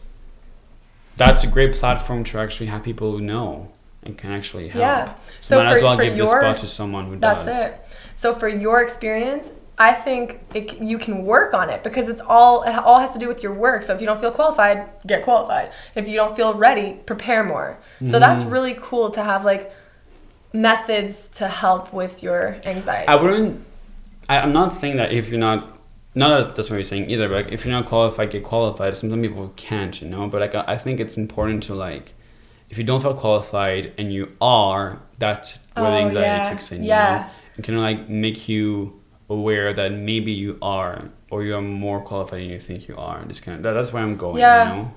that's 1.16 1.44
a 1.44 1.46
great 1.46 1.74
platform 1.74 2.24
to 2.24 2.38
actually 2.38 2.66
have 2.66 2.82
people 2.82 3.12
who 3.12 3.20
know 3.20 3.70
and 4.02 4.16
can 4.18 4.30
actually 4.32 4.68
help. 4.68 4.80
Yeah. 4.80 5.14
So 5.40 5.58
might 5.58 5.72
as 5.72 5.78
for- 5.78 5.84
well 5.84 5.96
for 5.96 6.02
give 6.04 6.12
the 6.14 6.18
your- 6.24 6.40
spot 6.40 6.56
to 6.58 6.66
someone 6.66 7.06
who 7.06 7.16
That's 7.18 7.46
does. 7.46 7.56
it. 7.70 7.80
So 8.14 8.34
for 8.34 8.48
your 8.48 8.82
experience, 8.82 9.52
I 9.78 9.92
think 9.94 10.40
it, 10.54 10.78
you 10.80 10.98
can 10.98 11.24
work 11.24 11.54
on 11.54 11.70
it 11.70 11.82
because 11.82 12.08
it's 12.08 12.20
all 12.20 12.62
it 12.62 12.74
all 12.74 13.00
has 13.00 13.10
to 13.12 13.18
do 13.18 13.26
with 13.26 13.42
your 13.42 13.54
work. 13.54 13.82
So 13.82 13.94
if 13.94 14.00
you 14.00 14.06
don't 14.06 14.20
feel 14.20 14.30
qualified, 14.30 14.86
get 15.06 15.22
qualified. 15.24 15.72
If 15.94 16.08
you 16.08 16.14
don't 16.16 16.36
feel 16.36 16.54
ready, 16.54 17.00
prepare 17.06 17.42
more. 17.42 17.78
So 18.04 18.18
that's 18.18 18.42
Mm-hmm. 18.42 18.52
really 18.52 18.74
cool 18.80 19.10
to 19.10 19.22
have 19.22 19.44
like 19.44 19.72
methods 20.52 21.28
to 21.36 21.48
help 21.48 21.92
with 21.92 22.22
your 22.22 22.56
anxiety. 22.64 23.08
I 23.08 23.16
wouldn't. 23.16 23.64
I, 24.28 24.38
I'm 24.40 24.52
not 24.52 24.72
saying 24.72 24.96
that 24.96 25.12
if 25.12 25.28
you're 25.28 25.38
not. 25.40 25.78
Not 26.14 26.28
that 26.28 26.56
that's 26.56 26.68
what 26.68 26.76
you're 26.76 26.84
saying 26.84 27.10
either. 27.10 27.28
But 27.28 27.44
like, 27.44 27.52
if 27.52 27.64
you're 27.64 27.72
not 27.72 27.86
qualified, 27.86 28.30
get 28.30 28.44
qualified. 28.44 28.96
Some 28.96 29.10
people 29.22 29.52
can't, 29.56 30.00
you 30.02 30.08
know. 30.08 30.28
But 30.28 30.40
like, 30.42 30.54
I, 30.68 30.76
think 30.76 31.00
it's 31.00 31.16
important 31.16 31.62
to 31.64 31.74
like, 31.74 32.14
if 32.68 32.76
you 32.78 32.84
don't 32.84 33.00
feel 33.00 33.14
qualified 33.14 33.92
and 33.98 34.12
you 34.12 34.32
are, 34.40 35.00
that's 35.18 35.58
where 35.74 35.90
the 35.90 35.96
Oh, 35.96 36.00
anxiety 36.06 36.26
yeah. 36.26 36.50
kicks 36.50 36.70
in. 36.72 36.84
Yeah. 36.84 37.12
You 37.12 37.20
know? 37.24 37.30
And 37.56 37.64
kind 37.64 37.78
of 37.78 37.82
like 37.82 38.08
make 38.08 38.48
you 38.48 39.00
aware 39.30 39.72
that 39.72 39.92
maybe 39.92 40.32
you 40.32 40.58
are, 40.60 41.08
or 41.30 41.42
you 41.44 41.54
are 41.56 41.62
more 41.62 42.02
qualified 42.02 42.40
than 42.40 42.50
you 42.50 42.58
think 42.58 42.88
you 42.88 42.96
are. 42.96 43.24
This 43.26 43.40
kind 43.40 43.56
of 43.56 43.62
that, 43.62 43.72
that's 43.72 43.92
where 43.92 44.02
I'm 44.02 44.16
going. 44.16 44.38
Yeah. 44.38 44.68
You 44.76 44.82
know. 44.82 44.94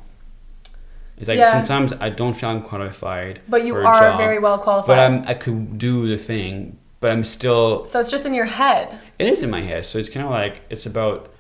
It's 1.18 1.30
like 1.30 1.38
Yeah. 1.38 1.52
sometimes 1.52 1.94
I 2.02 2.10
don't 2.10 2.34
feel 2.34 2.50
I'm 2.50 2.62
qualified. 2.62 3.40
but 3.48 3.64
you 3.66 3.74
are 3.76 3.84
job, 3.84 4.18
very 4.18 4.40
well 4.40 4.58
qualified. 4.58 4.88
But 4.88 5.00
I'm 5.00 5.24
I 5.28 5.34
could 5.34 5.78
do 5.78 6.08
the 6.10 6.18
thing, 6.18 6.78
but 7.00 7.12
I'm 7.12 7.24
still 7.24 7.86
so 7.86 8.00
it's 8.00 8.12
just 8.12 8.26
in 8.26 8.34
your 8.34 8.46
head. 8.46 9.00
it 9.20 9.28
is 9.28 9.42
in 9.44 9.50
my 9.50 9.62
head. 9.62 9.86
So 9.86 9.98
it's 10.00 10.10
kind 10.10 10.26
of 10.26 10.32
like 10.32 10.62
it's 10.70 10.86
about 10.86 11.32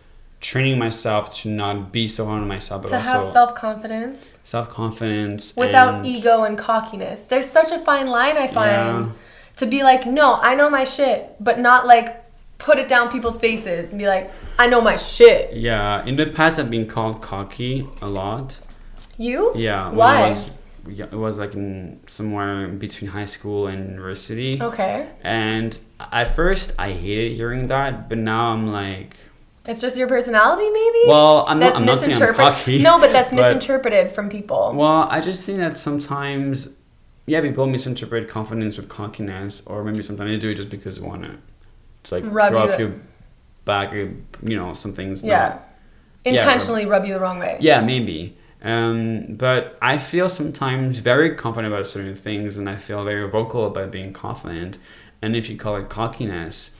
training 0.41 0.77
myself 0.77 1.33
to 1.33 1.49
not 1.49 1.91
be 1.91 2.07
so 2.07 2.25
hard 2.25 2.41
on 2.41 2.47
myself, 2.47 2.83
but 2.83 2.89
to 2.89 2.99
have 2.99 3.23
self 3.23 3.55
confidence 3.55 4.37
self 4.43 4.69
confidence 4.69 5.55
without 5.55 5.95
and, 5.95 6.05
ego 6.05 6.43
and 6.43 6.57
cockiness. 6.57 7.21
There's 7.23 7.49
such 7.49 7.71
a 7.71 7.79
fine 7.79 8.07
line 8.07 8.37
I 8.37 8.47
find 8.47 9.05
Yeah. 9.07 9.11
to 9.57 9.65
be 9.65 9.81
like, 9.83 10.05
no, 10.05 10.35
I 10.35 10.53
know 10.55 10.69
my 10.69 10.83
shit, 10.83 11.35
but 11.39 11.59
not 11.59 11.87
like 11.87 12.23
put 12.57 12.77
it 12.77 12.87
down 12.87 13.09
people's 13.09 13.37
faces 13.39 13.89
and 13.89 13.97
be 13.99 14.07
like, 14.07 14.31
I 14.57 14.67
know 14.67 14.81
my 14.81 14.97
shit. 14.97 15.55
Yeah, 15.57 16.05
in 16.05 16.15
the 16.15 16.25
past 16.27 16.59
I've 16.59 16.69
been 16.69 16.85
called 16.87 17.21
cocky 17.21 17.87
a 18.01 18.07
lot. 18.07 18.59
You? 19.17 19.51
Yeah, 19.55 19.89
Why? 19.91 20.35
It 20.87 21.13
was, 21.13 21.37
yeah, 21.37 21.43
like 21.43 21.55
in 21.55 21.99
somewhere 22.05 22.67
between 22.67 23.09
high 23.11 23.25
school 23.25 23.67
and 23.67 23.89
university. 23.89 24.61
Okay. 24.61 25.09
And 25.23 25.77
at 25.99 26.35
first 26.35 26.73
I 26.77 26.91
hated 26.91 27.33
hearing 27.35 27.67
that, 27.67 28.07
but 28.09 28.17
now 28.19 28.51
I'm 28.53 28.67
like, 28.67 29.17
It's 29.65 29.81
just 29.81 29.97
your 29.97 30.07
personality, 30.07 30.69
maybe? 30.69 30.99
well, 31.07 31.45
I'm 31.47 31.59
not. 31.59 31.65
that's 31.67 31.79
I'm 31.79 31.85
not 31.85 31.99
saying 31.99 32.21
I'm 32.21 32.33
cocky. 32.35 32.81
No, 32.83 32.99
but 32.99 33.11
that's 33.11 33.31
but- 33.31 33.55
misinterpreted 33.55 34.11
from 34.11 34.29
people. 34.29 34.73
Well, 34.75 35.07
I 35.09 35.21
just 35.21 35.43
think 35.45 35.57
that 35.57 35.77
sometimes, 35.77 36.69
yeah, 37.25 37.41
people 37.41 37.65
misinterpret 37.65 38.27
confidence 38.29 38.77
with 38.77 38.87
cockiness, 38.87 39.63
or 39.65 39.83
maybe 39.83 40.03
sometimes 40.03 40.29
they 40.29 40.37
do 40.37 40.49
it 40.51 40.55
just 40.55 40.69
because 40.69 40.99
they 40.99 41.05
want 41.07 41.23
to, 41.23 41.37
to 42.03 42.15
like 42.15 42.23
Rub 42.31 42.51
throw 42.51 42.63
you 42.65 42.71
off 42.71 42.77
the- 42.77 42.83
your 42.83 42.93
back, 43.65 43.91
you 43.93 44.55
know, 44.55 44.73
some 44.73 44.93
things. 44.93 45.23
yeah. 45.23 45.37
not- 45.49 45.61
Intentionally 46.25 46.85
rub 46.87 47.05
you 47.05 47.13
the 47.13 47.19
wrong 47.19 47.37
way. 47.39 47.57
Yeah, 47.59 47.81
maybe. 47.81 48.35
Um, 48.65 49.35
but 49.35 49.77
I 49.81 49.97
feel 49.99 50.27
sometimes 50.27 50.97
very 50.99 51.35
confident 51.35 51.71
about 51.73 51.85
certain 51.87 52.15
things, 52.15 52.57
and 52.57 52.67
I 52.69 52.75
feel 52.75 53.03
very 53.05 53.29
vocal 53.29 53.65
about 53.67 53.91
being 53.91 54.11
confident. 54.11 54.77
And 55.21 55.35
if 55.35 55.49
you 55.49 55.55
call 55.57 55.77
it 55.77 55.87
cockiness, 55.87 56.71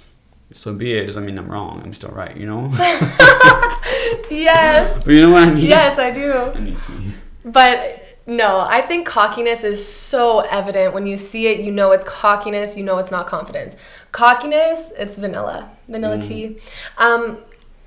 so 0.52 0.74
be 0.74 0.94
it. 0.94 1.06
Doesn't 1.06 1.26
mean 1.26 1.38
I'm 1.38 1.50
wrong. 1.50 1.82
I'm 1.84 1.94
still 1.94 2.10
right, 2.12 2.36
you 2.36 2.46
know. 2.48 2.72
Yes. 4.30 5.04
but 5.04 5.14
you 5.14 5.22
know 5.22 5.32
what 5.34 5.44
I 5.44 5.54
mean? 5.54 5.66
yes, 5.66 5.98
I 6.00 6.12
do. 6.12 6.32
I 6.34 6.60
need 6.60 6.78
to. 6.84 7.50
But 7.50 8.04
no, 8.28 8.60
I 8.60 8.82
think 8.82 9.08
cockiness 9.08 9.64
is 9.64 9.86
so 9.88 10.40
evident. 10.42 10.94
When 10.94 11.06
you 11.06 11.18
see 11.18 11.48
it, 11.48 11.60
you 11.62 11.72
know 11.72 11.92
it's 11.92 12.04
cockiness, 12.06 12.76
you 12.78 12.84
know 12.84 12.98
it's 12.98 13.12
not 13.12 13.28
confidence. 13.28 13.76
Cockiness, 14.12 14.92
it's 14.98 15.18
vanilla, 15.18 15.70
vanilla 15.88 16.18
Mm. 16.18 16.28
tea. 16.28 16.58
Um, 16.98 17.38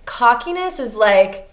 cockiness 0.04 0.78
is 0.78 0.94
like 0.94 1.47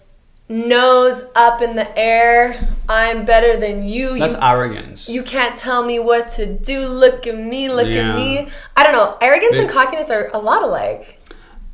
nose 0.48 1.22
up 1.34 1.60
in 1.62 1.76
the 1.76 1.98
air. 1.98 2.68
I'm 2.88 3.24
better 3.24 3.56
than 3.58 3.86
you. 3.86 4.18
That's 4.18 4.34
you 4.34 4.38
arrogance. 4.40 5.08
you 5.08 5.22
can't 5.22 5.56
tell 5.58 5.84
me 5.84 5.98
what 5.98 6.28
to 6.30 6.46
do. 6.46 6.86
Look 6.86 7.26
at 7.26 7.36
me, 7.36 7.68
look 7.68 7.88
Yeah. 7.88 8.10
at 8.10 8.16
me. 8.16 8.48
I 8.76 8.82
don't 8.84 8.92
know. 8.92 9.16
Arrogance 9.20 9.56
and 9.56 9.68
cockiness 9.68 10.10
are 10.10 10.30
a 10.32 10.38
lot 10.38 10.62
alike. 10.62 11.20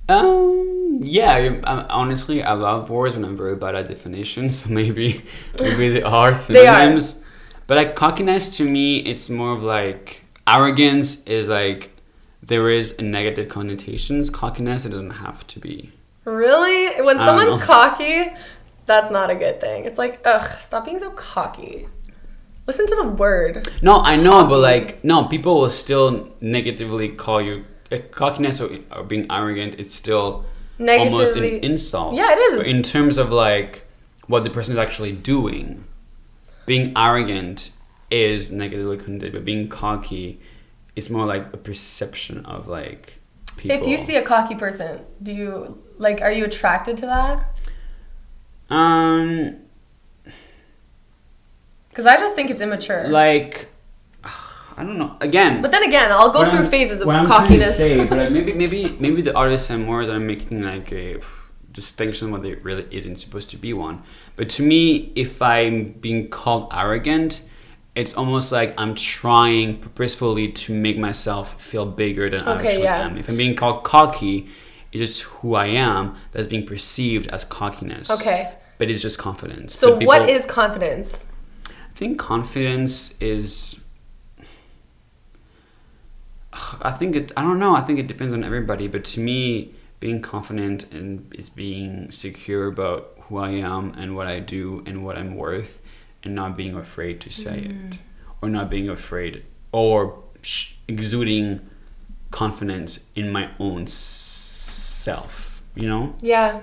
Um. 0.08 1.00
Yeah. 1.02 1.36
you- 1.38 1.60
um, 1.64 1.86
honestly, 1.88 2.42
I 2.42 2.52
love 2.52 2.90
words, 2.90 3.14
but 3.14 3.24
I'm 3.24 3.36
very 3.36 3.56
bad 3.56 3.74
at 3.74 3.88
definitions. 3.88 4.56
So 4.64 4.70
maybe, 4.70 5.24
maybe 5.60 5.88
they 5.90 6.02
are 6.02 6.32
They 6.32 6.66
are. 6.66 6.74
synonyms. 6.76 7.16
But 7.66 7.78
like 7.78 7.94
cockiness 7.94 8.56
to 8.58 8.64
me, 8.64 8.98
it's 8.98 9.30
more 9.30 9.52
of 9.52 9.62
like 9.62 10.24
arrogance 10.46 11.22
is 11.24 11.48
like 11.48 11.90
there 12.42 12.68
is 12.70 12.94
a 12.98 13.02
negative 13.02 13.48
connotations. 13.48 14.28
Cockiness 14.30 14.84
it 14.84 14.90
doesn't 14.90 15.10
have 15.26 15.46
to 15.48 15.60
be. 15.60 15.92
Really? 16.24 17.00
When 17.02 17.18
someone's 17.18 17.62
cocky, 17.62 18.32
that's 18.86 19.10
not 19.10 19.30
a 19.30 19.34
good 19.34 19.60
thing. 19.60 19.84
It's 19.84 19.98
like, 19.98 20.20
ugh, 20.24 20.58
stop 20.58 20.84
being 20.84 20.98
so 20.98 21.10
cocky. 21.10 21.86
Listen 22.66 22.86
to 22.86 22.94
the 22.96 23.08
word. 23.08 23.68
No, 23.82 24.00
I 24.00 24.16
know, 24.16 24.46
but 24.46 24.60
like 24.60 25.02
no, 25.04 25.24
people 25.24 25.60
will 25.60 25.70
still 25.70 26.32
negatively 26.40 27.08
call 27.08 27.42
you 27.42 27.64
uh, 27.90 27.98
cockiness 28.10 28.60
or, 28.60 28.78
or 28.94 29.02
being 29.02 29.26
arrogant. 29.30 29.76
It's 29.78 29.94
still 29.94 30.44
almost 30.78 31.36
an 31.36 31.44
insult. 31.44 32.14
Yeah, 32.14 32.32
it 32.32 32.38
is. 32.38 32.58
But 32.58 32.66
in 32.66 32.82
terms 32.82 33.18
of 33.18 33.32
like 33.32 33.86
what 34.26 34.44
the 34.44 34.50
person 34.50 34.72
is 34.72 34.78
actually 34.78 35.12
doing, 35.12 35.84
being 36.66 36.92
arrogant 36.96 37.70
is 38.10 38.52
negatively 38.52 38.96
connoted, 38.96 39.32
but 39.32 39.44
being 39.44 39.68
cocky 39.68 40.40
is 40.94 41.10
more 41.10 41.26
like 41.26 41.52
a 41.52 41.56
perception 41.56 42.44
of 42.46 42.68
like 42.68 43.18
people. 43.56 43.76
If 43.76 43.88
you 43.88 43.98
see 43.98 44.16
a 44.16 44.22
cocky 44.22 44.54
person, 44.54 45.04
do 45.20 45.32
you 45.32 45.82
like? 45.98 46.20
Are 46.20 46.30
you 46.30 46.44
attracted 46.44 46.96
to 46.98 47.06
that? 47.06 47.51
Um 48.72 49.56
Because 51.90 52.06
I 52.06 52.16
just 52.16 52.34
think 52.34 52.50
it's 52.50 52.62
immature. 52.62 53.08
like 53.08 53.68
I 54.78 54.82
don't 54.84 54.98
know. 54.98 55.16
Again, 55.20 55.60
but 55.62 55.70
then 55.70 55.82
again, 55.82 56.10
I'll 56.10 56.30
go 56.30 56.48
through 56.48 56.60
I'm- 56.60 56.70
phases 56.70 57.00
of 57.02 57.08
I'm 57.08 57.26
cockiness. 57.26 57.76
say, 57.76 58.06
but 58.06 58.16
like, 58.18 58.32
maybe 58.36 58.52
maybe 58.54 58.96
maybe 58.98 59.20
the 59.22 59.34
artists 59.36 59.68
and 59.70 59.84
more 59.84 60.02
are 60.02 60.18
making 60.18 60.62
like 60.62 60.90
a 60.92 61.20
distinction 61.70 62.30
what 62.30 62.42
there 62.42 62.56
really 62.62 62.86
isn't 62.90 63.16
supposed 63.18 63.50
to 63.50 63.56
be 63.56 63.72
one. 63.72 64.02
But 64.36 64.48
to 64.56 64.62
me, 64.62 65.12
if 65.14 65.40
I'm 65.42 65.92
being 66.06 66.28
called 66.28 66.68
arrogant, 66.72 67.42
it's 67.94 68.14
almost 68.14 68.52
like 68.52 68.74
I'm 68.78 68.94
trying 68.94 69.78
purposefully 69.80 70.52
to 70.52 70.74
make 70.74 70.96
myself 70.98 71.60
feel 71.60 71.84
bigger 71.86 72.30
than 72.30 72.40
I 72.40 72.54
actually 72.54 72.82
yeah. 72.84 73.04
am. 73.06 73.16
If 73.18 73.28
I'm 73.28 73.36
being 73.36 73.54
called 73.54 73.84
cocky, 73.84 74.48
it's 74.92 75.00
just 75.00 75.22
who 75.22 75.54
I 75.54 75.66
am 75.66 76.16
that's 76.32 76.48
being 76.48 76.66
perceived 76.66 77.26
as 77.28 77.44
cockiness. 77.44 78.10
okay. 78.10 78.52
But 78.82 78.90
it's 78.90 79.00
just 79.00 79.16
confidence. 79.16 79.78
So 79.78 79.94
But 79.96 80.06
what 80.08 80.22
people- 80.22 80.34
is 80.34 80.44
confidence? 80.44 81.14
I 81.68 81.94
think 81.94 82.18
confidence 82.18 83.14
is. 83.20 83.78
I 86.80 86.90
think 86.90 87.14
it. 87.14 87.30
I 87.36 87.42
don't 87.42 87.60
know. 87.60 87.76
I 87.76 87.80
think 87.80 88.00
it 88.00 88.08
depends 88.08 88.32
on 88.32 88.42
everybody. 88.42 88.88
But 88.88 89.04
to 89.12 89.20
me, 89.20 89.72
being 90.00 90.20
confident 90.20 90.92
and 90.92 91.32
is 91.38 91.48
being 91.48 92.10
secure 92.10 92.66
about 92.66 93.12
who 93.28 93.36
I 93.38 93.50
am 93.50 93.94
and 93.96 94.16
what 94.16 94.26
I 94.26 94.40
do 94.40 94.82
and 94.84 95.04
what 95.04 95.16
I'm 95.16 95.36
worth, 95.36 95.80
and 96.24 96.34
not 96.34 96.56
being 96.56 96.74
afraid 96.74 97.20
to 97.20 97.30
say 97.30 97.68
Mm. 97.68 97.92
it, 97.92 97.98
or 98.40 98.48
not 98.48 98.68
being 98.68 98.88
afraid, 98.88 99.44
or 99.70 100.18
exuding 100.88 101.60
confidence 102.32 102.98
in 103.14 103.30
my 103.30 103.50
own 103.60 103.86
self. 103.86 105.62
You 105.76 105.86
know? 105.88 106.16
Yeah. 106.20 106.62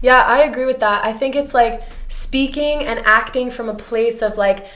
Yeah, 0.00 0.22
I 0.22 0.40
agree 0.40 0.66
with 0.66 0.80
that. 0.80 1.04
I 1.04 1.12
think 1.12 1.34
it's 1.34 1.54
like 1.54 1.82
speaking 2.08 2.84
and 2.84 3.00
acting 3.00 3.50
from 3.50 3.68
a 3.68 3.74
place 3.74 4.22
of 4.22 4.36
like 4.36 4.66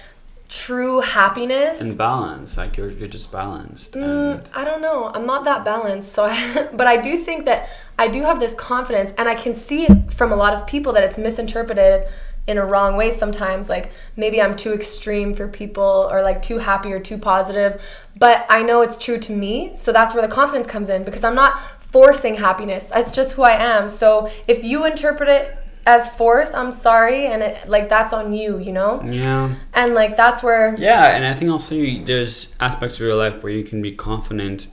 true 0.49 1.01
happiness. 1.01 1.81
And 1.81 1.97
balance, 1.97 2.57
like 2.57 2.77
you're, 2.77 2.91
you're 2.91 3.09
just 3.09 3.33
balanced. 3.33 3.93
Mm, 3.95 4.41
and 4.41 4.51
I 4.55 4.65
don't 4.65 4.83
know. 4.83 5.11
I'm 5.15 5.27
not 5.27 5.45
that 5.45 5.65
balanced. 5.65 6.13
So 6.13 6.25
I, 6.29 6.69
but 6.73 6.87
I 6.87 6.99
do 6.99 7.17
think 7.17 7.47
that 7.47 7.69
I 7.99 8.09
do 8.09 8.23
have 8.23 8.41
this 8.41 8.55
confidence 8.55 9.13
and 9.17 9.29
I 9.29 9.35
can 9.35 9.55
see 9.55 9.87
from 10.11 10.33
a 10.33 10.37
lot 10.37 10.55
of 10.55 10.67
people 10.67 10.93
that 10.95 11.05
it's 11.05 11.19
misinterpreted 11.19 12.07
in 12.47 12.59
a 12.59 12.67
wrong 12.67 12.97
way 12.97 13.11
sometimes 13.11 13.69
like 13.69 13.93
maybe 14.17 14.43
I'm 14.43 14.57
too 14.57 14.73
extreme 14.73 15.33
for 15.33 15.47
people 15.47 16.09
or 16.11 16.23
like 16.23 16.43
too 16.43 16.59
happy 16.59 16.93
or 16.93 16.99
too 16.99 17.17
positive 17.17 17.81
but 18.19 18.45
I 18.49 18.65
know 18.65 18.83
it's 18.83 18.99
true 18.99 19.19
to 19.19 19.33
me 19.33 19.77
so 19.77 19.93
that's 19.93 20.13
where 20.13 20.27
the 20.27 20.33
confidence 20.33 20.67
comes 20.67 20.89
in 20.89 21.05
because 21.05 21.23
I'm 21.23 21.37
not 21.37 21.61
forcing 21.93 22.35
happiness 22.35 22.87
that's 22.87 23.13
just 23.13 23.35
who 23.35 23.43
I 23.43 23.53
am 23.53 23.89
so 23.89 24.31
if 24.49 24.65
you 24.65 24.87
interpret 24.87 25.29
it 25.29 25.57
as 25.85 26.09
forced 26.17 26.55
I'm 26.55 26.73
sorry 26.73 27.27
and 27.27 27.43
it 27.43 27.69
like 27.69 27.89
that's 27.89 28.13
on 28.13 28.33
you 28.33 28.59
you 28.59 28.73
know 28.73 29.03
yeah. 29.05 29.55
and 29.75 29.95
like 29.95 30.17
that's 30.17 30.43
where 30.43 30.75
Yeah, 30.77 31.07
and 31.15 31.27
I 31.27 31.35
think 31.35 31.51
also 31.51 31.75
you, 31.75 32.05
there's 32.05 32.55
aspects 32.61 32.97
of 32.97 33.01
your 33.01 33.17
life 33.17 33.43
where 33.43 33.53
you 33.53 33.65
can 33.65 33.83
be 33.83 33.93
confident 33.93 34.69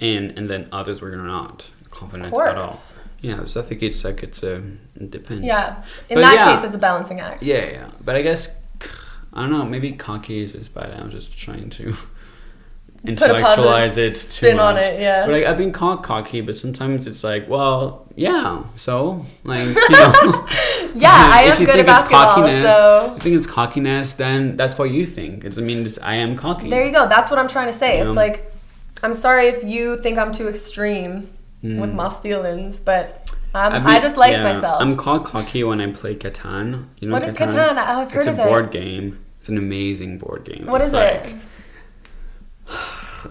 in, 0.00 0.32
and 0.36 0.48
then 0.48 0.68
others 0.72 1.00
where 1.00 1.10
you're 1.10 1.22
not 1.22 1.66
confident 1.90 2.34
at 2.34 2.58
all. 2.58 2.78
Yeah, 3.20 3.46
so 3.46 3.60
I 3.60 3.64
think 3.64 3.82
it's 3.82 4.04
like 4.04 4.22
it's 4.22 4.42
a 4.42 4.62
it 4.96 5.10
depends. 5.10 5.46
yeah 5.46 5.82
in 6.10 6.16
But 6.16 6.22
that 6.22 6.34
yeah. 6.34 6.54
case 6.56 6.64
it's 6.64 6.74
a 6.74 6.78
balancing 6.78 7.20
act 7.20 7.42
Yeah, 7.42 7.64
yeah. 7.70 7.90
But 8.02 8.16
I 8.16 8.22
guess 8.22 8.56
I 9.32 9.40
don't 9.40 9.50
know. 9.50 9.64
Maybe 9.64 9.92
cocky 9.92 10.44
is 10.44 10.52
just 10.52 10.74
bad. 10.74 10.90
I'm 10.92 11.10
just 11.10 11.36
trying 11.36 11.70
to 11.70 11.96
intellectualize 13.04 13.98
it 13.98 14.12
too 14.12 14.18
spin 14.18 14.58
on 14.58 14.74
much. 14.74 14.84
it, 14.84 15.00
yeah. 15.00 15.26
But 15.26 15.32
like 15.32 15.44
I've 15.44 15.58
been 15.58 15.72
called 15.72 16.02
cocky, 16.02 16.40
but 16.40 16.56
sometimes 16.56 17.06
it's 17.06 17.22
like, 17.22 17.48
well, 17.48 18.06
yeah. 18.16 18.64
So 18.76 19.26
like 19.44 19.66
you 19.66 19.74
know. 19.74 20.46
yeah 20.94 21.30
I 21.32 21.44
if 21.46 21.54
am 21.54 21.60
you 21.60 21.66
good 21.66 21.78
at 21.80 21.86
think 21.86 21.88
it's 21.88 22.08
basketball 22.08 22.34
cockiness, 22.34 22.72
so 22.72 23.12
you 23.14 23.20
think 23.20 23.36
it's 23.36 23.46
cockiness, 23.46 24.14
then 24.14 24.56
that's 24.56 24.78
what 24.78 24.90
you 24.90 25.06
think. 25.06 25.44
It's, 25.44 25.58
I 25.58 25.60
mean, 25.60 25.84
it's, 25.84 25.98
I 25.98 26.16
am 26.16 26.36
cocky. 26.36 26.70
There 26.70 26.84
you 26.84 26.92
go. 26.92 27.08
That's 27.08 27.30
what 27.30 27.38
I'm 27.38 27.48
trying 27.48 27.66
to 27.66 27.72
say. 27.72 27.98
Yeah. 27.98 28.06
It's 28.06 28.16
like, 28.16 28.52
I'm 29.02 29.14
sorry 29.14 29.48
if 29.48 29.62
you 29.64 29.98
think 29.98 30.18
I'm 30.18 30.32
too 30.32 30.48
extreme 30.48 31.30
hmm. 31.60 31.80
with 31.80 31.92
my 31.92 32.10
feelings, 32.10 32.80
but. 32.80 33.20
I 33.56 33.98
I, 33.98 34.00
just 34.00 34.16
like 34.16 34.32
yeah, 34.32 34.42
myself. 34.42 34.82
I'm 34.82 34.96
called 34.96 35.26
cocky 35.26 35.62
when 35.62 35.80
I 35.80 35.88
play 35.92 36.16
Catan. 36.16 36.88
You 37.00 37.06
know 37.06 37.12
What 37.12 37.22
is 37.22 37.34
Catan? 37.34 37.76
Oh, 37.76 38.00
I've 38.00 38.10
heard 38.10 38.26
it's 38.26 38.26
of 38.26 38.40
a 38.40 38.44
board 38.46 38.72
game. 38.72 39.24
It's 39.38 39.48
an 39.48 39.58
amazing 39.58 40.18
board 40.18 40.44
game. 40.44 40.66
what 40.66 40.80
It's 40.80 40.88
is 40.88 40.94
like, 40.94 41.26
it? 41.26 41.34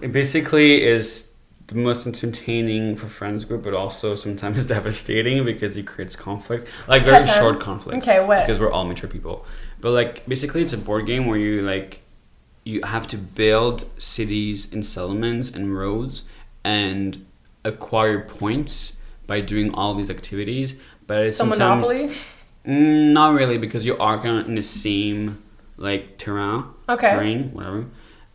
It 0.02 0.12
basically 0.12 0.82
is 0.82 1.30
the 1.68 1.76
most 1.76 2.06
entertaining 2.06 2.96
for 2.96 3.06
friends 3.06 3.44
group, 3.44 3.62
but 3.62 3.74
also 3.74 4.16
sometimes 4.16 4.66
devastating 4.76 5.44
because 5.44 5.76
it 5.76 5.86
creates 5.86 6.16
conflict. 6.16 6.68
Like 6.88 7.04
very 7.04 7.22
Catan? 7.22 7.38
short 7.38 7.60
conflicts. 7.60 8.06
Okay, 8.06 8.24
what? 8.24 8.46
Because 8.46 8.60
we're 8.60 8.72
all 8.72 8.84
mature 8.84 9.08
people. 9.08 9.46
But 9.80 9.92
like 9.92 10.26
basically, 10.26 10.62
it's 10.62 10.72
a 10.72 10.78
board 10.78 11.06
game 11.06 11.26
where 11.26 11.38
you 11.38 11.62
like 11.62 12.00
you 12.64 12.82
have 12.82 13.06
to 13.08 13.16
build 13.18 13.84
cities 14.00 14.72
and 14.72 14.84
settlements 14.84 15.50
and 15.50 15.76
roads 15.76 16.24
and 16.64 17.24
acquire 17.64 18.20
points 18.20 18.92
by 19.26 19.40
doing 19.40 19.72
all 19.74 19.94
these 19.94 20.10
activities. 20.10 20.74
But 21.06 21.26
it's 21.26 21.36
So 21.36 21.44
Monopoly? 21.46 22.08
Mm, 22.66 23.12
not 23.12 23.34
really, 23.34 23.58
because 23.58 23.84
you 23.84 23.96
are 23.98 24.16
kind 24.20 24.38
of 24.40 24.48
in 24.48 24.54
the 24.54 24.62
same 24.62 25.42
like 25.76 26.16
terrain, 26.18 26.64
Okay. 26.88 27.10
terrain, 27.10 27.52
whatever. 27.52 27.86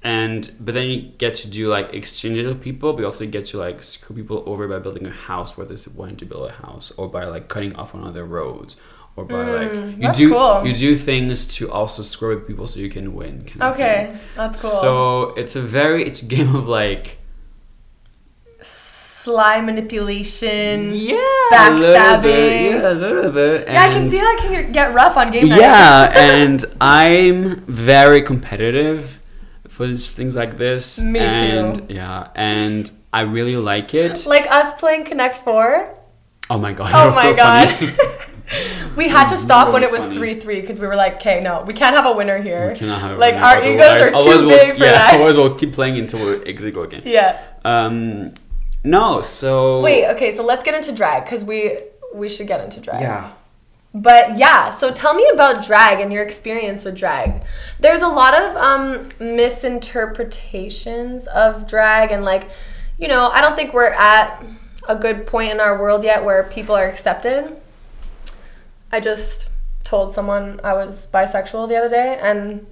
And 0.01 0.49
but 0.61 0.73
then 0.75 0.87
you 0.89 1.01
get 1.17 1.35
to 1.35 1.49
do 1.49 1.67
like 1.69 1.93
exchanges 1.93 2.47
with 2.47 2.61
people, 2.61 2.93
but 2.93 2.99
you 2.99 3.05
also 3.05 3.25
get 3.25 3.45
to 3.47 3.57
like 3.57 3.83
screw 3.83 4.15
people 4.15 4.43
over 4.45 4.65
by 4.67 4.79
building 4.79 5.05
a 5.05 5.11
house 5.11 5.57
where 5.57 5.65
they 5.67 5.75
wanting 5.93 6.15
to 6.17 6.25
build 6.25 6.49
a 6.49 6.53
house, 6.53 6.91
or 6.97 7.09
by 7.09 7.25
like 7.25 7.49
cutting 7.49 7.75
off 7.75 7.93
one 7.93 8.07
of 8.07 8.13
their 8.13 8.23
roads, 8.25 8.77
or 9.17 9.25
by 9.25 9.43
like 9.43 9.73
you 9.73 10.07
Mm, 10.07 10.15
do 10.15 10.29
cool. 10.31 10.65
you 10.65 10.73
do 10.73 10.95
things 10.95 11.45
to 11.57 11.69
also 11.69 12.01
screw 12.03 12.33
with 12.35 12.47
people 12.47 12.65
so 12.65 12.79
you 12.79 12.89
can 12.89 13.13
win. 13.13 13.45
Okay, 13.61 14.15
that's 14.37 14.61
cool. 14.61 14.71
So 14.71 15.21
it's 15.35 15.57
a 15.57 15.61
very 15.61 16.05
it's 16.05 16.21
a 16.21 16.25
game 16.25 16.55
of 16.55 16.65
like 16.69 17.17
Sly 18.61 19.61
manipulation. 19.61 20.93
yeah, 20.93 21.17
Backstabbing. 21.51 21.73
a 21.75 21.79
little 21.79 22.21
bit, 22.21 22.71
yeah, 22.71 22.91
a 22.91 22.93
little 22.93 23.31
bit. 23.31 23.67
Yeah, 23.67 23.83
I 23.83 23.89
can 23.89 24.09
see 24.09 24.17
that 24.19 24.37
can 24.41 24.71
get 24.71 24.93
rough 24.93 25.17
on 25.17 25.31
game 25.31 25.49
night. 25.49 25.59
yeah 25.59 26.11
and 26.15 26.63
i'm 26.79 27.57
very 27.65 28.21
competitive 28.21 29.18
for 29.79 29.87
these 29.87 30.09
things 30.11 30.35
like 30.35 30.57
this 30.57 30.99
Me 30.99 31.19
and 31.19 31.87
too. 31.87 31.95
yeah 31.95 32.27
and 32.35 32.91
i 33.13 33.21
really 33.21 33.55
like 33.55 33.93
it 33.93 34.25
Like 34.25 34.45
us 34.51 34.77
playing 34.77 35.05
Connect 35.05 35.37
Four. 35.37 35.95
oh 36.49 36.57
my 36.57 36.73
god 36.73 36.91
Oh 36.93 37.15
my 37.21 37.27
so 37.31 37.35
god. 37.37 37.69
funny. 37.69 37.93
we 38.99 39.07
had 39.07 39.29
to 39.29 39.37
stop 39.37 39.71
when 39.71 39.83
it 39.83 39.91
was 39.95 40.01
funny. 40.01 40.15
three 40.15 40.35
three 40.43 40.59
because 40.59 40.81
we 40.81 40.87
were 40.91 40.97
like, 40.97 41.15
okay, 41.19 41.39
no, 41.39 41.63
we 41.69 41.73
can't 41.81 41.95
have 41.95 42.05
a 42.11 42.15
winner 42.19 42.39
here. 42.41 42.71
We 42.73 42.77
cannot 42.81 42.99
have 42.99 43.11
it 43.11 43.19
like 43.19 43.35
right 43.35 43.55
our 43.57 43.61
now, 43.61 43.69
egos 43.71 44.01
are 44.01 44.11
too 44.11 44.29
we'll- 44.45 44.49
big 44.49 44.73
for 44.73 44.83
yeah, 44.83 44.91
that. 44.99 45.13
otherwise 45.13 45.37
we'll 45.37 45.55
keep 45.55 45.71
playing 45.79 45.95
until 45.97 46.19
we 46.25 46.43
exit 46.51 46.73
go 46.73 46.83
again 46.83 47.03
Yeah. 47.05 47.39
um 47.63 48.33
no 48.83 49.21
so 49.21 49.79
Wait, 49.81 50.03
okay, 50.13 50.31
so 50.35 50.43
let's 50.43 50.63
get 50.67 50.73
into 50.73 50.91
drag 50.91 51.23
because 51.23 51.45
we 51.45 51.57
we 52.21 52.27
should 52.27 52.47
get 52.47 52.59
into 52.65 52.79
drag. 52.81 53.01
yeah 53.01 53.31
But 53.93 54.37
yeah, 54.37 54.69
so 54.69 54.91
tell 54.91 55.15
me 55.15 55.27
about 55.33 55.65
drag 55.65 55.99
and 55.99 56.13
your 56.13 56.23
experience 56.23 56.85
with 56.85 56.95
drag. 56.95 57.43
There's 57.79 58.03
a 58.03 58.07
lot 58.07 58.35
of 58.35 58.55
um, 58.55 59.09
misinterpretations 59.19 61.25
of 61.27 61.67
drag, 61.67 62.11
and 62.11 62.23
like, 62.23 62.49
you 62.99 63.07
know, 63.07 63.29
I 63.29 63.41
don't 63.41 63.55
think 63.55 63.73
we're 63.73 63.91
at 63.91 64.43
a 64.87 64.95
good 64.95 65.25
point 65.25 65.51
in 65.51 65.59
our 65.59 65.79
world 65.79 66.03
yet 66.03 66.23
where 66.23 66.43
people 66.43 66.75
are 66.75 66.87
accepted. 66.87 67.55
I 68.91 68.99
just 68.99 69.49
told 69.83 70.13
someone 70.13 70.61
I 70.63 70.73
was 70.73 71.07
bisexual 71.07 71.67
the 71.67 71.75
other 71.75 71.89
day, 71.89 72.19
and 72.21 72.67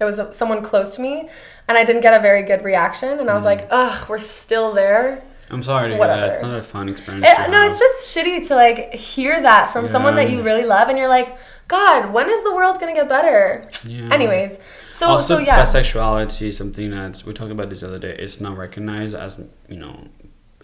it 0.00 0.04
was 0.04 0.20
someone 0.36 0.62
close 0.62 0.94
to 0.94 1.02
me, 1.02 1.28
and 1.66 1.76
I 1.76 1.84
didn't 1.84 2.02
get 2.02 2.14
a 2.14 2.20
very 2.20 2.44
good 2.44 2.62
reaction, 2.62 3.18
and 3.18 3.28
I 3.28 3.34
was 3.34 3.44
like, 3.44 3.66
ugh, 3.70 4.08
we're 4.08 4.18
still 4.18 4.72
there. 4.72 5.24
I'm 5.50 5.62
sorry 5.62 5.88
to 5.90 5.96
hear 5.96 6.06
that 6.06 6.28
it's 6.34 6.42
not 6.42 6.54
a 6.58 6.62
fun 6.62 6.88
experience 6.88 7.26
It, 7.26 7.50
no, 7.50 7.66
it's 7.68 7.78
just 7.78 8.16
shitty 8.16 8.46
to 8.48 8.54
like 8.54 8.94
hear 8.94 9.40
that 9.42 9.70
from 9.72 9.86
someone 9.86 10.14
that 10.16 10.30
you 10.30 10.42
really 10.42 10.64
love, 10.64 10.88
and 10.88 10.98
you're 10.98 11.08
like, 11.08 11.36
God, 11.68 12.12
when 12.12 12.28
is 12.30 12.42
the 12.44 12.54
world 12.54 12.78
gonna 12.80 12.94
get 12.94 13.08
better? 13.08 13.68
Yeah. 13.84 14.08
Anyways, 14.12 14.58
so 14.90 15.06
also 15.08 15.36
so 15.36 15.38
yeah, 15.40 15.62
bisexuality 15.62 16.48
is 16.48 16.56
something 16.56 16.90
that 16.90 17.22
we 17.24 17.32
talked 17.32 17.52
about 17.52 17.68
this 17.70 17.82
other 17.82 17.98
day 17.98 18.14
it's 18.18 18.40
not 18.40 18.56
recognized 18.56 19.14
as 19.14 19.40
you 19.68 19.76
know 19.76 20.08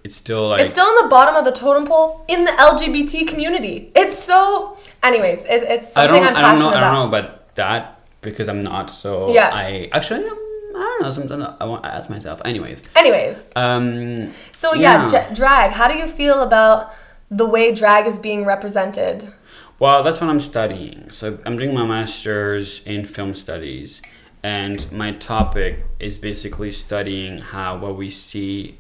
it's 0.03 0.17
still 0.17 0.49
like 0.49 0.61
it's 0.63 0.73
still 0.73 0.87
on 0.87 1.05
the 1.05 1.09
bottom 1.09 1.35
of 1.37 1.45
the 1.45 1.53
totem 1.53 1.87
pole 1.87 2.25
in 2.29 2.45
the 2.45 2.51
LGBT 2.53 3.27
community. 3.27 3.91
It's 3.95 4.19
so. 4.19 4.77
Anyways, 5.03 5.45
it, 5.45 5.63
it's 5.75 5.97
I 5.97 6.07
something 6.07 6.23
don't, 6.23 6.37
I'm 6.37 6.37
I 6.37 6.41
don't 6.43 6.51
passionate 6.51 6.71
know, 6.71 6.77
I 6.77 6.79
about. 6.79 6.93
don't 6.95 7.11
know 7.11 7.19
about 7.19 7.55
that 7.57 8.01
because 8.21 8.49
I'm 8.49 8.63
not. 8.63 8.91
So 8.91 9.33
Yeah. 9.33 9.51
I 9.53 9.89
actually, 9.93 10.27
um, 10.29 10.39
I 10.75 10.79
don't 10.79 11.03
know. 11.03 11.11
Sometimes 11.11 11.57
I 11.61 11.65
want 11.65 11.83
to 11.85 11.95
ask 11.95 12.11
myself. 12.11 12.41
Anyways, 12.45 12.83
Anyways, 12.97 13.51
um, 13.57 14.33
so 14.53 14.75
yeah, 14.75 15.05
Yeah. 15.11 15.29
j- 15.29 15.35
drag. 15.35 15.73
How 15.73 15.87
do 15.89 15.95
you 15.95 16.07
feel 16.07 16.41
about 16.43 16.93
the 17.31 17.47
way 17.47 17.75
drag 17.75 18.07
is 18.07 18.19
being 18.19 18.45
represented? 18.45 19.33
well, 19.79 20.03
that's 20.03 20.21
what 20.21 20.31
I'm 20.31 20.41
studying. 20.41 21.11
So 21.11 21.39
I'm 21.47 21.57
doing 21.59 21.75
my 21.75 21.85
master's 21.85 22.81
in 22.87 23.05
film 23.05 23.35
studies, 23.35 24.01
and 24.43 24.91
my 24.93 25.13
topic 25.13 25.85
is 25.99 26.17
basically 26.19 26.71
studying 26.71 27.39
how 27.39 27.77
what 27.77 27.97
we 27.97 28.11
see 28.11 28.79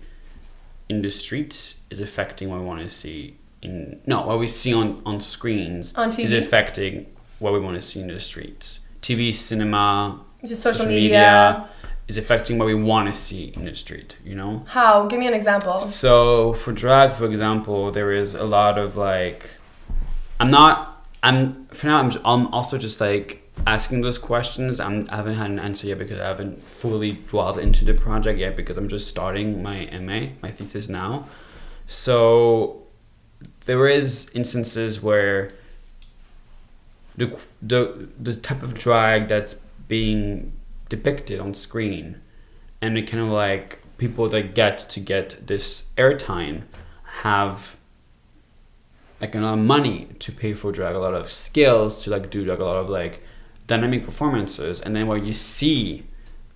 in 0.88 1.02
the 1.02 1.10
streets 1.10 1.76
is 1.90 2.00
affecting 2.00 2.48
what 2.50 2.60
we 2.60 2.66
want 2.66 2.80
to 2.80 2.88
see 2.88 3.36
in 3.62 3.98
no 4.06 4.26
what 4.26 4.38
we 4.38 4.46
see 4.46 4.74
on 4.74 5.00
on 5.06 5.20
screens 5.20 5.92
On 5.96 6.10
TV. 6.10 6.24
is 6.24 6.32
affecting 6.32 7.06
what 7.38 7.52
we 7.54 7.58
want 7.60 7.74
to 7.74 7.80
see 7.80 8.00
in 8.00 8.08
the 8.08 8.20
streets. 8.20 8.80
TV, 9.00 9.32
cinema, 9.34 10.20
Just 10.44 10.62
social, 10.62 10.86
media. 10.86 11.68
Is 12.06 12.16
affecting 12.16 12.58
what 12.58 12.66
we 12.66 12.74
want 12.74 13.06
to 13.06 13.12
see 13.12 13.52
in 13.56 13.64
the 13.64 13.74
street, 13.74 14.16
you 14.24 14.34
know? 14.34 14.64
How? 14.68 15.06
Give 15.06 15.18
me 15.18 15.26
an 15.26 15.34
example. 15.34 15.80
So 15.80 16.52
for 16.52 16.72
drag, 16.72 17.14
for 17.14 17.24
example, 17.26 17.90
there 17.90 18.12
is 18.12 18.34
a 18.34 18.44
lot 18.44 18.78
of 18.78 18.96
like, 18.96 19.50
I'm 20.38 20.50
not, 20.50 21.06
I'm, 21.22 21.66
for 21.68 21.86
now, 21.86 21.98
I'm, 21.98 22.10
j- 22.10 22.20
I'm 22.24 22.46
also 22.48 22.76
just 22.76 23.00
like 23.00 23.50
asking 23.66 24.02
those 24.02 24.18
questions. 24.18 24.80
I'm, 24.80 25.06
I 25.08 25.16
haven't 25.16 25.34
had 25.36 25.50
an 25.50 25.58
answer 25.58 25.86
yet 25.86 25.98
because 25.98 26.20
I 26.20 26.26
haven't 26.26 26.62
fully 26.62 27.12
dwelled 27.12 27.58
into 27.58 27.86
the 27.86 27.94
project 27.94 28.38
yet 28.38 28.54
because 28.54 28.76
I'm 28.76 28.88
just 28.88 29.08
starting 29.08 29.62
my 29.62 29.86
MA, 29.98 30.32
my 30.42 30.50
thesis 30.50 30.90
now. 30.90 31.26
So 31.86 32.82
there 33.64 33.88
is 33.88 34.30
instances 34.34 35.00
where 35.00 35.52
the, 37.16 37.38
the, 37.62 38.08
the 38.20 38.36
type 38.36 38.62
of 38.62 38.74
drag 38.74 39.28
that's 39.28 39.54
being 39.88 40.52
depicted 40.88 41.40
on 41.40 41.54
screen 41.54 42.20
and 42.80 42.96
it 42.98 43.02
kind 43.08 43.22
of 43.22 43.28
like 43.30 43.78
people 43.98 44.28
that 44.28 44.54
get 44.54 44.78
to 44.78 45.00
get 45.00 45.46
this 45.46 45.84
airtime 45.96 46.62
have 47.22 47.76
like 49.20 49.34
a 49.34 49.38
lot 49.38 49.54
of 49.54 49.64
money 49.64 50.08
to 50.18 50.32
pay 50.32 50.52
for 50.52 50.72
drag 50.72 50.94
a 50.94 50.98
lot 50.98 51.14
of 51.14 51.30
skills 51.30 52.02
to 52.04 52.10
like 52.10 52.30
do 52.30 52.44
drag 52.44 52.60
a 52.60 52.64
lot 52.64 52.76
of 52.76 52.88
like 52.90 53.22
dynamic 53.66 54.04
performances 54.04 54.80
and 54.80 54.94
then 54.94 55.06
what 55.06 55.24
you 55.24 55.32
see 55.32 56.04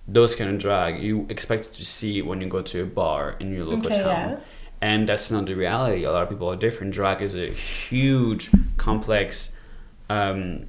those 0.07 0.35
kind 0.35 0.49
of 0.49 0.59
drag 0.59 1.01
you 1.01 1.25
expect 1.29 1.73
to 1.73 1.85
see 1.85 2.21
when 2.21 2.41
you 2.41 2.47
go 2.47 2.61
to 2.61 2.81
a 2.83 2.85
bar 2.85 3.35
in 3.39 3.51
your 3.53 3.65
local 3.65 3.87
Okay, 3.91 3.95
town. 4.03 4.05
yeah. 4.31 4.39
And 4.81 5.09
that's 5.09 5.29
not 5.29 5.45
the 5.45 5.55
reality. 5.55 6.05
A 6.05 6.11
lot 6.11 6.23
of 6.23 6.29
people 6.29 6.49
are 6.49 6.55
different. 6.55 6.93
Drag 6.93 7.21
is 7.21 7.35
a 7.35 7.47
huge, 7.51 8.49
complex 8.77 9.51
um, 10.09 10.67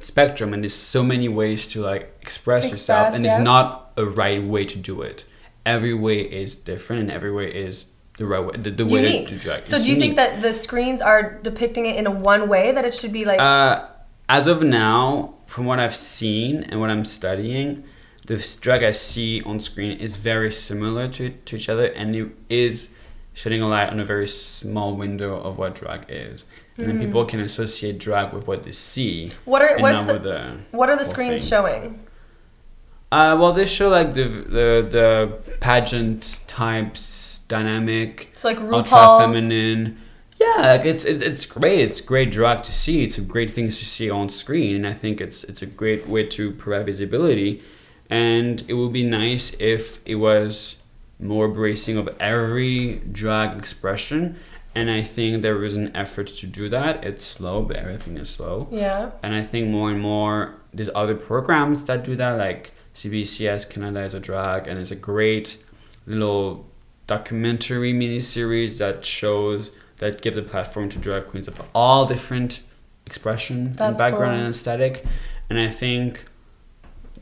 spectrum, 0.00 0.52
and 0.52 0.62
there's 0.64 0.74
so 0.74 1.02
many 1.02 1.28
ways 1.28 1.68
to 1.68 1.80
like 1.80 2.16
express, 2.20 2.68
yourself, 2.68 3.14
and 3.14 3.24
yeah. 3.24 3.34
it's 3.34 3.42
not 3.42 3.92
a 3.96 4.04
right 4.04 4.42
way 4.46 4.64
to 4.64 4.76
do 4.76 5.02
it. 5.02 5.24
Every 5.64 5.94
way 5.94 6.20
is 6.20 6.56
different, 6.56 7.02
and 7.02 7.10
every 7.10 7.32
way 7.32 7.52
is 7.52 7.86
the 8.18 8.26
right 8.26 8.40
way. 8.40 8.56
The, 8.56 8.70
the 8.70 8.86
way 8.86 9.24
to, 9.24 9.26
to 9.26 9.36
drag. 9.36 9.64
So 9.64 9.76
It's 9.76 9.84
do 9.84 9.90
you 9.90 9.98
think 9.98 10.16
that 10.16 10.40
the 10.40 10.52
screens 10.52 11.00
are 11.00 11.38
depicting 11.42 11.86
it 11.86 11.96
in 11.96 12.06
a 12.06 12.10
one 12.10 12.48
way 12.48 12.72
that 12.72 12.84
it 12.84 12.94
should 12.94 13.12
be 13.12 13.24
like 13.24 13.40
Uh, 13.40 13.86
as 14.28 14.46
of 14.46 14.62
now, 14.62 15.34
from 15.46 15.66
what 15.66 15.80
I've 15.80 15.94
seen 15.94 16.62
and 16.62 16.80
what 16.80 16.90
I'm 16.90 17.04
studying, 17.04 17.84
the 18.26 18.36
drag 18.60 18.84
I 18.84 18.92
see 18.92 19.42
on 19.42 19.58
screen 19.58 19.98
is 19.98 20.16
very 20.16 20.52
similar 20.52 21.08
to, 21.08 21.30
to 21.30 21.56
each 21.56 21.68
other, 21.68 21.86
and 21.86 22.14
it 22.14 22.28
is 22.48 22.90
shedding 23.32 23.60
a 23.60 23.68
light 23.68 23.90
on 23.90 23.98
a 23.98 24.04
very 24.04 24.28
small 24.28 24.94
window 24.94 25.36
of 25.40 25.58
what 25.58 25.74
drag 25.74 26.04
is. 26.08 26.46
And 26.80 26.88
then 26.90 27.06
people 27.06 27.24
can 27.24 27.40
associate 27.40 27.98
drag 27.98 28.32
with 28.32 28.46
what 28.46 28.64
they 28.64 28.72
see, 28.72 29.30
what 29.44 29.62
are 29.62 29.78
what's 29.78 30.04
the 30.04 30.18
the. 30.18 30.56
what 30.70 30.88
are 30.88 30.96
the 30.96 31.04
screens 31.04 31.40
thing. 31.40 31.48
showing? 31.50 32.00
Uh, 33.12 33.36
well, 33.38 33.52
they 33.52 33.66
show 33.66 33.88
like 33.88 34.14
the 34.14 34.24
the 34.24 34.88
the 34.90 35.56
pageant 35.60 36.40
types, 36.46 37.40
dynamic, 37.48 38.32
So 38.36 38.48
like 38.48 38.60
ultra 38.60 39.18
feminine. 39.18 39.98
Yeah, 40.38 40.72
like 40.72 40.86
it's, 40.86 41.04
it's 41.04 41.22
it's 41.22 41.44
great. 41.44 41.80
It's 41.80 42.00
great 42.00 42.32
drag 42.32 42.62
to 42.64 42.72
see. 42.72 43.04
It's 43.04 43.18
a 43.18 43.20
great 43.20 43.50
things 43.50 43.78
to 43.78 43.84
see 43.84 44.08
on 44.08 44.30
screen, 44.30 44.74
and 44.76 44.86
I 44.86 44.94
think 44.94 45.20
it's 45.20 45.44
it's 45.44 45.60
a 45.60 45.66
great 45.66 46.08
way 46.08 46.26
to 46.28 46.52
provide 46.52 46.86
visibility. 46.86 47.62
And 48.08 48.64
it 48.66 48.74
would 48.74 48.92
be 48.92 49.04
nice 49.04 49.54
if 49.60 50.00
it 50.06 50.16
was 50.16 50.76
more 51.18 51.48
bracing 51.48 51.96
of 51.96 52.08
every 52.18 52.96
drag 53.12 53.58
expression. 53.58 54.36
And 54.74 54.90
I 54.90 55.02
think 55.02 55.42
there 55.42 55.64
is 55.64 55.74
an 55.74 55.94
effort 55.96 56.28
to 56.28 56.46
do 56.46 56.68
that. 56.68 57.04
It's 57.04 57.24
slow, 57.24 57.62
but 57.62 57.76
everything 57.76 58.18
is 58.18 58.30
slow. 58.30 58.68
Yeah. 58.70 59.10
And 59.22 59.34
I 59.34 59.42
think 59.42 59.68
more 59.68 59.90
and 59.90 60.00
more 60.00 60.54
there's 60.72 60.90
other 60.94 61.16
programs 61.16 61.84
that 61.86 62.04
do 62.04 62.14
that, 62.16 62.38
like 62.38 62.72
CBC's 62.94 63.64
Canada 63.64 64.02
is 64.04 64.14
a 64.14 64.20
drag, 64.20 64.68
and 64.68 64.78
it's 64.78 64.92
a 64.92 64.96
great 64.96 65.62
little 66.06 66.66
documentary 67.06 67.92
miniseries 67.92 68.78
that 68.78 69.04
shows 69.04 69.72
that 69.98 70.22
gives 70.22 70.36
a 70.36 70.42
platform 70.42 70.88
to 70.88 70.98
drag 70.98 71.26
queens 71.26 71.48
of 71.48 71.60
all 71.74 72.06
different 72.06 72.60
expression 73.06 73.72
That's 73.72 73.80
and 73.90 73.98
background 73.98 74.36
cool. 74.36 74.44
and 74.44 74.54
aesthetic. 74.54 75.04
And 75.48 75.58
I 75.58 75.68
think 75.68 76.24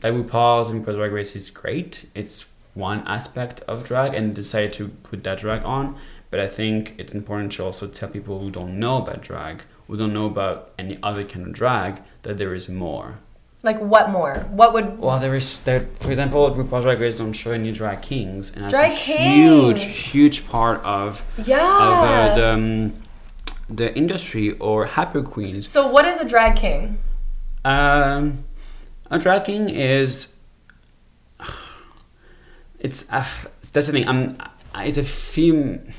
that 0.01 0.13
RuPaul's 0.13 0.69
and 0.69 0.85
RuPaul's 0.85 0.95
Drag 0.95 1.11
Race 1.11 1.35
is 1.35 1.49
great. 1.49 2.09
It's 2.13 2.45
one 2.73 3.05
aspect 3.07 3.61
of 3.61 3.85
drag 3.85 4.13
and 4.13 4.35
decided 4.35 4.73
to 4.73 4.89
put 4.89 5.23
that 5.23 5.39
drag 5.39 5.63
on. 5.63 5.97
But 6.31 6.39
I 6.39 6.47
think 6.47 6.95
it's 6.97 7.13
important 7.13 7.51
to 7.53 7.63
also 7.65 7.87
tell 7.87 8.09
people 8.09 8.39
who 8.39 8.51
don't 8.51 8.79
know 8.79 8.97
about 8.97 9.21
drag, 9.21 9.63
who 9.87 9.97
don't 9.97 10.13
know 10.13 10.27
about 10.27 10.71
any 10.77 10.97
other 11.01 11.23
kind 11.23 11.47
of 11.47 11.53
drag, 11.53 12.01
that 12.23 12.37
there 12.37 12.53
is 12.53 12.69
more. 12.69 13.17
Like 13.63 13.79
what 13.79 14.09
more? 14.09 14.45
What 14.51 14.73
would 14.73 14.99
Well, 14.99 15.19
there 15.19 15.35
is 15.35 15.59
there. 15.61 15.87
For 15.99 16.11
example, 16.11 16.49
RuPaul's 16.51 16.83
Drag 16.85 16.99
Race 16.99 17.17
don't 17.17 17.33
show 17.33 17.51
any 17.51 17.71
drag 17.73 18.01
kings, 18.01 18.51
and 18.51 18.63
that's 18.63 18.73
Drag 18.73 18.91
a 18.91 18.95
huge, 18.95 19.81
kings. 19.81 19.95
huge 20.13 20.47
part 20.47 20.81
of 20.85 21.25
yeah? 21.45 21.57
of 21.87 21.93
uh, 22.09 22.35
the 22.35 22.47
um, 22.53 22.93
the 23.67 23.93
industry 23.97 24.51
or 24.59 24.85
happy 24.85 25.21
queens. 25.23 25.67
so 25.67 25.87
what 25.89 26.05
is 26.05 26.17
a 26.21 26.25
drag 26.25 26.55
king? 26.55 26.99
Um, 27.65 28.45
a 29.11 29.19
drag 29.19 29.43
king 29.45 29.69
is. 29.69 30.27
It's 32.79 33.03
a 33.09 33.15
f- 33.17 33.47
that's 33.73 33.87
the 33.87 33.91
thing. 33.93 34.07
I'm. 34.07 34.37
It's 34.75 34.97
a 34.97 35.03
fem. 35.03 35.93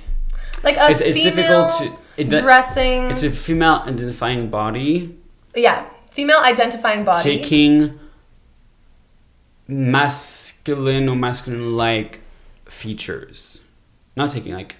Like 0.62 0.76
a 0.76 0.90
It's, 0.90 1.00
it's 1.00 1.22
difficult 1.22 1.72
to. 1.78 1.92
It, 2.16 2.28
dressing. 2.28 3.10
it's 3.10 3.22
a 3.22 3.30
female 3.30 3.82
identifying 3.86 4.50
body 4.50 5.16
yeah, 5.54 5.88
female 6.10 6.38
identifying 6.38 7.04
body. 7.04 7.22
taking 7.22 7.98
masculine 9.66 11.08
or 11.08 11.16
masculine 11.16 11.76
like 11.76 12.20
features. 12.66 13.60
Not 14.16 14.32
taking 14.32 14.54
like 14.54 14.76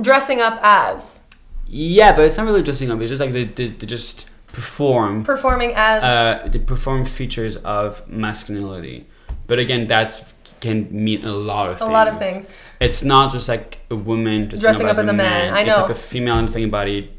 dressing 0.00 0.40
up 0.40 0.58
as 0.62 1.20
yeah, 1.66 2.14
but 2.14 2.24
it's 2.26 2.36
not 2.36 2.44
really 2.46 2.62
dressing 2.62 2.90
up. 2.90 3.00
It's 3.00 3.10
just 3.10 3.20
like 3.20 3.32
they, 3.32 3.44
they, 3.44 3.68
they 3.68 3.86
just 3.86 4.26
perform. 4.48 5.24
performing 5.24 5.72
as 5.74 6.02
Uh, 6.02 6.48
they 6.48 6.58
perform 6.58 7.04
features 7.06 7.56
of 7.56 8.06
masculinity, 8.08 9.06
but 9.46 9.58
again, 9.58 9.86
that's 9.86 10.31
can 10.62 10.88
mean 11.04 11.24
a 11.24 11.32
lot 11.32 11.66
of 11.68 11.78
things. 11.78 11.88
a 11.90 11.92
lot 11.92 12.08
of 12.08 12.18
things. 12.18 12.46
It's 12.80 13.02
not 13.02 13.30
just 13.32 13.46
like 13.48 13.78
a 13.90 13.96
woman 13.96 14.48
Dressing 14.48 14.86
up 14.86 14.96
as 14.96 15.06
a 15.06 15.12
man. 15.12 15.52
I 15.52 15.60
It's 15.60 15.68
know. 15.68 15.82
like 15.82 15.90
a 15.90 15.94
female 15.94 16.34
identifying 16.36 16.70
body 16.70 17.10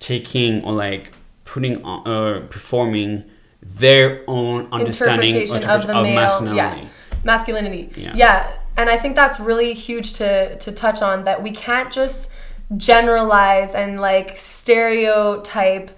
taking 0.00 0.64
or 0.64 0.72
like 0.72 1.12
putting 1.44 1.84
on 1.84 1.98
uh, 2.08 2.40
performing 2.48 3.24
their 3.62 4.20
own 4.26 4.68
understanding 4.72 5.34
or 5.36 5.40
Interpretation 5.40 5.56
of 5.56 5.62
interpretation 5.62 6.02
the 6.04 6.08
of, 6.10 6.14
masculinity. 6.14 6.56
yeah. 6.82 6.88
masculinity. 7.24 7.82
Yeah. 7.96 8.52
and 8.76 8.90
I 8.90 8.96
think 8.98 9.14
that's 9.14 9.38
really 9.40 9.72
huge 9.72 10.14
to 10.14 10.56
to 10.64 10.72
touch 10.72 11.00
on 11.00 11.24
that 11.24 11.42
we 11.42 11.50
can't 11.52 11.90
just 11.92 12.30
generalize 12.76 13.74
and 13.74 14.00
like 14.00 14.36
stereotype 14.36 15.90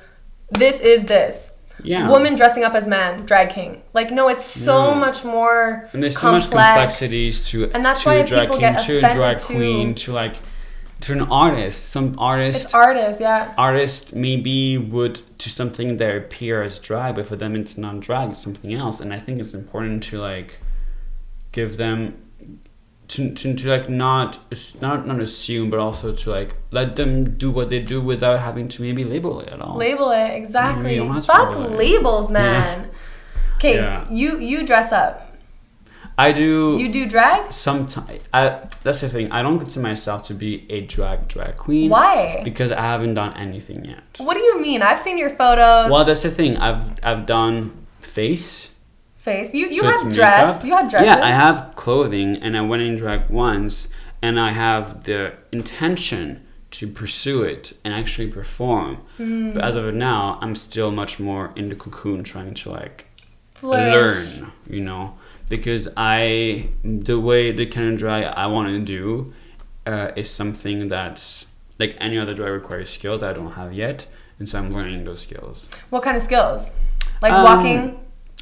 this 0.50 0.80
is 0.80 1.04
this. 1.04 1.52
Yeah. 1.87 2.09
Woman 2.09 2.34
dressing 2.34 2.64
up 2.64 2.74
as 2.74 2.87
man, 2.87 3.24
drag 3.26 3.51
king. 3.51 3.82
Like 3.95 4.11
no, 4.11 4.28
it's 4.28 4.45
so 4.45 4.93
No. 4.93 4.95
much 5.07 5.24
more 5.24 5.89
And 5.93 6.03
there's 6.03 6.18
so 6.18 6.32
much 6.32 6.45
complexities 6.51 7.49
to 7.51 7.70
And 7.72 7.84
that's 7.84 8.03
to 8.03 8.09
why 8.09 8.14
a 8.16 8.26
drag 8.26 8.43
people 8.49 8.59
king, 8.59 8.72
get 8.72 8.87
to 8.87 8.97
a 8.99 9.14
drag 9.14 9.39
queen, 9.41 9.95
to 9.95 10.12
like 10.12 10.34
to 11.03 11.12
an 11.12 11.22
artist. 11.22 11.91
Some 11.91 12.14
artist 12.18 12.64
It's 12.64 12.74
artists, 12.74 13.20
yeah. 13.20 13.53
artist 13.59 14.14
maybe 14.14 14.78
would 14.78 15.20
to 15.39 15.49
something 15.51 15.99
that 15.99 16.16
appear 16.16 16.62
as 16.62 16.78
drag, 16.78 17.14
but 17.16 17.26
for 17.26 17.37
them 17.37 17.55
it's 17.55 17.76
not 17.78 18.01
drag, 18.01 18.30
it's 18.30 18.43
something 18.43 18.72
else. 18.74 19.01
And 19.01 19.12
I 19.12 19.18
think 19.18 19.39
it's 19.41 19.55
important 19.55 20.03
to 20.05 20.18
like 20.20 20.61
give 21.53 21.76
them 21.76 22.14
to, 23.09 23.32
to, 23.34 23.54
to 23.54 23.68
like 23.68 23.88
not 23.88 24.38
not 24.80 25.07
not 25.07 25.20
assume, 25.20 25.70
but 25.70 25.78
also 25.78 26.12
to 26.14 26.30
like 26.30 26.57
let 26.70 26.96
them 26.96 27.36
do 27.38 27.50
what 27.50 27.70
they 27.70 27.78
do 27.80 28.00
without 28.00 28.40
having 28.40 28.68
to 28.68 28.82
maybe 28.82 29.04
label 29.04 29.40
it 29.40 29.48
at 29.48 29.61
all. 29.61 29.76
Label 29.76 30.11
it 30.11 30.32
exactly. 30.34 30.94
You 30.94 31.04
don't 31.04 31.14
have 31.14 31.26
to 31.26 31.32
Fuck 31.32 31.54
it. 31.57 31.70
labels, 31.70 32.30
man. 32.30 32.90
Okay, 33.57 33.76
Yeah. 33.76 34.07
you 34.11 34.38
you 34.38 34.66
dress 34.66 34.92
up. 34.92 35.22
I 36.18 36.32
do 36.32 36.78
You 36.80 36.90
do 36.90 37.07
drag. 37.07 37.52
sometimes. 37.52 38.20
I 38.32 38.61
that's 38.82 39.02
the 39.02 39.09
thing. 39.09 39.30
I 39.30 39.42
don't 39.42 39.59
consider 39.59 39.82
myself 39.86 40.22
to 40.28 40.34
be 40.34 40.66
a 40.70 40.80
drag 40.80 41.28
drag 41.28 41.57
queen. 41.57 41.90
Why? 41.90 42.40
Because 42.42 42.72
I 42.72 42.80
haven't 42.80 43.14
done 43.14 43.34
anything 43.36 43.84
yet. 43.84 44.02
What 44.18 44.34
do 44.34 44.40
you 44.42 44.59
mean? 44.61 44.80
I've 44.82 44.98
seen 44.98 45.18
your 45.18 45.28
photos. 45.30 45.90
Well, 45.90 46.04
that's 46.07 46.22
the 46.22 46.30
thing. 46.30 46.57
I've 46.57 46.92
I've 47.02 47.26
done 47.26 47.86
face. 48.00 48.70
Face. 49.30 49.48
You 49.58 49.66
you 49.76 49.82
So 49.82 49.90
had 49.90 50.12
dress. 50.18 50.46
makeup. 50.48 50.64
You 50.68 50.72
had 50.78 50.86
dresses. 50.90 51.06
Yeah, 51.10 51.30
I 51.30 51.32
have 51.44 51.56
clothing, 51.84 52.30
and 52.44 52.50
I 52.60 52.62
went 52.70 52.82
in 52.88 52.94
drag 53.02 53.22
once, 53.46 53.74
and 54.26 54.34
I 54.48 54.50
have 54.64 54.84
the 55.08 55.20
intention 55.52 56.24
to 56.76 56.84
pursue 57.00 57.38
it 57.52 57.64
and 57.84 57.90
actually 58.00 58.28
perform. 58.40 58.90
Hmm. 59.18 59.52
But 59.54 59.62
as 59.68 59.74
of 59.76 59.84
now, 59.94 60.38
I'm 60.42 60.54
still 60.68 60.90
much 61.02 61.12
more 61.28 61.44
in 61.60 61.64
the 61.72 61.76
cocoon, 61.84 62.18
trying 62.32 62.54
to 62.62 62.66
like 62.78 62.98
Flourish. 63.54 64.40
learn. 64.40 64.52
You 64.76 64.82
know, 64.88 65.02
because 65.48 65.88
I 65.96 66.68
the 67.08 67.18
way 67.28 67.42
the 67.60 67.66
kind 67.74 67.86
of 67.92 67.98
drag 67.98 68.24
I 68.24 68.46
want 68.54 68.68
to 68.68 68.80
do 68.96 69.32
uh, 69.92 70.10
is 70.20 70.28
something 70.30 70.88
that's 70.88 71.46
like 71.78 71.92
any 72.06 72.16
other 72.22 72.34
drag 72.34 72.52
requires 72.52 72.90
skills 72.98 73.22
I 73.22 73.32
don't 73.38 73.52
have 73.52 73.72
yet, 73.72 74.06
and 74.38 74.48
so 74.48 74.58
I'm 74.58 74.70
learning 74.76 75.04
those 75.04 75.20
skills. 75.28 75.68
What 75.90 76.02
kind 76.02 76.16
of 76.16 76.22
skills? 76.22 76.60
Like 77.22 77.32
Um, 77.32 77.44
walking. 77.44 77.80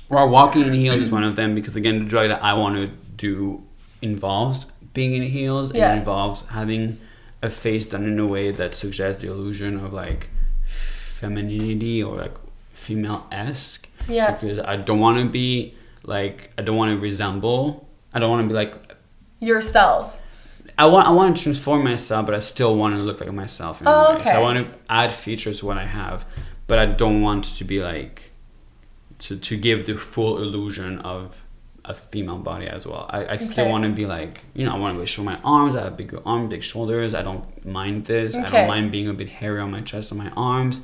Well, 0.08 0.28
walking 0.28 0.62
in 0.62 0.74
heels 0.74 0.96
is 0.98 1.10
one 1.10 1.24
of 1.24 1.36
them 1.36 1.54
because 1.54 1.76
again, 1.76 2.00
the 2.00 2.04
drag 2.04 2.28
that 2.28 2.42
I 2.42 2.54
want 2.54 2.76
to 2.76 2.86
do 3.16 3.62
involves 4.02 4.66
being 4.92 5.14
in 5.14 5.22
heels. 5.22 5.72
Yeah. 5.74 5.94
It 5.94 5.98
involves 5.98 6.42
having 6.48 7.00
a 7.42 7.50
face 7.50 7.86
done 7.86 8.04
in 8.04 8.18
a 8.18 8.26
way 8.26 8.50
that 8.50 8.74
suggests 8.74 9.22
the 9.22 9.28
illusion 9.28 9.78
of 9.78 9.92
like 9.92 10.28
femininity 10.64 12.02
or 12.02 12.16
like 12.16 12.34
female 12.72 13.26
esque. 13.32 13.88
Yeah. 14.08 14.32
Because 14.32 14.58
I 14.58 14.76
don't 14.76 15.00
want 15.00 15.18
to 15.18 15.24
be 15.28 15.74
like 16.04 16.50
I 16.58 16.62
don't 16.62 16.76
want 16.76 16.90
to 16.92 16.98
resemble. 16.98 17.88
I 18.12 18.18
don't 18.18 18.30
want 18.30 18.42
to 18.44 18.48
be 18.48 18.54
like 18.54 18.74
Yourself. 19.40 20.18
I 20.78 20.86
want 20.86 21.06
I 21.06 21.10
want 21.10 21.36
to 21.36 21.42
transform 21.42 21.84
myself, 21.84 22.26
but 22.26 22.34
I 22.34 22.38
still 22.38 22.76
want 22.76 22.98
to 22.98 23.04
look 23.04 23.20
like 23.20 23.32
myself. 23.32 23.80
In 23.80 23.88
Oh, 23.88 23.90
a 23.90 24.14
way. 24.14 24.22
So 24.24 24.28
okay. 24.30 24.30
I 24.32 24.40
want 24.40 24.58
to 24.66 24.74
add 24.88 25.12
features 25.12 25.60
to 25.60 25.66
what 25.66 25.78
I 25.78 25.86
have, 25.86 26.24
but 26.66 26.78
I 26.78 26.86
don't 26.86 27.20
want 27.22 27.44
to 27.56 27.64
be 27.64 27.80
like 27.82 28.30
to 29.24 29.36
to 29.48 29.56
give 29.56 29.86
the 29.86 29.94
full 29.96 30.38
illusion 30.44 30.98
of 31.00 31.42
a 31.86 31.92
female 31.94 32.38
body 32.38 32.66
as 32.66 32.86
well. 32.86 33.04
I, 33.10 33.26
I 33.34 33.36
still 33.36 33.68
want 33.68 33.84
to 33.84 33.90
be 33.90 34.06
like 34.06 34.40
you 34.54 34.64
know 34.66 34.74
I 34.76 34.78
want 34.78 34.96
to 34.96 35.06
show 35.06 35.22
my 35.22 35.38
arms. 35.44 35.74
I 35.76 35.82
have 35.84 35.96
big 35.96 36.14
arms, 36.24 36.48
big 36.48 36.62
shoulders. 36.62 37.12
I 37.14 37.22
don't 37.28 37.44
mind 37.78 38.06
this. 38.06 38.34
I 38.36 38.48
don't 38.50 38.68
mind 38.74 38.90
being 38.96 39.08
a 39.08 39.12
bit 39.22 39.28
hairy 39.40 39.60
on 39.60 39.70
my 39.70 39.82
chest 39.90 40.10
and 40.12 40.18
my 40.24 40.30
arms. 40.36 40.80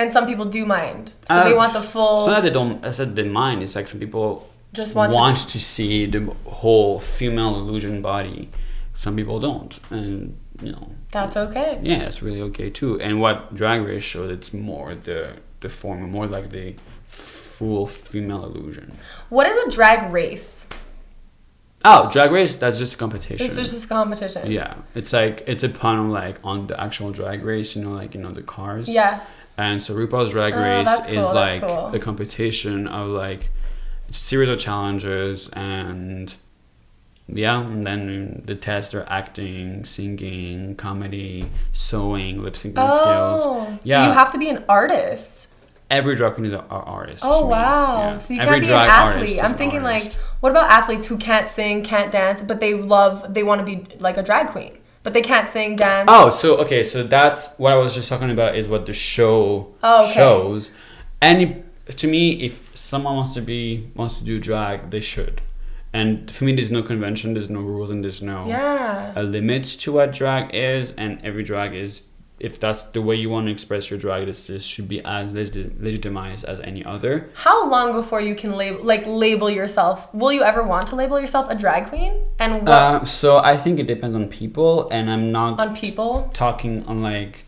And 0.00 0.12
some 0.12 0.26
people 0.30 0.44
do 0.44 0.64
mind. 0.64 1.04
So 1.26 1.34
they 1.42 1.54
Uh, 1.54 1.62
want 1.62 1.72
the 1.72 1.82
full. 1.82 2.26
Not 2.26 2.34
that 2.36 2.42
they 2.46 2.54
don't. 2.58 2.84
I 2.88 2.92
said 2.92 3.16
they 3.16 3.24
mind. 3.42 3.62
It's 3.64 3.74
like 3.74 3.88
some 3.88 3.98
people 4.04 4.28
Just 4.72 4.94
want, 4.94 5.12
want, 5.12 5.38
to. 5.38 5.46
to 5.54 5.58
see 5.74 6.06
the 6.06 6.22
whole 6.60 7.00
female 7.00 7.56
illusion 7.56 8.00
body. 8.00 8.48
Some 8.94 9.14
people 9.16 9.38
don't, 9.40 9.72
and 9.90 10.36
you 10.62 10.72
know, 10.72 10.86
That's 11.12 11.36
okay. 11.36 11.70
yeah, 11.82 12.02
it's 12.08 12.20
really 12.26 12.42
okay 12.50 12.68
too. 12.80 13.00
And 13.00 13.20
what 13.20 13.36
Drag 13.60 13.80
Race 13.88 14.04
showed, 14.12 14.30
it's 14.30 14.52
more 14.52 14.94
the 15.08 15.20
the 15.60 15.68
form, 15.68 16.00
more 16.10 16.26
like 16.36 16.50
the 16.50 16.74
full 17.58 17.86
female 17.86 18.44
illusion. 18.44 18.92
What 19.28 19.46
is 19.48 19.56
a 19.66 19.70
drag 19.76 20.12
race? 20.12 20.54
Oh, 21.84 22.10
Drag 22.10 22.32
Race, 22.32 22.56
that's 22.56 22.76
just 22.78 22.94
a 22.94 22.96
competition. 22.96 23.46
It's 23.46 23.54
just 23.56 23.84
a 23.84 23.88
competition. 23.88 24.50
yeah, 24.50 24.74
it's 24.96 25.12
like 25.12 25.44
it's 25.46 25.62
a 25.62 25.68
pun 25.68 26.10
like 26.10 26.38
on 26.42 26.66
the 26.66 26.78
actual 26.80 27.12
Drag 27.12 27.44
Race, 27.44 27.76
you 27.76 27.82
know, 27.84 27.92
like 27.92 28.14
you 28.14 28.20
know 28.20 28.32
the 28.32 28.42
cars. 28.42 28.88
Yeah. 28.88 29.20
And 29.56 29.80
so 29.82 29.94
RuPaul's 29.94 30.32
Drag 30.32 30.54
Oh, 30.54 30.60
Race 30.60 30.88
is 31.06 31.22
cool, 31.24 31.32
that's 31.32 31.34
like 31.34 31.60
cool. 31.62 31.94
a 31.94 31.98
competition 32.00 32.86
of 32.88 33.08
like 33.08 33.50
it's 34.08 34.18
a 34.18 34.20
series 34.20 34.48
of 34.48 34.58
challenges 34.58 35.48
and 35.52 36.34
yeah, 37.28 37.60
and 37.60 37.86
then 37.86 38.42
the 38.44 38.54
tests 38.56 38.92
are 38.94 39.04
acting, 39.08 39.84
singing, 39.84 40.74
comedy, 40.76 41.48
sewing, 41.72 42.42
lip 42.42 42.54
syncing 42.54 42.74
Oh, 42.78 42.96
skills. 43.38 43.44
so 43.44 43.78
Yeah. 43.84 44.06
you 44.06 44.12
have 44.12 44.32
to 44.32 44.38
be 44.38 44.48
an 44.48 44.64
artist. 44.68 45.47
Every 45.90 46.16
drag 46.16 46.34
queen 46.34 46.44
is 46.46 46.52
an 46.52 46.60
artist. 46.70 47.24
Oh 47.26 47.46
wow! 47.46 47.98
Yeah. 47.98 48.18
So 48.18 48.34
you 48.34 48.40
Every 48.40 48.60
can't 48.60 48.66
be 48.66 48.72
an 48.72 48.78
athlete. 48.78 49.42
I'm 49.42 49.54
thinking 49.54 49.82
like, 49.82 50.12
what 50.40 50.50
about 50.50 50.70
athletes 50.70 51.06
who 51.06 51.16
can't 51.16 51.48
sing, 51.48 51.82
can't 51.82 52.12
dance, 52.12 52.40
but 52.40 52.60
they 52.60 52.74
love, 52.74 53.32
they 53.32 53.42
want 53.42 53.60
to 53.60 53.64
be 53.64 53.86
like 53.98 54.18
a 54.18 54.22
drag 54.22 54.48
queen, 54.48 54.76
but 55.02 55.14
they 55.14 55.22
can't 55.22 55.48
sing, 55.48 55.76
dance. 55.76 56.06
Oh, 56.12 56.28
so 56.28 56.58
okay, 56.58 56.82
so 56.82 57.04
that's 57.04 57.54
what 57.56 57.72
I 57.72 57.76
was 57.76 57.94
just 57.94 58.08
talking 58.10 58.30
about 58.30 58.54
is 58.56 58.68
what 58.68 58.84
the 58.84 58.92
show 58.92 59.74
Oh, 59.82 60.04
okay. 60.04 60.12
shows. 60.12 60.72
And 61.22 61.64
to 61.96 62.06
me, 62.06 62.44
if 62.44 62.76
someone 62.76 63.16
wants 63.16 63.32
to 63.34 63.40
be 63.40 63.90
wants 63.94 64.18
to 64.18 64.24
do 64.24 64.38
drag, 64.38 64.90
they 64.90 65.00
should. 65.00 65.40
And 65.90 66.30
for 66.30 66.44
me, 66.44 66.54
there's 66.54 66.70
no 66.70 66.82
convention, 66.82 67.32
there's 67.32 67.48
no 67.48 67.60
rules, 67.60 67.88
and 67.88 68.04
there's 68.04 68.20
no 68.20 68.46
Yeah. 68.46 69.14
Uh, 69.16 69.22
a 69.22 69.22
limit 69.22 69.64
to 69.64 69.92
what 69.92 70.12
drag 70.12 70.54
is. 70.54 70.90
And 70.98 71.18
every 71.24 71.42
drag 71.44 71.74
is, 71.74 72.02
if 72.40 72.60
that's 72.60 72.82
the 72.84 73.02
way 73.02 73.16
you 73.16 73.28
want 73.30 73.46
to 73.46 73.52
express 73.52 73.90
your 73.90 73.98
drag, 73.98 74.26
this, 74.26 74.46
this 74.46 74.64
should 74.64 74.88
be 74.88 75.04
as 75.04 75.32
legit, 75.32 75.82
legitimized 75.82 76.44
as 76.44 76.60
any 76.60 76.84
other. 76.84 77.30
How 77.34 77.68
long 77.68 77.92
before 77.92 78.20
you 78.20 78.34
can 78.34 78.56
label, 78.56 78.82
like 78.84 79.04
label 79.06 79.50
yourself? 79.50 80.12
Will 80.14 80.32
you 80.32 80.42
ever 80.42 80.62
want 80.62 80.86
to 80.88 80.94
label 80.96 81.18
yourself 81.20 81.50
a 81.50 81.54
drag 81.54 81.88
queen? 81.88 82.14
And 82.38 82.62
what 82.62 82.68
Uh, 82.68 83.04
so 83.04 83.38
I 83.38 83.56
think 83.56 83.80
it 83.80 83.86
depends 83.86 84.14
on 84.14 84.28
people, 84.28 84.88
and 84.90 85.10
I'm 85.10 85.32
not 85.32 85.58
on 85.58 85.74
people? 85.74 86.30
talking 86.32 86.84
on 86.86 86.98
like 87.02 87.44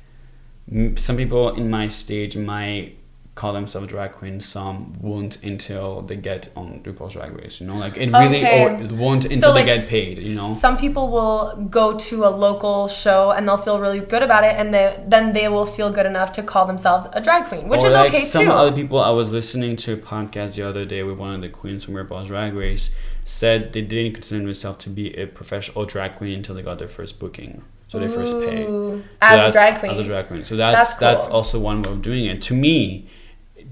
m- 0.70 0.96
some 0.96 1.16
people 1.16 1.54
in 1.54 1.70
my 1.70 1.86
stage 1.88 2.36
might 2.36 2.96
call 3.40 3.54
themselves 3.54 3.88
drag 3.88 4.12
queens 4.12 4.44
some 4.44 4.92
won't 5.00 5.42
until 5.42 6.02
they 6.02 6.16
get 6.30 6.50
on 6.54 6.80
RuPaul's 6.84 7.14
Drag 7.14 7.32
Race 7.40 7.58
you 7.58 7.66
know 7.66 7.78
like 7.84 7.96
it 7.96 8.10
really 8.12 8.44
Okay. 8.44 8.64
or 8.64 8.68
won't 9.02 9.24
until 9.24 9.54
they 9.54 9.64
like, 9.64 9.66
get 9.74 9.88
paid 9.88 10.28
you 10.28 10.34
know 10.36 10.52
Some 10.52 10.76
people 10.76 11.08
will 11.10 11.56
go 11.70 11.96
to 12.08 12.14
a 12.26 12.32
local 12.46 12.86
show 12.86 13.30
and 13.30 13.48
they'll 13.48 13.64
feel 13.68 13.80
really 13.80 14.00
good 14.00 14.22
about 14.22 14.44
it, 14.44 14.54
and 14.60 14.74
they, 14.74 14.86
then 15.08 15.32
they 15.32 15.48
will 15.48 15.64
feel 15.64 15.90
good 15.90 16.04
enough 16.04 16.30
to 16.32 16.42
call 16.42 16.66
themselves 16.66 17.06
a 17.14 17.20
drag 17.26 17.46
queen, 17.48 17.66
which 17.70 17.82
or 17.82 17.86
is 17.86 17.92
like 17.94 18.10
okay 18.12 18.24
some 18.26 18.42
too. 18.42 18.48
Some 18.48 18.58
other 18.58 18.76
people 18.80 19.00
I 19.00 19.10
was 19.10 19.32
listening 19.32 19.76
to 19.84 19.94
a 19.94 19.96
podcast 19.96 20.56
the 20.56 20.64
other 20.70 20.84
day 20.84 21.02
with 21.02 21.16
one 21.16 21.32
of 21.34 21.40
the 21.40 21.48
queens 21.48 21.84
from 21.84 21.94
RuPaul's 21.94 22.28
Drag 22.28 22.52
Race 22.52 22.90
said 23.24 23.72
they 23.72 23.82
didn't 23.92 24.14
consider 24.18 24.44
themselves 24.44 24.78
to 24.84 24.90
be 24.90 25.06
a 25.22 25.26
professional 25.26 25.86
drag 25.86 26.16
queen 26.16 26.34
until 26.40 26.54
they 26.56 26.62
got 26.70 26.78
their 26.78 26.88
first 26.98 27.18
booking 27.18 27.62
so 27.90 27.98
their 27.98 28.08
first 28.08 28.34
pay 28.38 28.66
So 28.66 29.02
as 29.20 29.48
a 29.48 29.52
drag 29.52 29.80
queen. 29.80 29.90
As 29.90 29.98
a 29.98 30.04
drag 30.04 30.28
queen. 30.28 30.44
So 30.44 30.54
that's 30.56 30.94
That's 30.94 30.94
that's, 30.94 31.26
also 31.26 31.58
one 31.58 31.82
way 31.82 31.90
of 31.90 32.02
doing 32.02 32.26
it. 32.26 32.40
To 32.42 32.54
me, 32.54 33.08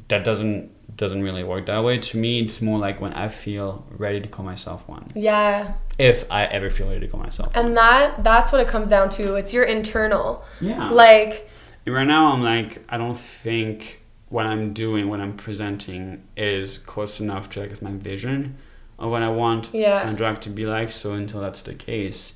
that 0.08 0.24
doesn't 0.24 0.70
doesn't 0.96 1.22
really 1.22 1.44
work 1.44 1.66
that 1.66 1.84
way. 1.84 1.98
To 1.98 2.16
me, 2.18 2.40
it's 2.40 2.60
more 2.60 2.78
like 2.78 3.00
when 3.00 3.12
I 3.12 3.28
feel 3.28 3.86
ready 3.90 4.20
to 4.20 4.28
call 4.28 4.44
myself 4.44 4.88
one. 4.88 5.06
yeah, 5.14 5.74
If 5.98 6.24
I 6.30 6.44
ever 6.46 6.70
feel 6.70 6.88
ready 6.88 7.00
to 7.00 7.08
call 7.08 7.20
myself. 7.20 7.54
one. 7.54 7.66
and 7.66 7.76
that 7.76 8.24
that's 8.24 8.50
what 8.50 8.60
it 8.60 8.66
comes 8.68 8.88
down 8.88 9.08
to. 9.10 9.34
It's 9.36 9.54
your 9.54 9.64
internal. 9.64 10.44
Yeah. 10.60 10.88
Like 10.90 11.48
right 11.86 12.04
now, 12.06 12.32
I'm 12.32 12.42
like, 12.42 12.84
I 12.88 12.96
don't 12.96 13.16
think 13.16 14.02
what 14.28 14.44
I'm 14.46 14.72
doing, 14.74 15.08
what 15.08 15.20
I'm 15.20 15.36
presenting, 15.36 16.24
is 16.36 16.78
close 16.78 17.20
enough 17.20 17.48
to 17.50 17.60
like 17.60 17.80
my 17.80 17.92
vision 17.92 18.56
of 18.98 19.10
what 19.10 19.22
I 19.22 19.28
want 19.30 19.70
Yeah. 19.72 20.02
my 20.04 20.12
drag 20.14 20.40
to 20.42 20.50
be 20.50 20.66
like. 20.66 20.90
So 20.90 21.12
until 21.14 21.40
that's 21.40 21.62
the 21.62 21.74
case, 21.74 22.34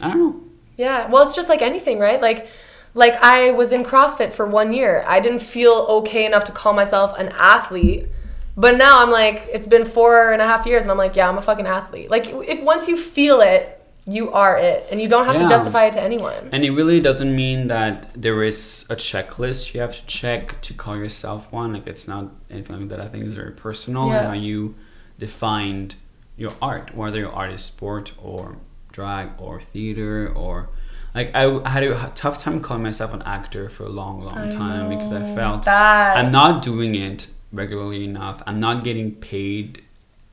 I 0.00 0.08
don't 0.08 0.18
know. 0.18 0.40
Yeah, 0.76 1.08
well, 1.08 1.22
it's 1.24 1.36
just 1.36 1.48
like 1.48 1.62
anything, 1.62 2.00
right? 2.00 2.20
Like, 2.20 2.48
like 2.94 3.14
I 3.22 3.50
was 3.50 3.72
in 3.72 3.84
CrossFit 3.84 4.32
for 4.32 4.46
one 4.46 4.72
year. 4.72 5.04
I 5.06 5.20
didn't 5.20 5.40
feel 5.42 5.72
okay 5.72 6.24
enough 6.26 6.44
to 6.44 6.52
call 6.52 6.72
myself 6.72 7.18
an 7.18 7.28
athlete, 7.30 8.06
but 8.56 8.76
now 8.76 9.02
I'm 9.02 9.10
like, 9.10 9.48
it's 9.52 9.66
been 9.66 9.84
four 9.84 10.32
and 10.32 10.40
a 10.40 10.46
half 10.46 10.64
years, 10.66 10.82
and 10.82 10.90
I'm 10.90 10.98
like, 10.98 11.16
yeah, 11.16 11.28
I'm 11.28 11.36
a 11.38 11.42
fucking 11.42 11.66
athlete. 11.66 12.08
Like, 12.10 12.26
if 12.28 12.60
once 12.62 12.88
you 12.88 12.96
feel 12.96 13.40
it, 13.40 13.80
you 14.06 14.30
are 14.32 14.56
it, 14.58 14.86
and 14.90 15.00
you 15.00 15.08
don't 15.08 15.24
have 15.24 15.38
to 15.38 15.46
justify 15.46 15.86
it 15.86 15.94
to 15.94 16.00
anyone. 16.00 16.50
And 16.52 16.62
it 16.64 16.70
really 16.72 17.00
doesn't 17.00 17.34
mean 17.34 17.68
that 17.68 18.10
there 18.14 18.42
is 18.44 18.84
a 18.90 18.96
checklist 18.96 19.72
you 19.72 19.80
have 19.80 19.96
to 19.96 20.06
check 20.06 20.60
to 20.60 20.74
call 20.74 20.96
yourself 20.96 21.50
one. 21.50 21.72
Like 21.72 21.86
it's 21.86 22.06
not 22.06 22.30
anything 22.50 22.78
like 22.80 22.88
that. 22.90 23.00
I 23.00 23.08
think 23.08 23.24
is 23.24 23.34
very 23.34 23.52
personal 23.52 24.08
Yeah. 24.08 24.26
how 24.26 24.34
you 24.34 24.74
defined 25.18 25.94
your 26.36 26.52
art, 26.60 26.94
whether 26.94 27.18
your 27.20 27.32
art 27.32 27.52
is 27.52 27.62
sport 27.64 28.12
or 28.22 28.58
drag 28.92 29.30
or 29.38 29.60
theater 29.60 30.30
or 30.34 30.68
like 31.14 31.30
I 31.34 31.44
I 31.64 31.68
had 31.68 31.82
a 31.84 32.12
tough 32.14 32.38
time 32.38 32.60
calling 32.60 32.82
myself 32.82 33.12
an 33.12 33.22
actor 33.22 33.68
for 33.68 33.84
a 33.84 33.88
long, 33.88 34.24
long 34.24 34.36
I 34.36 34.50
time 34.50 34.88
because 34.88 35.12
I 35.12 35.22
felt. 35.34 35.66
I'm 35.68 36.32
not 36.32 36.62
doing 36.62 36.94
it 36.94 37.28
regularly 37.52 38.04
enough. 38.04 38.42
I'm 38.46 38.58
not 38.58 38.84
getting 38.84 39.12
paid 39.12 39.82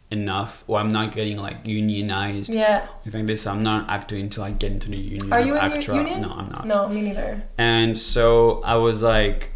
enough, 0.10 0.64
or 0.68 0.80
I'm 0.80 0.90
not 0.90 1.14
getting 1.14 1.38
like 1.38 1.58
unionized. 1.66 2.54
Yeah. 2.54 2.88
If 3.06 3.14
like 3.14 3.26
this, 3.28 3.48
I'm 3.48 3.64
not 3.64 3.84
an 3.84 3.90
actor 3.90 4.16
until 4.16 4.44
I 4.44 4.52
get 4.52 4.72
into 4.72 4.90
the 4.90 4.98
union. 4.98 5.32
Are 5.32 5.40
you 5.40 5.56
in 5.56 5.62
ACTRA. 5.62 5.96
your 5.96 6.04
union? 6.04 6.22
No, 6.22 6.32
I'm 6.32 6.50
not. 6.50 6.68
No, 6.68 6.90
me 6.90 7.02
neither. 7.02 7.44
And 7.58 7.98
so 7.98 8.62
I 8.64 8.76
was 8.76 9.02
like, 9.02 9.52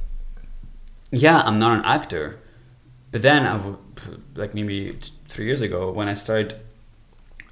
yeah, 1.11 1.41
I'm 1.41 1.59
not 1.59 1.80
an 1.80 1.86
actor. 1.86 2.39
But 3.11 3.21
then, 3.21 3.45
I 3.45 3.59
like 4.36 4.53
maybe 4.53 4.99
three 5.28 5.45
years 5.45 5.61
ago, 5.61 5.91
when 5.91 6.07
I 6.07 6.13
started 6.13 6.55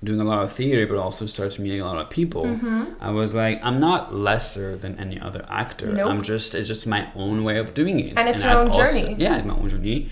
doing 0.04 0.20
a 0.20 0.24
lot 0.24 0.44
of 0.44 0.52
theater, 0.52 0.86
but 0.88 0.98
also 0.98 1.26
started 1.26 1.60
meeting 1.60 1.82
a 1.82 1.86
lot 1.86 1.98
of 1.98 2.10
people, 2.10 2.44
Mm-hmm. 2.46 2.84
I 3.00 3.10
was 3.12 3.34
like, 3.34 3.60
I'm 3.64 3.78
not 3.78 4.14
lesser 4.14 4.76
than 4.76 5.00
any 5.00 5.20
other 5.20 5.46
actor. 5.50 5.88
Nope. 5.92 6.10
I'm 6.10 6.22
just, 6.22 6.54
it's 6.56 6.68
just 6.68 6.86
my 6.88 7.10
own 7.16 7.44
way 7.44 7.58
of 7.58 7.74
doing 7.74 8.00
it. 8.00 8.14
And 8.18 8.28
it's 8.30 8.44
your 8.44 8.52
I've 8.52 8.58
own 8.62 8.68
also- 8.68 8.84
journey. 8.86 9.16
yeah, 9.18 9.38
it's 9.38 9.48
my 9.48 9.56
own 9.56 9.70
journey. 9.70 10.10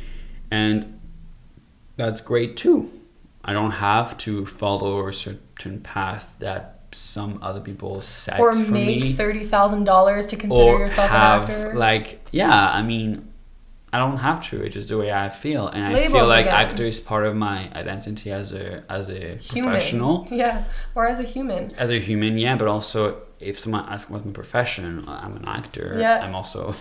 And 0.50 1.00
that's 1.98 2.22
great 2.22 2.58
too. 2.58 2.92
I 3.44 3.54
don't 3.54 3.72
have 3.72 4.18
to 4.20 4.46
follow 4.46 5.08
a 5.08 5.14
certain 5.14 5.82
path 5.82 6.36
that 6.40 6.80
some 6.92 7.40
other 7.42 7.60
people 7.62 8.02
set 8.02 8.38
for 8.38 8.52
me. 8.54 8.62
Or 8.62 8.66
for 8.66 8.72
make 8.72 9.02
me 9.02 9.14
thirty 9.14 9.46
thousand 9.46 9.86
dollars 9.86 10.26
to 10.28 10.36
consider 10.36 10.78
yourself 10.78 11.10
have 11.10 11.50
an 11.50 11.56
actor. 11.56 11.74
like 11.80 12.20
yeah 12.34 12.70
i 12.70 12.82
mean 12.82 13.31
i 13.94 13.98
don't 13.98 14.18
have 14.18 14.40
to 14.50 14.62
it's 14.64 14.76
just 14.76 14.90
the 14.90 14.98
way 14.98 15.12
i 15.12 15.28
feel 15.30 15.68
and 15.68 15.96
i 15.96 16.08
feel 16.08 16.26
like 16.28 16.46
again. 16.46 16.70
actor 16.70 16.86
is 16.86 17.00
part 17.00 17.26
of 17.26 17.36
my 17.36 17.70
identity 17.76 18.32
as 18.32 18.52
a 18.54 18.84
as 18.90 19.10
a 19.10 19.36
human. 19.36 19.72
professional 19.72 20.28
Yeah, 20.32 20.64
or 20.96 21.08
as 21.08 21.20
a 21.20 21.24
human. 21.24 21.74
as 21.76 21.90
a 21.92 22.00
human 22.00 22.38
yeah 22.38 22.56
but 22.56 22.68
also 22.68 23.22
if 23.40 23.60
someone 23.60 23.86
asks 23.90 24.10
what's 24.10 24.24
my 24.26 24.32
profession 24.32 25.04
i'm 25.08 25.36
an 25.38 25.46
actor 25.48 25.96
Yeah. 26.00 26.20
i'm 26.24 26.34
also 26.36 26.76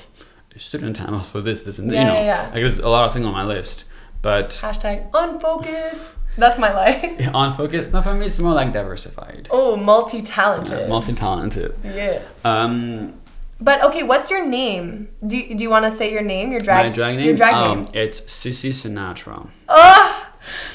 a 0.54 0.58
student 0.58 1.00
i'm 1.00 1.14
also 1.14 1.40
this 1.40 1.62
this 1.64 1.78
and 1.80 1.90
Yeah, 1.90 2.00
you 2.00 2.06
know 2.06 2.14
yeah, 2.14 2.24
yeah. 2.24 2.42
like 2.44 2.54
there's 2.54 2.78
a 2.78 2.88
lot 2.88 3.04
of 3.06 3.12
things 3.12 3.26
on 3.26 3.32
my 3.32 3.44
list 3.44 3.84
but 4.22 4.50
Hashtag 4.50 5.10
unfocus. 5.12 6.08
That's 6.38 6.58
my 6.60 6.72
life. 6.72 7.28
on 7.34 7.52
focus 7.52 7.90
no 7.92 8.00
for 8.02 8.14
me 8.14 8.26
it's 8.26 8.38
more 8.38 8.54
like 8.54 8.72
diversified 8.72 9.48
Oh, 9.50 9.74
multi-talented. 9.76 10.88
multi-talented 10.88 11.74
yeah. 11.84 12.22
um 12.44 13.14
But 13.60 13.82
okay, 13.84 14.02
what's 14.02 14.30
your 14.30 14.46
name? 14.46 15.08
Do 15.26 15.36
you, 15.36 15.54
do 15.54 15.62
you 15.62 15.70
want 15.70 15.84
to 15.84 15.90
say 15.90 16.10
your 16.12 16.22
name? 16.22 16.50
Your 16.50 16.60
drag. 16.60 16.86
my 16.86 16.92
drag 16.92 17.16
name 17.16 17.26
Your 17.26 17.36
drag 17.36 17.54
um, 17.54 17.82
name. 17.82 17.90
it's 17.94 18.20
Sisi 18.22 18.70
Sinatra 18.70 19.50
Oh, 19.68 20.28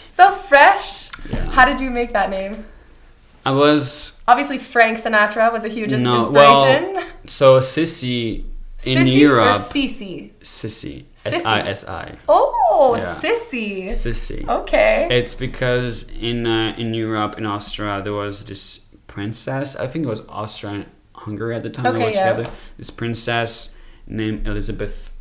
so 0.10 0.32
fresh. 0.32 1.10
yeah 1.30 1.52
How 1.52 1.66
did 1.66 1.80
you 1.82 1.90
make 1.90 2.14
that 2.14 2.30
name? 2.30 2.66
i 3.46 3.52
was 3.52 4.14
Obviously, 4.28 4.58
Frank 4.58 4.98
Sinatra 5.00 5.52
was 5.54 5.64
a 5.66 5.68
huge 5.70 5.92
No, 5.94 6.22
inspiration. 6.22 7.04
So 7.28 7.60
Sissy 7.60 8.44
in 8.84 8.98
Sissy 9.04 9.18
Europe, 9.20 9.56
or 9.56 9.60
Sissy? 9.60 10.32
Sissy. 10.42 11.06
S 11.26 11.46
I 11.46 11.60
S 11.62 11.86
I, 11.88 12.18
Oh, 12.28 12.96
Yeah. 12.98 13.16
Sissy. 13.16 13.88
Sissy. 13.90 14.48
Okay. 14.48 15.08
It's 15.12 15.34
because 15.36 16.04
in 16.30 16.46
uh, 16.48 16.76
in 16.78 16.94
Europe, 16.94 17.38
in 17.38 17.46
Austria, 17.46 18.02
there 18.04 18.14
was 18.14 18.46
this 18.46 18.82
princess. 19.08 19.76
I 19.76 19.88
think 19.88 20.06
it 20.06 20.10
was 20.10 20.22
Austria 20.28 20.74
and 20.74 20.86
Hungary 21.26 21.56
at 21.56 21.64
the 21.64 21.70
time. 21.70 21.86
Okay, 21.88 21.98
they 22.00 22.04
were 22.06 22.12
yeah. 22.12 22.34
together. 22.36 22.52
This 22.78 22.90
princess 22.92 23.70
named 24.08 24.48
Elizabeth 24.48 25.12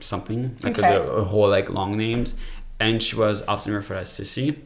something 0.00 0.56
like 0.62 0.78
Okay. 0.78 0.94
a, 0.96 1.02
a 1.02 1.24
whole 1.24 1.48
like 1.48 1.68
long 1.70 1.96
names, 1.96 2.34
and 2.78 3.02
she 3.02 3.16
was 3.16 3.42
often 3.46 3.72
referred 3.72 3.98
as 4.04 4.10
Sisi. 4.10 4.56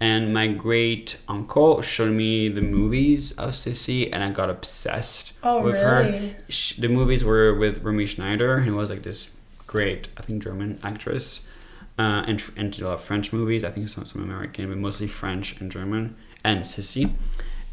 And 0.00 0.32
my 0.32 0.46
great 0.46 1.18
uncle 1.26 1.82
showed 1.82 2.12
me 2.12 2.48
the 2.48 2.60
movies 2.60 3.32
of 3.32 3.50
Sisi, 3.54 4.08
and 4.12 4.22
I 4.22 4.30
got 4.30 4.48
obsessed 4.48 5.32
Oh, 5.42 5.60
with 5.62 5.74
her. 5.74 6.02
really? 6.04 6.36
Sh 6.48 6.74
the 6.74 6.88
movies 6.88 7.24
were 7.24 7.52
with 7.54 7.82
Romy 7.82 8.06
Schneider, 8.06 8.60
who 8.60 8.76
was 8.76 8.90
like 8.90 9.02
this 9.02 9.30
great, 9.66 10.06
I 10.16 10.22
think, 10.22 10.42
German 10.44 10.78
actress. 10.84 11.40
uh, 11.98 12.22
and, 12.28 12.40
and 12.56 12.70
did 12.72 12.80
a 12.82 12.86
lot 12.86 12.94
of 12.94 13.00
French 13.00 13.32
movies. 13.32 13.64
I 13.64 13.70
think 13.72 13.88
some, 13.88 14.04
some 14.06 14.22
American, 14.22 14.68
but 14.68 14.78
mostly 14.78 15.08
French 15.08 15.60
and 15.60 15.68
German, 15.68 16.14
and 16.44 16.60
Sisi. 16.64 17.10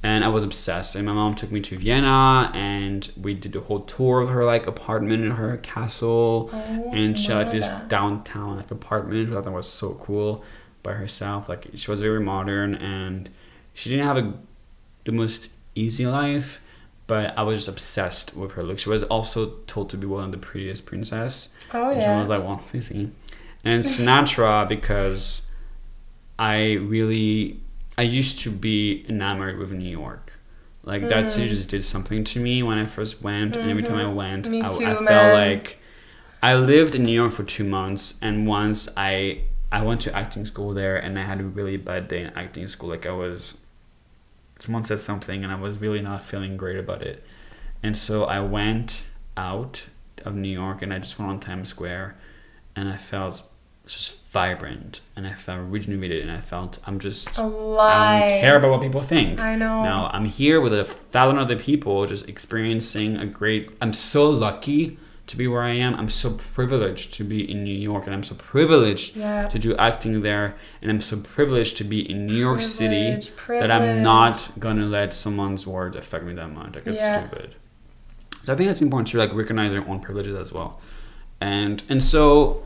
And 0.05 0.23
I 0.23 0.27
was 0.27 0.43
obsessed. 0.43 0.93
And 0.95 1.03
my 1.09 1.13
mom 1.13 1.33
took 1.35 1.51
me 1.51 1.61
to 1.61 1.77
Vienna, 1.77 2.51
and 2.53 3.01
we 3.25 3.33
did 3.33 3.55
a 3.55 3.61
whole 3.67 3.79
tour 3.79 4.21
of 4.21 4.29
her 4.29 4.43
like 4.45 4.67
apartment 4.67 5.23
in 5.23 5.31
her 5.31 5.57
castle, 5.57 6.49
Oh, 6.53 6.91
and 6.93 7.17
she 7.17 7.31
had 7.31 7.37
like 7.43 7.51
this 7.51 7.69
downtown 7.87 8.57
like 8.57 8.69
apartment. 8.69 9.33
I 9.33 9.41
thought 9.41 9.53
was 9.53 9.67
so 9.83 9.87
cool 10.05 10.43
by 10.83 10.93
herself. 10.93 11.49
Like 11.49 11.61
she 11.73 11.89
was 11.89 12.01
very 12.01 12.19
modern, 12.33 12.75
and 12.75 13.29
she 13.73 13.89
didn't 13.89 14.05
have 14.05 14.17
a 14.17 14.33
the 15.05 15.11
most 15.11 15.51
easy 15.73 16.05
life. 16.05 16.59
But 17.07 17.27
I 17.37 17.43
was 17.43 17.59
just 17.59 17.67
obsessed 17.67 18.35
with 18.35 18.51
her 18.53 18.63
look. 18.63 18.79
She 18.79 18.89
was 18.89 19.03
also 19.03 19.39
told 19.67 19.89
to 19.91 19.97
be 19.97 20.07
one 20.07 20.23
of 20.25 20.31
the 20.31 20.37
prettiest 20.39 20.85
princess. 20.85 21.49
Oh 21.73 21.89
And 21.89 21.97
yeah. 21.97 22.03
someone 22.05 22.21
was 22.21 22.29
like, 22.29 22.43
well, 22.43 22.57
Sisi. 22.69 23.11
And 23.63 23.83
Sinatra 23.83 24.67
because 24.67 25.41
I 26.39 26.73
really, 26.73 27.59
I 27.97 28.03
used 28.03 28.39
to 28.39 28.51
be 28.51 29.05
enamored 29.07 29.57
with 29.57 29.73
New 29.73 29.89
York. 29.89 30.33
Like 30.83 31.07
that 31.07 31.29
city 31.29 31.49
just 31.49 31.69
did 31.69 31.83
something 31.83 32.23
to 32.25 32.39
me 32.39 32.61
when 32.61 32.77
I 32.77 32.85
first 32.85 33.21
went. 33.23 33.55
And 33.55 33.69
every 33.69 33.83
time 33.83 33.97
I 33.97 34.11
went, 34.11 34.45
Mm. 34.45 34.51
Me 34.51 34.61
I, 34.61 34.67
too, 34.67 34.85
I 34.85 34.95
felt 34.95 35.33
like 35.33 35.79
I 36.43 36.55
lived 36.55 36.93
in 36.93 37.03
New 37.03 37.11
York 37.13 37.31
for 37.31 37.43
two 37.43 37.63
months. 37.63 38.13
And 38.21 38.45
once 38.45 38.87
I, 38.95 39.41
I 39.71 39.81
went 39.81 40.01
to 40.01 40.15
acting 40.15 40.45
school 40.45 40.73
there 40.73 40.95
and 40.97 41.17
I 41.17 41.23
had 41.23 41.39
a 41.41 41.43
really 41.43 41.77
bad 41.77 42.07
day 42.07 42.21
in 42.21 42.27
acting 42.37 42.67
school. 42.67 42.89
Like 42.89 43.05
I 43.07 43.11
was, 43.11 43.57
someone 44.59 44.83
said 44.83 44.99
something 44.99 45.43
and 45.43 45.51
I 45.51 45.55
was 45.55 45.79
really 45.79 46.01
not 46.01 46.23
feeling 46.23 46.55
great 46.55 46.77
about 46.77 47.01
it. 47.01 47.23
And 47.81 47.97
so 47.97 48.25
I 48.25 48.39
went 48.41 49.03
out 49.37 49.87
of 50.23 50.35
New 50.35 50.49
York 50.49 50.81
and 50.81 50.93
I 50.93 50.99
just 50.99 51.17
went 51.17 51.31
on 51.31 51.39
Times 51.39 51.69
Square 51.69 52.15
and 52.75 52.89
I 52.89 52.97
felt 52.97 53.43
just 53.87 54.17
vibrant 54.31 55.01
and 55.15 55.25
I 55.27 55.33
felt 55.33 55.61
rejuvenated 55.69 56.21
and 56.23 56.31
I 56.31 56.41
felt 56.41 56.79
I'm 56.85 56.99
just 56.99 57.37
A 57.37 57.41
I 57.43 58.19
don't 58.19 58.39
care 58.41 58.57
about 58.57 58.71
what 58.71 58.81
people 58.81 59.01
think. 59.01 59.39
I 59.39 59.55
know. 59.55 59.83
Now 59.83 60.09
I'm 60.13 60.25
here 60.25 60.59
with 60.59 60.73
a 60.73 60.83
thousand 60.83 61.37
other 61.39 61.57
people 61.57 62.05
just 62.05 62.27
experiencing 62.27 63.15
a 63.17 63.25
great 63.25 63.69
I'm 63.81 63.93
so 63.93 64.29
lucky 64.29 64.97
to 65.27 65.37
be 65.37 65.47
where 65.47 65.63
I 65.63 65.71
am. 65.71 65.95
I'm 65.95 66.09
so 66.09 66.31
privileged 66.31 67.13
to 67.15 67.23
be 67.23 67.49
in 67.49 67.63
New 67.63 67.73
York 67.73 68.05
and 68.05 68.13
I'm 68.13 68.23
so 68.23 68.35
privileged 68.35 69.15
Yeah. 69.15 69.47
to 69.47 69.57
do 69.57 69.75
acting 69.77 70.21
there 70.21 70.55
and 70.81 70.91
I'm 70.91 71.01
so 71.01 71.17
privileged 71.17 71.77
to 71.77 71.83
be 71.83 72.07
in 72.09 72.27
New 72.27 72.35
York 72.47 72.61
City 72.61 73.31
Privilege, 73.35 73.61
that 73.61 73.71
I'm 73.71 74.03
not 74.03 74.49
gonna 74.59 74.85
let 74.85 75.13
someone's 75.13 75.65
word 75.65 75.95
affect 75.95 76.25
me 76.25 76.33
that 76.33 76.51
much. 76.51 76.75
Like 76.75 76.87
it's 76.87 76.97
Yeah. 76.97 77.27
stupid. 77.27 77.55
So 78.45 78.53
I 78.53 78.55
think 78.55 78.69
it's 78.69 78.81
important 78.81 79.07
to 79.09 79.17
like 79.17 79.33
recognize 79.33 79.71
your 79.73 79.87
own 79.89 79.99
privileges 79.99 80.35
as 80.37 80.51
well. 80.53 80.79
And 81.41 81.81
and 81.89 82.03
so 82.03 82.63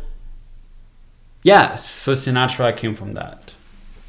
yeah, 1.44 1.76
so 1.76 2.14
Sinatra 2.14 2.76
came 2.76 2.96
from 2.96 3.14
that. 3.14 3.54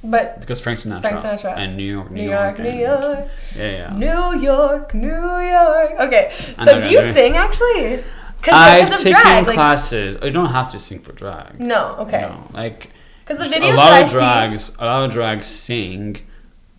But 0.02 0.40
Because 0.40 0.60
Frank 0.62 0.78
Sinatra, 0.78 1.02
Frank 1.02 1.18
Sinatra. 1.18 1.56
and 1.58 1.76
New 1.76 1.84
York, 1.84 2.10
New, 2.10 2.22
New 2.22 2.30
York, 2.30 2.58
and- 2.58 2.68
New 2.68 2.80
York, 2.80 3.28
Yeah, 3.54 3.70
yeah. 3.70 3.92
New 3.96 4.40
York, 4.40 4.94
New 4.94 5.08
York. 5.08 5.90
Okay, 6.00 6.32
so 6.64 6.80
do 6.80 6.88
you 6.88 7.00
know. 7.04 7.12
sing 7.12 7.36
actually? 7.36 8.02
Because 8.40 8.54
I've 8.54 8.90
of 8.92 8.98
taken 9.00 9.20
drag, 9.20 9.46
like 9.46 9.54
classes. 9.54 10.16
I 10.22 10.30
don't 10.30 10.46
have 10.46 10.70
to 10.72 10.78
sing 10.78 11.00
for 11.00 11.12
drag. 11.12 11.60
no, 11.60 11.96
okay. 11.98 12.22
No, 12.22 12.48
like 12.54 12.90
Because 13.26 13.36
the 13.46 13.54
videos 13.54 13.74
a 13.74 13.76
lot 13.76 14.02
of 14.02 14.10
drags, 14.10 14.74
a 14.78 14.84
lot 14.86 15.04
of 15.04 15.12
drags 15.12 15.46
sing. 15.46 16.16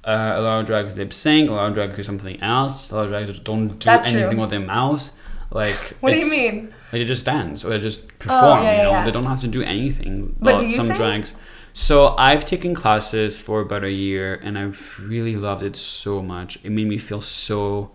Uh, 0.04 0.34
a 0.38 0.42
lot 0.42 0.60
of 0.62 0.66
drags 0.66 0.98
lip 0.98 1.14
sync. 1.14 1.48
A 1.48 1.54
lot 1.54 1.68
of 1.68 1.76
drags 1.76 1.96
do 1.96 2.02
something 2.02 2.42
else. 2.42 2.90
A 2.90 2.96
lot 2.96 3.04
of 3.06 3.12
drags 3.12 3.38
don't 3.42 3.68
do 3.68 3.76
That's 3.86 4.10
true. 4.10 4.20
anything 4.22 4.40
with 4.40 4.50
their 4.50 4.60
mouths. 4.60 5.12
Like. 5.52 5.76
What 6.00 6.14
do 6.14 6.20
you 6.20 6.30
mean? 6.30 6.74
Like 6.92 7.00
they 7.00 7.06
just 7.06 7.26
dance 7.26 7.64
or 7.64 7.70
they 7.70 7.80
just 7.80 8.04
oh, 8.04 8.14
perform. 8.20 8.64
yeah, 8.64 8.78
you 8.78 8.84
know, 8.84 8.92
yeah. 8.92 9.06
they 9.06 9.12
don't 9.12 9.26
have 9.26 9.42
to 9.42 9.48
do 9.48 9.62
anything. 9.62 10.36
But 10.40 10.60
do 10.60 10.68
you 10.68 10.78
some 10.78 10.88
sing? 10.88 10.96
drags. 10.96 11.34
So 11.74 12.16
I've 12.18 12.46
taken 12.46 12.76
classes 12.76 13.40
for 13.40 13.62
about 13.62 13.84
a 13.86 13.92
year, 13.92 14.36
and 14.44 14.58
I've 14.58 15.00
really 15.00 15.38
loved 15.38 15.64
it 15.64 15.76
so 15.78 16.22
much. 16.22 16.60
It 16.66 16.70
made 16.72 16.88
me 16.88 16.98
feel 16.98 17.22
so 17.22 17.92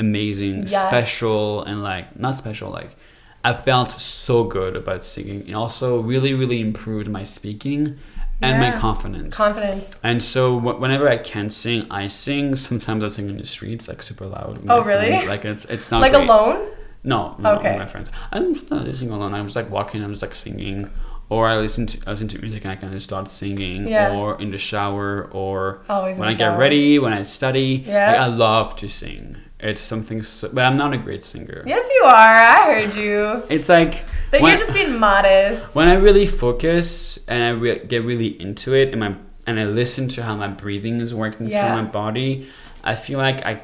amazing, 0.00 0.62
Yes. 0.66 0.88
special, 0.88 1.62
and 1.62 1.82
like 1.82 2.18
not 2.18 2.36
special. 2.36 2.70
Like 2.70 2.96
I 3.44 3.52
felt 3.52 3.92
so 3.92 4.44
good 4.44 4.74
about 4.76 5.04
singing. 5.04 5.46
It 5.46 5.52
also 5.54 6.00
really, 6.00 6.34
really 6.34 6.60
improved 6.60 7.08
my 7.08 7.22
speaking 7.22 7.98
and 8.42 8.60
my 8.60 8.78
confidence. 8.78 9.36
Confidence. 9.36 9.98
And 10.02 10.22
so 10.22 10.58
wh- 10.58 10.80
whenever 10.80 11.08
I 11.08 11.16
can 11.16 11.48
sing, 11.50 11.86
I 11.90 12.08
sing. 12.08 12.56
Sometimes 12.56 13.02
I 13.04 13.08
sing 13.08 13.28
in 13.30 13.38
the 13.38 13.46
streets, 13.46 13.88
like 13.88 14.02
super 14.02 14.26
loud. 14.26 14.60
Oh, 14.68 14.82
really? 14.82 15.08
friends. 15.10 15.28
Like 15.28 15.44
it's 15.44 15.64
it's 15.66 15.90
not 15.90 16.00
Like 16.00 16.12
great. 16.12 16.24
alone? 16.28 16.68
No, 17.02 17.36
no, 17.38 17.56
Okay. 17.56 17.70
with 17.70 17.78
my 17.80 17.86
friends. 17.86 18.10
I'm 18.32 18.52
not 18.70 18.84
listening 18.84 19.10
alone. 19.10 19.34
I'm 19.34 19.44
just 19.46 19.56
like 19.56 19.70
walking. 19.70 20.02
I'm 20.02 20.10
just 20.10 20.22
like 20.22 20.34
singing, 20.34 20.90
or 21.28 21.48
I 21.48 21.56
listen 21.58 21.86
to 21.86 21.98
I 22.06 22.10
listen 22.12 22.28
to 22.28 22.38
music 22.38 22.64
and 22.64 22.72
I 22.72 22.76
kind 22.76 22.94
of 22.94 23.02
start 23.02 23.28
singing, 23.28 23.86
Yeah. 23.88 24.14
or 24.16 24.40
in 24.40 24.50
the 24.50 24.58
shower, 24.58 25.28
or 25.30 25.82
Always 25.88 26.16
when 26.18 26.28
I 26.28 26.34
get 26.34 26.58
ready, 26.58 26.98
when 26.98 27.12
I 27.12 27.22
study. 27.22 27.84
Yeah. 27.86 28.10
Like, 28.12 28.20
I 28.20 28.26
love 28.26 28.76
to 28.76 28.88
sing. 28.88 29.36
It's 29.60 29.80
something, 29.80 30.22
so, 30.22 30.50
but 30.52 30.64
I'm 30.64 30.76
not 30.76 30.92
a 30.92 30.98
great 30.98 31.24
singer. 31.24 31.62
Yes, 31.66 31.88
you 31.94 32.02
are. 32.04 32.36
I 32.40 32.64
heard 32.82 32.94
you. 32.96 33.42
It's 33.48 33.68
like 33.70 34.04
But 34.34 34.42
when, 34.42 34.50
you're 34.50 34.58
just 34.58 34.72
being 34.74 34.98
modest. 34.98 35.74
when 35.76 35.86
I 35.86 35.94
really 35.94 36.26
focus 36.26 37.18
and 37.28 37.42
I 37.42 37.50
re- 37.50 37.78
get 37.86 38.02
really 38.04 38.40
into 38.40 38.74
it, 38.74 38.88
and 38.90 38.98
my 39.00 39.14
and 39.46 39.60
I 39.60 39.64
listen 39.66 40.08
to 40.08 40.22
how 40.22 40.34
my 40.34 40.48
breathing 40.48 41.00
is 41.00 41.14
working 41.14 41.46
Yeah. 41.48 41.72
through 41.74 41.82
my 41.84 41.88
body, 41.90 42.48
I 42.82 42.94
feel 42.96 43.18
like 43.18 43.44
I 43.46 43.60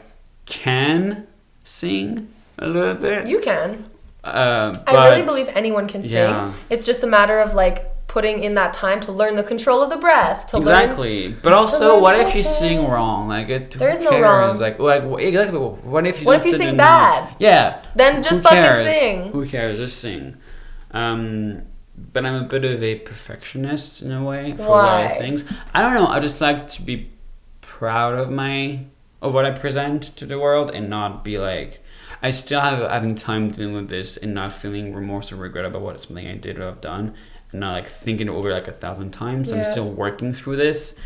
can 0.47 1.27
sing 1.65 2.29
a 2.59 2.67
little 2.69 2.95
bit. 2.95 3.27
You 3.27 3.41
can. 3.41 3.87
Uh, 4.23 4.75
I 4.87 5.09
really 5.09 5.23
believe 5.23 5.49
anyone 5.55 5.89
can 5.89 6.03
sing. 6.03 6.13
Yeah. 6.13 6.53
It's 6.69 6.85
just 6.85 7.03
a 7.03 7.07
matter 7.07 7.39
of 7.41 7.55
like 7.55 7.87
putting 8.07 8.43
in 8.43 8.55
that 8.55 8.75
time 8.75 9.01
to 9.01 9.13
learn 9.13 9.37
the 9.37 9.43
control 9.45 9.83
of 9.83 9.89
the 9.89 9.97
breath, 9.97 10.47
to 10.49 10.59
learn 10.59 10.83
Exactly, 10.83 11.29
but 11.43 11.53
also, 11.53 11.95
learn 11.95 12.03
what 12.03 12.21
if 12.21 12.35
you 12.35 12.43
sing 12.45 12.87
wrong? 12.89 13.29
Like 13.29 13.49
it. 13.49 13.71
There 13.73 13.89
is 13.89 14.01
no 14.01 14.11
cares? 14.11 14.23
wrong. 14.23 14.59
Like, 14.59 14.79
like 14.79 15.03
exactly. 15.21 15.59
What 15.59 16.07
if 16.07 16.21
you? 16.21 16.27
What 16.27 16.37
if 16.37 16.45
you 16.45 16.53
sing 16.53 16.69
in- 16.71 16.77
bad? 16.77 17.35
Yeah. 17.39 17.83
Then 17.97 18.23
just 18.23 18.37
Who 18.37 18.43
fucking 18.43 18.59
cares? 18.59 18.97
sing. 18.97 19.33
Who 19.33 19.47
cares? 19.47 19.79
Just 19.79 19.99
sing. 20.01 20.37
Um, 20.93 21.63
but 22.13 22.25
I'm 22.25 22.35
a 22.35 22.47
bit 22.47 22.65
of 22.65 22.83
a 22.83 22.97
perfectionist 22.97 24.03
in 24.03 24.13
a 24.13 24.25
way 24.25 24.57
for 24.57 24.63
a 24.63 24.69
lot 24.69 25.11
of 25.11 25.19
things. 25.19 25.45
I 25.75 25.83
don't 25.83 25.95
know. 25.95 26.07
I 26.07 26.21
just 26.21 26.41
like 26.41 26.69
to 26.69 26.83
be 26.83 27.11
proud 27.61 28.15
of 28.15 28.31
my 28.31 28.85
of 29.23 29.35
what 29.35 29.45
I 29.45 29.51
present 29.51 30.17
to 30.17 30.25
the 30.25 30.39
world 30.39 30.71
and 30.71 30.89
not 30.89 31.25
be 31.25 31.39
like. 31.39 31.83
I 32.23 32.33
still 32.33 32.61
have 32.61 32.79
having 32.91 33.15
time 33.15 33.49
dealing 33.51 33.75
with 33.75 33.89
this 33.89 34.17
and 34.17 34.35
not 34.35 34.53
feeling 34.53 34.95
remorse 34.95 35.33
or 35.33 35.37
regret 35.37 35.65
about 35.65 35.83
what 35.83 36.01
something 36.01 36.27
I 36.27 36.37
did 36.37 36.59
or 36.59 36.69
I've 36.69 36.81
done, 36.81 37.15
and 37.51 37.61
not 37.61 37.73
like 37.73 37.87
thinking 37.87 38.29
over 38.29 38.51
like 38.53 38.69
a 38.69 38.73
thousand 38.73 39.13
times. 39.13 39.53
I'm 39.53 39.65
still 39.65 39.91
working 39.91 40.33
through 40.33 40.57
this, 40.57 40.99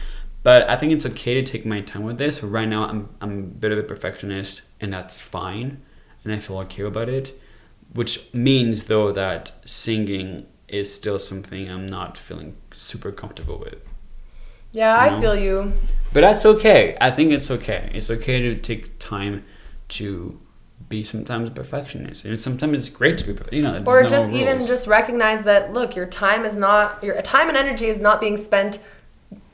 but 0.43 0.69
I 0.69 0.77
think 0.77 0.93
it's 0.93 1.07
okay 1.07 1.35
to 1.35 1.43
take 1.43 1.65
my 1.67 1.81
time 1.83 2.03
with 2.03 2.19
this. 2.19 2.43
Right 2.43 2.69
now, 2.69 2.87
I'm 2.87 3.09
I'm 3.21 3.39
a 3.39 3.43
bit 3.43 3.73
of 3.73 3.79
a 3.79 3.83
perfectionist, 3.83 4.63
and 4.81 4.93
that's 4.93 5.21
fine, 5.21 5.83
and 6.25 6.33
I 6.33 6.39
feel 6.39 6.59
okay 6.59 6.83
about 6.83 7.09
it. 7.09 7.39
Which 7.93 8.33
means 8.35 8.85
though 8.85 9.13
that 9.13 9.53
singing 9.65 10.47
is 10.69 10.93
still 10.93 11.19
something 11.19 11.71
I'm 11.71 11.87
not 11.87 12.19
feeling 12.19 12.57
super 12.73 13.13
comfortable 13.13 13.59
with. 13.59 13.89
Yeah, 14.73 14.99
I 14.99 15.21
feel 15.21 15.37
you. 15.37 15.73
But 16.13 16.23
that's 16.23 16.45
okay. 16.45 16.97
I 17.01 17.13
think 17.13 17.31
it's 17.31 17.51
okay. 17.51 17.91
It's 17.95 18.11
okay 18.11 18.41
to 18.41 18.57
take 18.57 18.99
time 18.99 19.45
to 19.91 20.41
be 20.89 21.05
sometimes 21.05 21.49
a 21.49 21.53
perfectionist. 21.53 22.25
And 22.25 22.41
sometimes 22.41 22.79
it's 22.79 22.95
great 22.95 23.19
to 23.19 23.33
be, 23.33 23.57
you 23.57 23.63
know, 23.63 23.83
Or 23.87 24.03
no 24.03 24.09
just 24.09 24.31
even 24.33 24.59
just 24.67 24.87
recognize 24.89 25.43
that 25.45 25.73
look, 25.73 25.95
your 25.95 26.07
time 26.07 26.45
is 26.45 26.57
not 26.57 27.03
your 27.03 27.21
time 27.23 27.49
and 27.49 27.57
energy 27.57 27.87
is 27.87 28.01
not 28.01 28.21
being 28.21 28.37
spent 28.37 28.81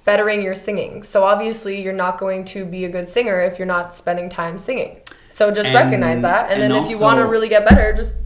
bettering 0.05 0.43
your 0.43 0.55
singing. 0.55 1.03
So 1.03 1.25
obviously 1.25 1.83
you're 1.83 1.93
not 1.93 2.19
going 2.19 2.45
to 2.47 2.65
be 2.65 2.85
a 2.85 2.89
good 2.89 3.09
singer 3.09 3.41
if 3.43 3.59
you're 3.59 3.67
not 3.67 3.95
spending 3.95 4.29
time 4.31 4.57
singing. 4.57 5.01
So 5.41 5.51
just 5.51 5.69
And- 5.69 5.75
recognize 5.75 6.21
that 6.21 6.51
and, 6.51 6.63
and 6.63 6.71
then 6.75 6.83
if 6.85 6.91
you 6.91 6.99
want 6.99 7.19
to 7.19 7.25
really 7.25 7.49
get 7.49 7.67
better, 7.67 7.95
just 7.95 8.17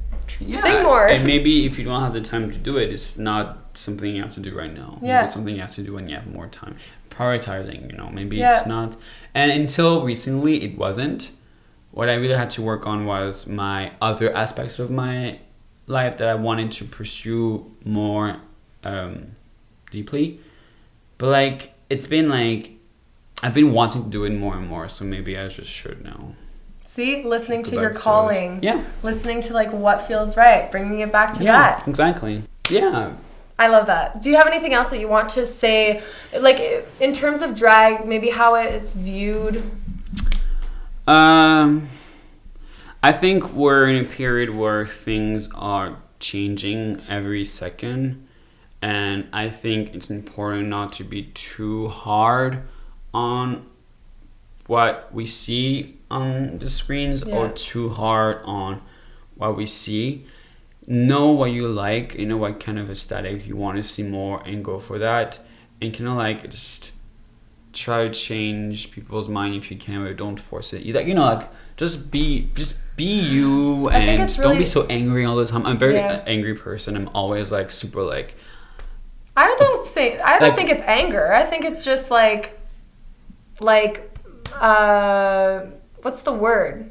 yeah. 0.40 0.60
sing 0.60 0.82
more. 0.82 1.06
And 1.06 1.24
maybe 1.24 1.64
if 1.64 1.78
you 1.78 1.84
don't 1.84 2.00
have 2.00 2.12
the 2.12 2.20
time 2.20 2.50
to 2.50 2.58
do 2.58 2.76
it, 2.76 2.92
it's 2.92 3.16
not 3.16 3.46
something 3.74 4.12
you 4.16 4.20
have 4.20 4.34
to 4.34 4.40
do 4.40 4.52
right 4.52 4.74
now. 4.74 4.98
Yeah. 5.00 5.24
It's 5.24 5.34
something 5.34 5.54
you 5.54 5.60
have 5.60 5.76
to 5.76 5.84
do 5.84 5.92
when 5.94 6.08
you 6.08 6.16
have 6.16 6.26
more 6.26 6.48
time. 6.48 6.74
Prioritizing, 7.10 7.88
you 7.88 7.96
know, 7.96 8.10
maybe 8.10 8.38
Yeah. 8.38 8.58
it's 8.58 8.66
not. 8.66 8.96
And 9.32 9.52
until 9.52 10.02
recently, 10.02 10.64
it 10.64 10.76
wasn't. 10.76 11.30
What 11.92 12.08
I 12.08 12.14
really 12.14 12.34
had 12.34 12.50
to 12.56 12.62
work 12.62 12.84
on 12.84 13.06
was 13.06 13.46
my 13.46 13.92
other 14.02 14.34
aspects 14.34 14.80
of 14.80 14.90
my 14.90 15.38
life 15.86 16.16
that 16.16 16.26
I 16.26 16.34
wanted 16.34 16.72
to 16.78 16.84
pursue 16.84 17.64
more 17.84 18.38
um, 18.82 19.26
deeply. 19.92 20.40
But 21.18 21.28
like, 21.28 21.74
it's 21.88 22.08
been 22.08 22.28
like, 22.28 22.72
I've 23.40 23.54
been 23.54 23.72
wanting 23.72 24.02
to 24.02 24.10
do 24.10 24.24
it 24.24 24.30
more 24.30 24.56
and 24.56 24.66
more, 24.66 24.88
so 24.88 25.04
maybe 25.04 25.38
I 25.38 25.46
just 25.46 25.70
should 25.70 26.02
now. 26.02 26.34
See 26.94 27.24
listening 27.24 27.64
to 27.64 27.74
your 27.74 27.92
to 27.92 27.98
calling. 27.98 28.62
Yeah. 28.62 28.82
Listening 29.02 29.40
to 29.42 29.52
like 29.52 29.72
what 29.72 30.06
feels 30.06 30.36
right, 30.36 30.70
bringing 30.70 31.00
it 31.00 31.10
back 31.10 31.34
to 31.34 31.44
Yeah, 31.44 31.76
that. 31.76 31.88
exactly. 31.88 32.44
Yeah, 32.70 33.14
I 33.58 33.66
love 33.66 33.86
that. 33.86 34.22
Do 34.22 34.30
you 34.30 34.36
have 34.36 34.46
anything 34.46 34.72
else 34.72 34.90
that 34.90 35.00
you 35.00 35.08
want 35.08 35.28
to 35.30 35.44
say, 35.44 36.02
like 36.38 36.60
in 37.00 37.12
terms 37.12 37.42
of 37.42 37.56
drag, 37.56 38.06
maybe 38.06 38.30
how 38.30 38.54
it's 38.54 38.94
viewed? 38.94 39.62
Um, 41.06 41.88
I 43.02 43.12
think 43.12 43.52
we're 43.52 43.88
in 43.88 44.04
a 44.04 44.08
period 44.08 44.50
where 44.50 44.86
things 44.86 45.50
are 45.54 45.96
changing 46.20 47.02
every 47.08 47.44
second, 47.44 48.26
and 48.80 49.26
I 49.32 49.50
think 49.50 49.94
it's 49.94 50.08
important 50.10 50.68
not 50.68 50.92
to 50.94 51.04
be 51.04 51.24
too 51.34 51.88
hard 51.88 52.62
on 53.12 53.66
what 54.66 55.12
we 55.12 55.26
see 55.26 55.98
on 56.18 56.58
the 56.58 56.70
screens 56.70 57.22
or 57.24 57.48
too 57.50 57.88
hard 57.90 58.36
on 58.44 58.80
what 59.34 59.56
we 59.56 59.66
see. 59.66 60.26
Know 60.86 61.26
what 61.40 61.50
you 61.50 61.66
like, 61.68 62.14
you 62.20 62.26
know 62.26 62.36
what 62.36 62.60
kind 62.60 62.78
of 62.78 62.90
aesthetic 62.90 63.46
you 63.48 63.56
want 63.56 63.76
to 63.78 63.82
see 63.82 64.02
more, 64.02 64.42
and 64.48 64.62
go 64.64 64.78
for 64.78 64.98
that. 64.98 65.38
And 65.80 65.92
kind 65.94 66.08
of 66.08 66.16
like 66.16 66.48
just 66.50 66.92
try 67.72 67.98
to 68.06 68.10
change 68.28 68.90
people's 68.92 69.28
mind 69.28 69.54
if 69.56 69.70
you 69.70 69.76
can, 69.76 70.04
but 70.04 70.16
don't 70.16 70.38
force 70.38 70.72
it. 70.74 70.82
You 70.82 70.92
like 70.94 71.06
you 71.06 71.14
know 71.14 71.24
like 71.34 71.48
just 71.76 72.10
be 72.10 72.48
just 72.54 72.78
be 72.96 73.12
you 73.34 73.88
and 73.88 74.22
it's 74.22 74.36
don't 74.36 74.58
be 74.58 74.64
so 74.64 74.86
angry 74.88 75.24
all 75.24 75.36
the 75.36 75.46
time. 75.46 75.66
I'm 75.66 75.76
a 75.76 75.78
very 75.78 75.94
Yeah. 75.96 76.22
angry 76.26 76.54
person. 76.54 76.96
I'm 76.96 77.08
always 77.14 77.50
like 77.50 77.70
super 77.72 78.02
like 78.02 78.36
I 79.36 79.56
don't 79.58 79.84
say 79.84 80.18
I 80.18 80.38
don't 80.38 80.48
Like- 80.50 80.56
think 80.56 80.70
it's 80.70 80.82
anger. 80.86 81.32
I 81.32 81.44
think 81.44 81.64
it's 81.64 81.82
just 81.84 82.10
like 82.10 82.60
like 83.60 83.94
uh 84.60 85.62
what's 86.04 86.22
the 86.22 86.32
word? 86.32 86.90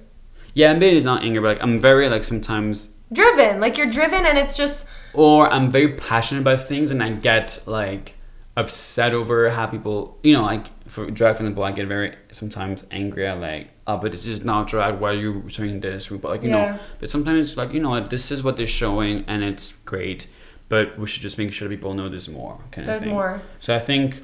yeah, 0.55 0.73
maybe 0.73 0.95
it's 0.97 1.05
not 1.05 1.23
anger, 1.23 1.41
but 1.41 1.47
like 1.57 1.63
I'm 1.63 1.79
very 1.79 2.09
like 2.09 2.23
sometimes 2.23 2.89
Driven. 3.11 3.59
Like 3.59 3.77
you're 3.77 3.89
driven 3.91 4.25
and 4.25 4.37
it's 4.37 4.57
just 4.57 4.85
or 5.13 5.47
I'm 5.51 5.69
very 5.69 5.89
passionate 5.93 6.41
about 6.41 6.67
things 6.67 6.89
and 6.89 7.01
I 7.03 7.11
get 7.11 7.61
like 7.67 8.15
upset 8.57 9.13
over 9.13 9.49
how 9.51 9.67
people, 9.67 10.17
you 10.23 10.33
know, 10.33 10.43
like 10.43 10.65
for 10.87 11.09
drag 11.11 11.37
for 11.37 11.43
example, 11.43 11.63
I 11.63 11.71
get 11.71 11.87
very 11.87 12.15
sometimes 12.31 12.85
angry 12.91 13.27
at 13.27 13.39
like, 13.39 13.69
oh, 13.87 13.97
but 13.97 14.11
this 14.11 14.25
is 14.25 14.43
not 14.43 14.67
drag. 14.67 14.99
Why 14.99 15.11
are 15.11 15.13
you 15.13 15.43
showing 15.47 15.79
this? 15.81 16.07
But 16.07 16.23
like, 16.23 16.43
you 16.43 16.49
Yeah. 16.49 16.73
know, 16.73 16.79
but 16.99 17.09
sometimes 17.11 17.55
like, 17.57 17.73
you 17.73 17.79
know, 17.79 17.89
what, 17.91 18.09
this 18.09 18.31
is 18.31 18.41
what 18.43 18.57
they're 18.57 18.65
showing 18.67 19.25
and 19.27 19.43
it's 19.43 19.73
great, 19.85 20.27
but 20.69 20.97
we 20.97 21.05
should 21.07 21.21
just 21.21 21.37
make 21.37 21.51
sure 21.53 21.67
people 21.69 21.93
know 21.93 22.09
there's 22.09 22.29
more 22.29 22.59
kind 22.71 22.87
there's 22.87 22.97
of 22.97 23.03
thing. 23.03 23.13
more. 23.13 23.41
So 23.59 23.75
I 23.75 23.79
think 23.79 24.23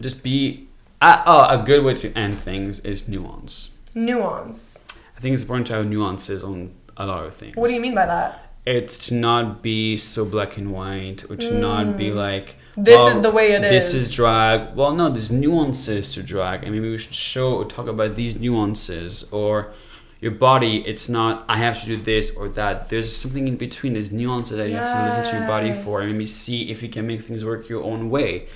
just 0.00 0.22
be, 0.22 0.68
uh, 1.02 1.22
oh, 1.26 1.60
a 1.60 1.62
good 1.62 1.84
way 1.84 1.94
to 1.94 2.12
end 2.18 2.38
things 2.38 2.80
is 2.80 3.08
nuance. 3.08 3.69
Nuance. 3.94 4.80
I 5.16 5.20
think 5.20 5.34
it's 5.34 5.42
important 5.42 5.66
to 5.68 5.74
have 5.74 5.86
nuances 5.86 6.42
on 6.42 6.72
a 6.96 7.06
lot 7.06 7.24
of 7.26 7.34
things 7.34 7.56
What 7.56 7.68
do 7.68 7.74
you 7.74 7.80
mean 7.80 7.94
by 7.94 8.06
that? 8.06 8.46
it's 8.66 9.08
to 9.08 9.14
not 9.14 9.62
be 9.62 9.96
so 9.96 10.22
black 10.24 10.58
and 10.58 10.70
white 10.70 11.24
or 11.30 11.36
to 11.36 11.54
not 11.58 11.96
be 11.96 12.12
like 12.12 12.56
Mm. 12.76 12.84
This 12.84 12.94
well, 12.96 13.08
is 13.08 13.20
the 13.22 13.30
way 13.32 13.50
it 13.52 13.62
this 13.62 13.88
is. 13.94 14.08
is 14.08 14.14
drag 14.14 14.76
well 14.76 14.94
no 14.94 15.08
there's 15.10 15.30
nuances 15.30 16.12
to 16.14 16.22
drag 16.22 16.62
and 16.62 16.70
maybe 16.72 16.88
we 16.88 16.98
should 16.98 17.14
show 17.14 17.54
or 17.56 17.64
talk 17.64 17.88
about 17.88 18.14
these 18.14 18.38
nuances 18.38 19.24
or 19.32 19.72
your 20.20 20.30
body 20.30 20.74
it's 20.86 21.08
not 21.08 21.44
i 21.48 21.56
have 21.56 21.80
to 21.80 21.86
do 21.86 21.96
this 21.96 22.30
or 22.36 22.48
that 22.48 22.88
there's 22.88 23.14
something 23.16 23.48
in 23.48 23.56
between 23.56 23.94
there's 23.94 24.12
nuances 24.12 24.56
that 24.56 24.68
you 24.68 24.76
have 24.76 24.86
to 24.96 25.04
listen 25.04 25.24
to 25.32 25.38
your 25.38 25.48
body 25.48 25.72
for 25.72 26.00
and 26.00 26.12
maybe 26.12 26.26
see 26.28 26.70
if 26.70 26.80
you 26.82 26.88
can 26.88 27.06
make 27.08 27.22
things 27.22 27.44
work 27.44 27.68
your 27.68 27.82
own 27.82 28.08
way 28.08 28.46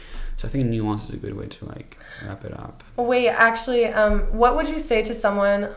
so 0.45 0.49
i 0.49 0.51
think 0.51 0.67
nuance 0.67 1.05
is 1.05 1.11
a 1.11 1.17
good 1.17 1.37
way 1.37 1.47
to 1.47 1.65
like 1.67 1.99
wrap 2.27 2.45
it 2.45 2.53
up 2.53 2.85
Wait, 2.97 3.29
actually, 3.29 3.87
um, 3.87 4.21
what 4.39 4.55
would 4.55 4.69
you 4.69 4.79
say 4.79 5.03
to 5.03 5.15
someone 5.15 5.69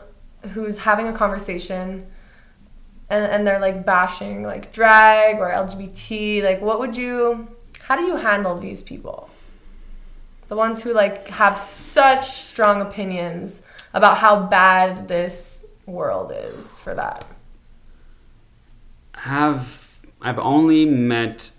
who's 0.52 0.78
having 0.78 1.08
a 1.08 1.12
conversation 1.12 2.06
and, 3.10 3.24
and 3.24 3.46
they're 3.46 3.58
like 3.58 3.84
bashing 3.84 4.44
like 4.44 4.72
drag 4.72 5.38
or 5.38 5.48
LGBT? 5.48 6.44
Like, 6.44 6.60
what 6.60 6.78
would 6.78 6.96
you, 6.96 7.48
how 7.80 7.96
do 7.96 8.04
you 8.04 8.14
handle 8.14 8.56
these 8.56 8.84
people? 8.84 9.28
The 10.46 10.54
ones 10.54 10.82
who 10.82 10.92
like 10.92 11.26
have 11.28 11.58
such 11.58 12.28
strong 12.28 12.80
opinions 12.80 13.62
about 13.92 14.18
how 14.18 14.46
bad 14.46 15.08
this 15.08 15.66
world 15.86 16.30
is 16.32 16.78
for 16.78 16.94
that. 16.94 17.24
have 19.14 19.98
I've 20.20 20.38
only 20.38 20.84
met 20.84 21.50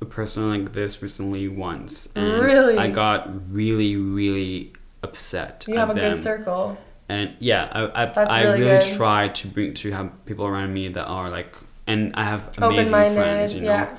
a 0.00 0.04
person 0.06 0.48
like 0.50 0.72
this 0.72 1.02
recently 1.02 1.48
once, 1.48 2.08
and 2.14 2.40
Really? 2.42 2.78
I 2.78 2.88
got 2.88 3.28
really, 3.52 3.96
really 3.96 4.72
upset. 5.02 5.64
You 5.68 5.76
have 5.76 5.90
a 5.90 5.94
them. 5.94 6.12
good 6.14 6.22
circle. 6.22 6.78
and 7.08 7.34
yeah, 7.38 7.68
I 7.72 8.02
I, 8.02 8.06
That's 8.06 8.32
I 8.32 8.42
really 8.42 8.60
really 8.62 8.96
try 8.96 9.28
to 9.28 9.48
bring 9.48 9.74
to 9.74 9.92
have 9.92 10.10
people 10.26 10.46
around 10.46 10.72
me 10.72 10.88
that 10.88 11.04
are 11.06 11.28
like, 11.28 11.56
and 11.86 12.14
I 12.14 12.24
have 12.24 12.56
amazing 12.58 12.92
friends, 13.14 13.54
you 13.54 13.60
know, 13.62 13.66
yeah. 13.68 13.96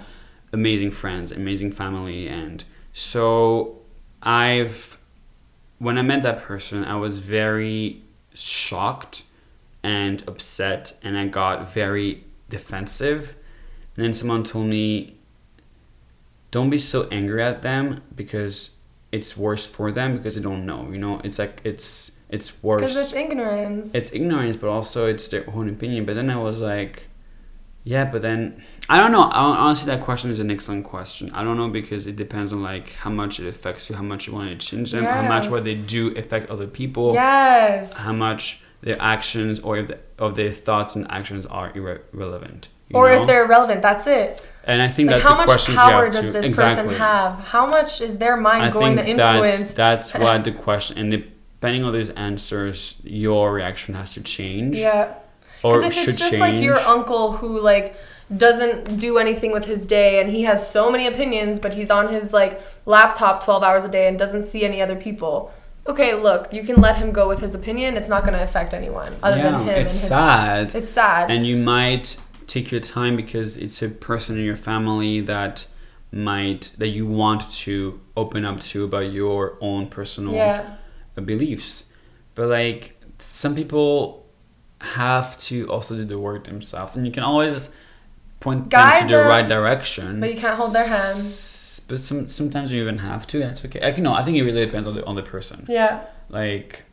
amazing 0.53 0.91
friends, 0.91 1.31
amazing 1.31 1.71
family, 1.71 2.27
and 2.27 2.63
so 2.93 3.79
I've 4.23 4.97
when 5.79 5.97
I 5.97 6.03
met 6.03 6.21
that 6.23 6.39
person, 6.43 6.83
I 6.85 6.95
was 6.95 7.19
very 7.19 8.01
shocked 8.33 9.23
and 9.83 10.23
upset, 10.27 10.97
and 11.03 11.17
I 11.17 11.27
got 11.27 11.71
very 11.73 12.23
defensive. 12.49 13.35
And 13.95 14.05
then 14.05 14.13
someone 14.13 14.43
told 14.43 14.67
me, 14.67 15.17
"Don't 16.51 16.69
be 16.69 16.77
so 16.77 17.07
angry 17.09 17.41
at 17.43 17.61
them 17.61 18.01
because 18.15 18.71
it's 19.11 19.35
worse 19.35 19.65
for 19.65 19.91
them 19.91 20.17
because 20.17 20.35
they 20.35 20.41
don't 20.41 20.65
know. 20.65 20.89
You 20.91 20.97
know, 20.97 21.21
it's 21.23 21.39
like 21.39 21.61
it's 21.63 22.11
it's 22.29 22.63
worse. 22.63 22.81
Because 22.81 22.97
it's 22.97 23.13
ignorance. 23.13 23.93
it's 23.93 24.11
ignorance, 24.13 24.55
but 24.55 24.69
also 24.69 25.07
it's 25.07 25.27
their 25.27 25.49
own 25.49 25.69
opinion. 25.69 26.05
But 26.05 26.15
then 26.15 26.29
I 26.29 26.37
was 26.37 26.61
like, 26.61 27.07
yeah, 27.83 28.05
but 28.05 28.21
then 28.21 28.63
I 28.87 28.97
don't 28.97 29.11
know. 29.11 29.23
Hon- 29.23 29.57
Honestly, 29.57 29.87
that 29.87 30.03
question 30.03 30.31
is 30.31 30.39
an 30.39 30.49
excellent 30.49 30.85
question. 30.85 31.29
I 31.31 31.43
don't 31.43 31.57
know 31.57 31.67
because 31.67 32.07
it 32.07 32.15
depends 32.15 32.53
on 32.53 32.63
like 32.63 32.93
how 32.93 33.09
much 33.09 33.39
it 33.39 33.47
affects 33.47 33.89
you, 33.89 33.95
how 33.95 34.03
much 34.03 34.27
you 34.27 34.33
want 34.33 34.49
to 34.49 34.65
change 34.65 34.91
them, 34.91 35.03
how 35.03 35.23
much 35.23 35.49
what 35.49 35.63
they 35.65 35.75
do 35.75 36.15
affect 36.15 36.49
other 36.49 36.67
people, 36.67 37.13
yes. 37.13 37.97
how 37.97 38.13
much 38.13 38.63
their 38.81 38.95
actions 38.99 39.59
or 39.59 39.77
if 39.77 39.87
the, 39.89 39.99
of 40.17 40.35
their 40.35 40.51
thoughts 40.51 40.95
and 40.95 41.09
actions 41.11 41.45
are 41.45 41.71
irre- 41.73 42.01
irrelevant. 42.13 42.67
or 42.93 43.09
know? 43.09 43.21
if 43.21 43.27
they're 43.27 43.45
irrelevant, 43.45 43.81
that's 43.81 44.07
it. 44.07 44.45
And 44.63 44.81
I 44.81 44.87
think 44.89 45.09
Like 45.09 45.21
that's 45.21 45.29
how 45.29 45.41
the 45.41 45.47
much 45.47 45.65
power 45.65 46.05
you 46.05 46.11
have 46.11 46.13
does 46.13 46.25
to 46.25 46.31
this 46.31 46.45
exactly. 46.45 46.83
person 46.83 46.99
have? 46.99 47.39
How 47.39 47.65
much 47.65 48.01
is 48.01 48.17
their 48.17 48.37
mind 48.37 48.65
I 48.65 48.69
going 48.69 48.95
think 48.97 49.07
to 49.09 49.15
that's 49.15 49.35
influence? 49.37 49.73
that's 49.73 50.11
that's 50.11 50.23
what 50.23 50.43
the 50.43 50.51
question 50.51 50.97
and 50.97 51.11
depending 51.11 51.83
on 51.83 51.93
those 51.93 52.09
answers, 52.11 52.95
your 53.03 53.53
reaction 53.53 53.93
has 53.93 54.13
to 54.13 54.21
change. 54.21 54.77
Yeah. 54.77 55.13
Or 55.63 55.77
Because 55.79 55.85
if 55.89 55.93
should 55.93 56.09
it's 56.09 56.19
just 56.19 56.31
change. 56.31 56.41
like 56.41 56.55
your 56.63 56.77
uncle 56.79 57.33
who 57.33 57.59
like 57.59 57.95
doesn't 58.35 58.97
do 58.97 59.17
anything 59.17 59.51
with 59.51 59.65
his 59.65 59.85
day 59.85 60.19
and 60.21 60.29
he 60.31 60.43
has 60.43 60.67
so 60.69 60.91
many 60.91 61.05
opinions, 61.05 61.59
but 61.59 61.73
he's 61.75 61.91
on 61.91 62.11
his 62.11 62.33
like 62.33 62.61
laptop 62.85 63.43
12 63.43 63.61
hours 63.61 63.83
a 63.83 63.89
day 63.89 64.07
and 64.07 64.17
doesn't 64.17 64.43
see 64.43 64.63
any 64.63 64.81
other 64.81 64.95
people. 64.95 65.53
Okay, 65.87 66.13
look, 66.15 66.51
you 66.53 66.63
can 66.63 66.79
let 66.79 66.97
him 66.97 67.11
go 67.11 67.27
with 67.27 67.39
his 67.39 67.53
opinion. 67.55 67.97
It's 67.97 68.09
not 68.09 68.23
going 68.23 68.33
to 68.33 68.43
affect 68.43 68.73
anyone 68.73 69.13
other 69.23 69.37
yeah, 69.37 69.51
than 69.51 69.61
him. 69.61 69.69
it's 69.69 69.93
and 69.93 69.99
his, 69.99 70.07
sad. 70.07 70.75
It's 70.75 70.91
sad. 70.91 71.31
and 71.31 71.45
you 71.45 71.57
might 71.57 72.17
take 72.51 72.69
your 72.69 72.81
time 72.81 73.15
because 73.15 73.55
it's 73.55 73.81
a 73.81 73.87
person 73.87 74.37
in 74.37 74.43
your 74.43 74.57
family 74.57 75.21
that 75.21 75.65
might 76.11 76.63
that 76.77 76.89
you 76.89 77.07
want 77.07 77.49
to 77.49 77.97
open 78.17 78.43
up 78.43 78.59
to 78.59 78.83
about 78.83 79.09
your 79.11 79.57
own 79.61 79.87
personal 79.87 80.33
yeah. 80.33 80.75
beliefs 81.15 81.85
but 82.35 82.49
like 82.49 82.99
some 83.19 83.55
people 83.55 84.25
have 84.81 85.37
to 85.37 85.65
also 85.71 85.95
do 85.95 86.03
the 86.03 86.19
work 86.19 86.43
themselves 86.43 86.97
and 86.97 87.05
you 87.05 87.11
can 87.13 87.23
always 87.23 87.71
point 88.41 88.67
Guide 88.67 89.03
them 89.03 89.07
to 89.07 89.13
the 89.15 89.19
them, 89.21 89.29
right 89.29 89.47
direction 89.47 90.19
But 90.19 90.33
you 90.33 90.39
can't 90.39 90.55
hold 90.57 90.73
their 90.73 90.87
hand. 90.87 91.19
but 91.87 91.99
some, 91.99 92.27
sometimes 92.27 92.73
you 92.73 92.81
even 92.81 92.97
have 92.97 93.25
to 93.27 93.39
that's 93.39 93.63
okay 93.63 93.79
like, 93.79 93.97
know 93.99 94.13
i 94.13 94.23
think 94.25 94.35
it 94.35 94.43
really 94.43 94.65
depends 94.65 94.87
on 94.87 94.95
the, 94.95 95.05
on 95.05 95.15
the 95.15 95.23
person 95.23 95.65
Yeah. 95.69 96.03
like 96.27 96.83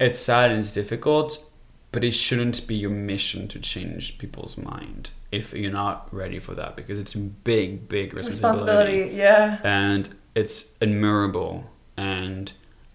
it's 0.00 0.20
sad 0.20 0.52
and 0.52 0.60
it's 0.60 0.72
difficult 0.72 1.44
but 1.92 2.04
it 2.04 2.12
shouldn't 2.12 2.66
be 2.66 2.74
your 2.76 2.90
mission 2.90 3.48
to 3.48 3.58
change 3.58 4.18
people's 4.18 4.56
mind 4.56 5.10
if 5.32 5.52
you're 5.52 5.70
not 5.72 6.08
ready 6.12 6.38
for 6.38 6.54
that 6.54 6.76
because 6.76 6.98
it's 6.98 7.14
a 7.14 7.18
big 7.18 7.88
big 7.88 8.14
responsibility, 8.14 8.92
Responsibility. 8.92 9.16
Yeah. 9.16 9.58
and 9.64 10.08
it's 10.34 10.66
admirable 10.80 11.64
and 11.96 12.52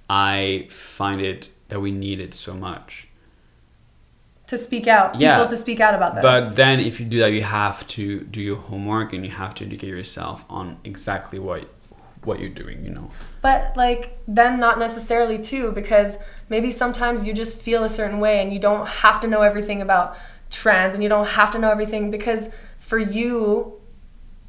i 0.09 0.67
find 0.69 1.21
it 1.21 1.49
that 1.69 1.79
we 1.79 1.91
need 1.91 2.19
it 2.19 2.33
so 2.33 2.53
much 2.53 3.07
To 4.47 4.57
speak 4.57 4.87
out. 4.87 5.19
Yeah. 5.19 5.37
People 5.37 5.49
to 5.49 5.57
speak 5.57 5.79
out 5.79 5.95
about 5.95 6.13
this. 6.15 6.21
but 6.21 6.55
then 6.55 6.79
if 6.79 6.99
you 6.99 7.05
do 7.05 7.19
that 7.19 7.31
you 7.31 7.43
have 7.43 7.85
to 7.87 8.21
do 8.21 8.41
your 8.41 8.57
homework 8.57 9.13
and 9.13 9.25
you 9.25 9.31
have 9.31 9.53
to 9.55 9.65
educate 9.65 9.87
yourself 9.87 10.43
on 10.49 10.77
exactly 10.83 11.39
what 11.39 11.61
what 12.25 12.39
you're 12.39 12.49
doing 12.49 12.83
you 12.83 12.91
know 12.91 13.09
But 13.41 13.75
like 13.75 14.17
then 14.27 14.59
not 14.59 14.79
necessarily 14.79 15.37
too 15.37 15.71
because 15.71 16.17
maybe 16.49 16.71
sometimes 16.71 17.25
you 17.25 17.33
just 17.33 17.61
feel 17.61 17.83
a 17.83 17.89
certain 17.89 18.19
way 18.19 18.41
and 18.41 18.53
you 18.53 18.59
don't 18.59 18.87
have 18.87 19.21
to 19.21 19.27
know 19.27 19.41
everything 19.41 19.81
about 19.81 20.17
trans 20.49 20.93
and 20.93 21.01
you 21.03 21.09
don't 21.09 21.27
have 21.27 21.51
to 21.51 21.59
know 21.59 21.71
everything 21.71 22.11
because 22.11 22.49
for 22.79 22.99
you 22.99 23.79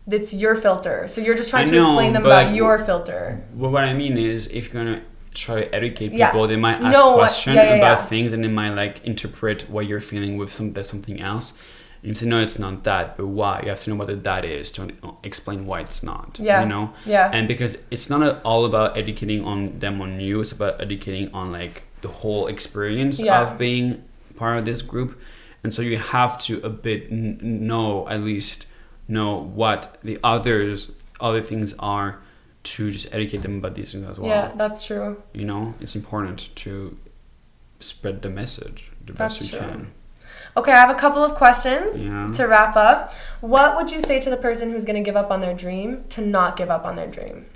it's 0.07 0.35
your 0.35 0.55
filter. 0.55 1.09
So 1.09 1.21
you're 1.21 1.35
just 1.35 1.51
trying 1.51 1.67
I 1.67 1.71
to 1.71 1.81
know, 1.81 1.89
explain 1.89 2.13
them 2.13 2.25
about 2.27 2.47
like, 2.49 2.57
your 2.57 2.79
filter. 2.79 3.43
Well, 3.55 3.71
what 3.71 3.85
I 3.85 3.95
mean 3.95 4.19
is, 4.19 4.49
if 4.49 4.73
you're 4.73 4.85
gonna 4.85 5.03
try 5.33 5.63
to 5.63 5.75
educate 5.75 6.13
Yeah. 6.13 6.31
people, 6.31 6.47
they 6.47 6.57
might 6.57 6.75
ask 6.81 6.93
No, 6.93 7.15
questions 7.15 7.57
yeah, 7.57 7.63
yeah, 7.65 7.75
about 7.77 7.99
yeah. 8.01 8.05
things, 8.05 8.33
and 8.33 8.45
they 8.45 8.49
might 8.49 8.75
like 8.75 9.05
interpret 9.05 9.69
what 9.71 9.87
you're 9.87 10.01
feeling 10.01 10.37
with 10.37 10.53
some 10.53 10.73
that's 10.73 10.91
something 10.91 11.21
else. 11.21 11.55
You 12.05 12.15
say, 12.15 12.27
no, 12.27 12.39
it's 12.39 12.59
not 12.59 12.85
that, 12.85 13.17
but 13.17 13.27
why? 13.27 13.61
You 13.63 13.71
have 13.71 13.81
to 13.85 13.91
know 13.91 13.97
what 13.97 14.09
the 14.09 14.17
that 14.17 14.45
is 14.45 14.71
to 14.73 14.81
explain 15.23 15.65
why 15.65 15.81
it's 15.81 16.03
not. 16.03 16.39
Yeah. 16.39 16.63
You 16.63 16.69
know. 16.69 16.93
Yeah. 17.07 17.31
And 17.33 17.49
because 17.49 17.79
it's 17.91 18.11
not 18.11 18.43
all 18.45 18.65
about 18.67 18.97
educating 18.97 19.43
on 19.45 19.79
them 19.79 20.01
on 20.03 20.21
you, 20.21 20.41
it's 20.43 20.53
about 20.53 20.81
educating 20.83 21.33
on 21.33 21.51
like 21.51 21.85
the 22.03 22.09
whole 22.09 22.47
experience 22.47 23.19
Yeah. 23.21 23.41
of 23.43 23.59
being 23.59 24.05
part 24.37 24.59
of 24.59 24.65
this 24.67 24.83
group, 24.83 25.19
and 25.63 25.73
so 25.73 25.81
you 25.81 25.97
have 25.97 26.37
to 26.47 26.61
a 26.63 26.69
bit 26.69 27.01
n- 27.11 27.39
know 27.67 28.07
at 28.09 28.21
least 28.21 28.67
know 29.09 29.37
what 29.61 29.97
the 30.03 30.19
others 30.23 30.93
other 31.21 31.41
things 31.41 31.75
are 31.79 32.19
to 32.65 32.91
just 32.91 33.07
educate 33.15 33.43
them 33.43 33.59
about 33.59 33.75
these 33.77 33.93
things 33.93 34.07
as 34.11 34.19
well. 34.19 34.29
Yeah, 34.29 34.53
that's 34.57 34.85
true. 34.87 35.23
You 35.33 35.45
know, 35.47 35.75
it's 35.81 35.95
important 35.95 36.49
to 36.57 36.97
spread 37.81 38.23
the 38.23 38.31
message 38.31 38.91
the 39.07 39.13
best 39.13 39.41
That's 39.41 39.53
you 39.53 39.59
true. 39.59 39.69
can. 39.69 39.91
Okay, 40.57 40.71
I 40.71 40.77
have 40.77 40.91
a 40.91 40.95
couple 40.95 41.25
of 41.25 41.35
questions 41.35 42.01
Yeah. 42.05 42.29
to 42.29 42.45
wrap 42.47 42.77
up. 42.77 43.13
What 43.41 43.75
would 43.77 43.91
you 43.91 44.01
say 44.01 44.21
to 44.21 44.31
the 44.31 44.37
person 44.37 44.71
who's 44.71 44.85
going 44.85 44.97
to 44.97 45.03
give 45.03 45.17
up 45.17 45.31
on 45.31 45.41
their 45.41 45.55
dream 45.55 46.05
to 46.11 46.21
not 46.21 46.57
give 46.57 46.71
up 46.71 46.85
on 46.85 46.95
their 46.95 47.09
dream? 47.09 47.47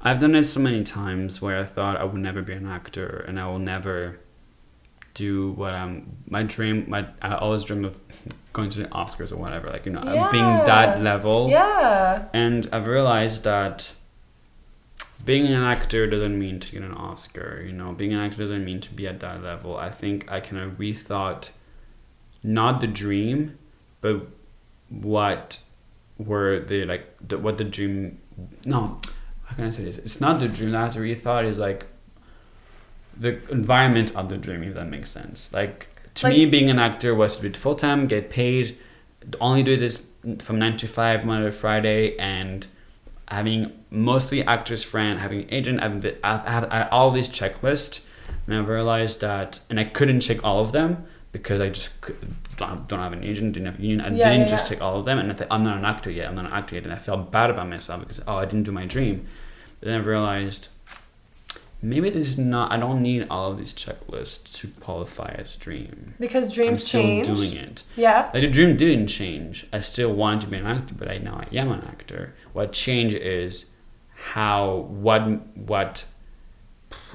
I've 0.00 0.20
done 0.20 0.34
it 0.34 0.44
so 0.44 0.58
many 0.58 0.82
times 0.82 1.40
where 1.40 1.58
I 1.60 1.64
thought 1.64 1.96
I 1.96 2.04
would 2.04 2.20
never 2.20 2.42
be 2.42 2.52
an 2.54 2.66
actor 2.66 3.24
and 3.28 3.38
I 3.38 3.46
will 3.46 3.60
never 3.60 4.18
do 5.14 5.52
what 5.52 5.72
I'm. 5.74 6.16
My 6.28 6.42
dream, 6.42 6.86
my 6.88 7.06
I 7.20 7.36
always 7.36 7.62
dream 7.62 7.84
of 7.84 7.96
going 8.52 8.70
to 8.70 8.78
the 8.80 8.86
Oscars 8.88 9.30
or 9.30 9.36
whatever. 9.36 9.70
Like 9.70 9.86
you 9.86 9.92
know, 9.92 10.00
being 10.32 10.44
that 10.44 11.00
level. 11.02 11.48
Yeah. 11.50 12.24
And 12.32 12.68
I've 12.72 12.88
realized 12.88 13.44
that 13.44 13.92
being 15.24 15.46
an 15.46 15.62
actor 15.62 16.06
doesn't 16.06 16.38
mean 16.38 16.60
to 16.60 16.72
get 16.72 16.82
an 16.82 16.92
Oscar. 16.92 17.62
You 17.64 17.72
know, 17.72 17.92
being 17.92 18.12
an 18.12 18.20
actor 18.20 18.38
doesn't 18.38 18.64
mean 18.64 18.80
to 18.80 18.92
be 18.92 19.06
at 19.06 19.20
that 19.20 19.42
level. 19.42 19.76
I 19.76 19.90
think 19.90 20.30
I 20.30 20.40
kind 20.40 20.62
of 20.62 20.78
rethought 20.78 21.50
not 22.42 22.80
the 22.80 22.86
dream, 22.86 23.58
but 24.00 24.26
what 24.88 25.60
were 26.18 26.60
the 26.60 26.84
like 26.84 27.16
the, 27.26 27.38
what 27.38 27.58
the 27.58 27.64
dream. 27.64 28.18
No, 28.64 29.00
how 29.44 29.56
can 29.56 29.66
I 29.66 29.70
say 29.70 29.84
this? 29.84 29.98
It's 29.98 30.20
not 30.20 30.40
the 30.40 30.48
dream. 30.48 30.72
that 30.72 30.92
rethought 30.92 31.44
is 31.44 31.58
like 31.58 31.86
the 33.16 33.38
environment 33.50 34.14
of 34.16 34.28
the 34.28 34.38
dream. 34.38 34.62
If 34.62 34.74
that 34.74 34.88
makes 34.88 35.10
sense. 35.10 35.52
Like 35.52 35.88
to 36.14 36.28
me, 36.28 36.46
being 36.46 36.70
an 36.70 36.78
actor 36.78 37.14
was 37.14 37.36
to 37.36 37.42
do 37.42 37.48
it 37.48 37.56
full 37.56 37.74
time, 37.74 38.06
get 38.06 38.28
paid, 38.28 38.76
only 39.40 39.62
do 39.62 39.76
this 39.76 40.02
from 40.40 40.58
nine 40.58 40.76
to 40.78 40.88
five 40.88 41.24
Monday 41.24 41.46
to 41.46 41.52
Friday, 41.52 42.16
and 42.18 42.66
having 43.28 43.72
mostly 43.92 44.42
actors 44.44 44.82
friend, 44.82 45.20
having 45.20 45.42
an 45.42 45.48
agent, 45.54 45.80
having 45.80 46.00
the, 46.00 46.26
I 46.26 46.38
have, 46.50 46.64
I 46.70 46.78
have 46.78 46.88
all 46.92 47.10
these 47.10 47.28
checklists, 47.28 48.00
and 48.46 48.56
I've 48.56 48.68
realized 48.68 49.20
that, 49.20 49.60
and 49.70 49.78
I 49.78 49.84
couldn't 49.84 50.20
check 50.20 50.42
all 50.44 50.60
of 50.60 50.72
them 50.72 51.04
because 51.30 51.60
I 51.60 51.68
just 51.68 52.00
could, 52.00 52.16
don't, 52.56 52.88
don't 52.88 53.00
have 53.00 53.12
an 53.12 53.24
agent, 53.24 53.52
didn't 53.54 53.66
have 53.66 53.78
a 53.78 53.82
union. 53.82 54.00
I 54.00 54.16
Yeah, 54.16 54.30
didn't 54.30 54.40
yeah, 54.42 54.48
just 54.48 54.64
yeah. 54.66 54.70
check 54.70 54.82
all 54.82 54.98
of 55.00 55.04
them, 55.06 55.18
and 55.18 55.30
I 55.30 55.34
thought, 55.34 55.48
I'm 55.50 55.62
not 55.62 55.76
an 55.78 55.84
actor 55.84 56.10
yet. 56.10 56.28
I'm 56.28 56.34
not 56.34 56.46
an 56.46 56.52
actor 56.52 56.74
yet, 56.74 56.84
and 56.84 56.92
I 56.92 56.96
felt 56.96 57.30
bad 57.30 57.50
about 57.50 57.68
myself 57.68 58.00
because 58.00 58.20
oh, 58.26 58.36
I 58.36 58.44
didn't 58.44 58.64
do 58.64 58.72
my 58.72 58.86
dream. 58.86 59.26
But 59.80 59.86
then 59.88 60.00
I 60.00 60.04
realized 60.04 60.68
maybe 61.80 62.10
there's 62.10 62.38
not. 62.38 62.70
I 62.72 62.76
don't 62.76 63.02
need 63.02 63.26
all 63.28 63.50
of 63.50 63.58
these 63.58 63.74
checklists 63.74 64.52
to 64.60 64.68
qualify 64.80 65.34
as 65.38 65.56
dream. 65.56 66.14
Because 66.20 66.52
dreams 66.52 66.80
I'm 66.80 66.86
still 66.86 67.02
change. 67.02 67.26
doing 67.26 67.56
it. 67.56 67.82
Yeah. 67.96 68.30
Like 68.32 68.42
the 68.42 68.48
dream 68.50 68.76
didn't 68.76 69.08
change. 69.08 69.66
I 69.72 69.80
still 69.80 70.12
wanted 70.12 70.42
to 70.42 70.46
be 70.48 70.58
an 70.58 70.66
actor, 70.66 70.94
but 70.94 71.10
I 71.10 71.18
now 71.18 71.44
I 71.50 71.56
am 71.56 71.70
an 71.72 71.82
actor. 71.86 72.34
What 72.52 72.72
changed 72.72 73.16
is 73.16 73.66
how 74.22 74.86
what 74.88 75.22
what 75.56 76.04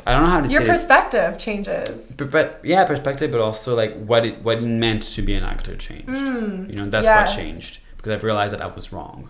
I 0.05 0.11
don't 0.13 0.23
know 0.23 0.29
how 0.29 0.41
to 0.41 0.47
Your 0.49 0.61
say 0.61 0.67
this. 0.67 0.77
perspective 0.79 1.37
changes. 1.37 2.13
But, 2.17 2.31
but 2.31 2.59
yeah, 2.63 2.83
perspective, 2.85 3.31
but 3.31 3.41
also 3.41 3.75
like 3.75 3.95
what 4.05 4.25
it 4.25 4.41
what 4.41 4.57
it 4.57 4.61
meant 4.65 5.03
to 5.15 5.21
be 5.21 5.33
an 5.35 5.43
actor 5.43 5.75
changed. 5.75 6.07
Mm, 6.09 6.69
You 6.69 6.75
know, 6.77 6.89
that's 6.89 7.05
yes. 7.05 7.29
what 7.29 7.37
changed 7.43 7.79
because 7.95 8.11
I've 8.13 8.23
realized 8.23 8.53
that 8.53 8.61
I 8.61 8.67
was 8.67 8.91
wrong. 8.91 9.29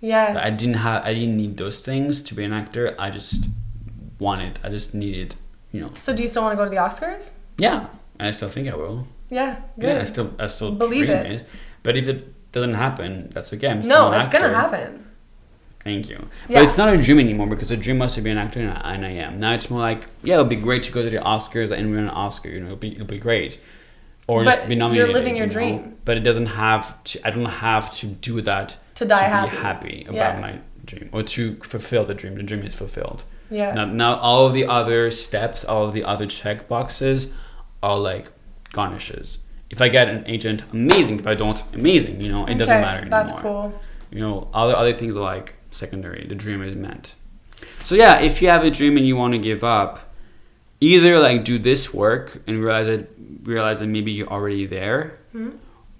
Yes. 0.00 0.36
I 0.36 0.50
didn't 0.50 0.74
have 0.86 1.04
I 1.04 1.14
didn't 1.14 1.36
need 1.36 1.56
those 1.58 1.78
things 1.80 2.22
to 2.22 2.34
be 2.34 2.44
an 2.44 2.52
actor. 2.52 2.94
I 2.98 3.10
just 3.10 3.48
wanted. 4.18 4.58
I 4.64 4.68
just 4.68 4.94
needed. 4.94 5.34
You 5.72 5.80
know. 5.82 5.90
So 5.98 6.14
do 6.14 6.22
you 6.22 6.28
still 6.28 6.42
want 6.42 6.52
to 6.54 6.56
go 6.56 6.64
to 6.64 6.70
the 6.70 6.76
Oscars? 6.76 7.28
Yeah, 7.58 7.86
and 8.18 8.28
I 8.28 8.30
still 8.32 8.48
think 8.48 8.68
I 8.68 8.74
will. 8.76 9.06
Yeah. 9.30 9.60
Good. 9.78 9.94
Yeah, 9.94 10.00
I 10.00 10.04
still 10.04 10.34
I 10.38 10.46
still 10.46 10.72
Believe 10.72 11.06
dream 11.06 11.18
it. 11.18 11.32
it. 11.42 11.46
But 11.82 11.96
if 11.96 12.08
it 12.08 12.52
doesn't 12.52 12.74
happen, 12.74 13.28
that's 13.32 13.52
okay. 13.52 13.68
I'm 13.68 13.82
still 13.82 14.10
no, 14.10 14.18
it's 14.20 14.28
gonna 14.30 14.52
happen. 14.52 15.06
Thank 15.84 16.08
you. 16.08 16.28
Yeah. 16.48 16.58
But 16.58 16.64
it's 16.64 16.78
not 16.78 16.94
a 16.94 16.96
dream 17.00 17.18
anymore 17.18 17.48
because 17.48 17.70
a 17.72 17.76
dream 17.76 17.98
was 17.98 18.14
to 18.14 18.20
be 18.20 18.30
an 18.30 18.38
actor 18.38 18.60
and 18.60 18.70
I, 18.70 18.92
and 18.94 19.04
I 19.04 19.10
am. 19.10 19.36
Now 19.36 19.52
it's 19.54 19.68
more 19.68 19.80
like, 19.80 20.06
yeah, 20.22 20.34
it'll 20.34 20.46
be 20.46 20.56
great 20.56 20.84
to 20.84 20.92
go 20.92 21.02
to 21.02 21.10
the 21.10 21.16
Oscars 21.18 21.72
and 21.72 21.90
win 21.90 22.04
an 22.04 22.10
Oscar. 22.10 22.50
You 22.50 22.60
know, 22.60 22.66
it'll 22.66 22.76
be 22.76 22.92
it'll 22.92 23.06
be 23.06 23.18
great. 23.18 23.58
Or 24.28 24.44
But 24.44 24.50
just 24.54 24.68
be 24.68 24.76
nominated. 24.76 25.06
you're 25.08 25.12
living 25.14 25.36
your 25.36 25.46
you 25.46 25.52
know? 25.52 25.58
dream. 25.80 25.96
But 26.04 26.16
it 26.16 26.20
doesn't 26.20 26.46
have 26.46 27.02
to. 27.04 27.26
I 27.26 27.30
don't 27.30 27.44
have 27.46 27.92
to 27.96 28.06
do 28.06 28.40
that 28.42 28.76
To 28.96 29.04
die 29.04 29.18
to 29.18 29.28
happy. 29.28 29.50
be 29.50 29.56
happy 29.56 30.02
about 30.04 30.14
Yeah. 30.34 30.40
my 30.40 30.58
dream 30.84 31.08
or 31.12 31.24
to 31.24 31.56
fulfill 31.64 32.04
the 32.04 32.14
dream. 32.14 32.36
The 32.36 32.44
dream 32.44 32.62
is 32.64 32.74
fulfilled. 32.76 33.24
Yeah. 33.50 33.74
Now, 33.74 33.84
now 33.86 34.14
all 34.16 34.46
of 34.46 34.54
the 34.54 34.66
other 34.66 35.10
steps, 35.10 35.64
all 35.64 35.84
of 35.88 35.92
the 35.94 36.04
other 36.04 36.26
check 36.26 36.68
boxes, 36.68 37.32
are 37.82 37.98
like 37.98 38.30
garnishes. 38.72 39.38
If 39.68 39.80
I 39.82 39.88
get 39.88 40.08
an 40.08 40.24
agent, 40.26 40.62
amazing. 40.72 41.18
If 41.18 41.26
I 41.26 41.34
don't, 41.34 41.60
amazing. 41.74 42.20
You 42.20 42.30
know, 42.30 42.46
it 42.46 42.54
doesn't 42.54 42.80
matter 42.80 43.00
anymore 43.00 43.18
That's 43.18 43.32
cool. 43.32 43.80
you 44.12 44.20
know 44.20 44.48
other 44.54 44.76
other 44.76 44.92
things 44.92 45.16
are 45.16 45.20
like 45.22 45.54
secondary 45.72 46.26
the 46.28 46.34
dream 46.34 46.62
is 46.62 46.74
meant 46.74 47.14
so 47.84 47.94
yeah 47.94 48.20
if 48.20 48.40
you 48.42 48.48
have 48.48 48.64
a 48.64 48.70
dream 48.70 48.96
and 48.96 49.06
you 49.06 49.16
want 49.16 49.32
to 49.32 49.38
give 49.38 49.62
up 49.64 50.12
either 50.80 51.18
like 51.18 51.44
do 51.44 51.58
this 51.58 51.92
work 51.94 52.42
and 52.46 52.60
realize 52.62 52.86
that 52.86 53.08
realize 53.44 53.78
that 53.80 53.86
maybe 53.86 54.12
you're 54.12 54.28
already 54.28 54.66
there 54.66 55.18
Hmm? 55.32 55.50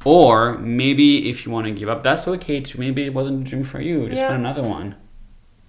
or 0.05 0.59
maybe 0.59 1.31
if 1.31 1.47
you 1.47 1.53
want 1.53 1.67
to 1.67 1.73
give 1.73 1.89
up 1.89 2.03
that's 2.03 2.27
okay 2.29 2.61
too 2.61 2.79
maybe 2.79 3.03
it 3.05 3.15
wasn't 3.15 3.47
a 3.47 3.51
dream 3.51 3.65
for 3.65 3.81
you 3.81 4.09
just 4.09 4.21
Yeah. 4.21 4.29
find 4.29 4.41
another 4.47 4.63
one 4.69 4.97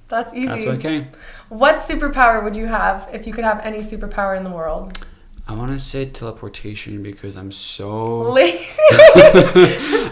That's 0.10 0.34
easy. 0.34 0.47
that's 0.47 0.66
okay 0.66 1.08
What 1.49 1.76
superpower 1.78 2.43
would 2.43 2.56
you 2.56 2.66
have 2.68 3.08
if 3.14 3.26
you 3.28 3.34
could 3.34 3.45
have 3.45 3.60
any 3.64 3.80
superpower 3.80 4.36
in 4.38 4.43
the 4.43 4.51
world? 4.51 4.97
I 5.48 5.54
want 5.54 5.70
to 5.70 5.78
say 5.80 6.06
teleportation 6.06 7.04
because 7.04 7.36
i'm 7.36 7.52
so 7.52 8.20
Lazy. 8.32 8.78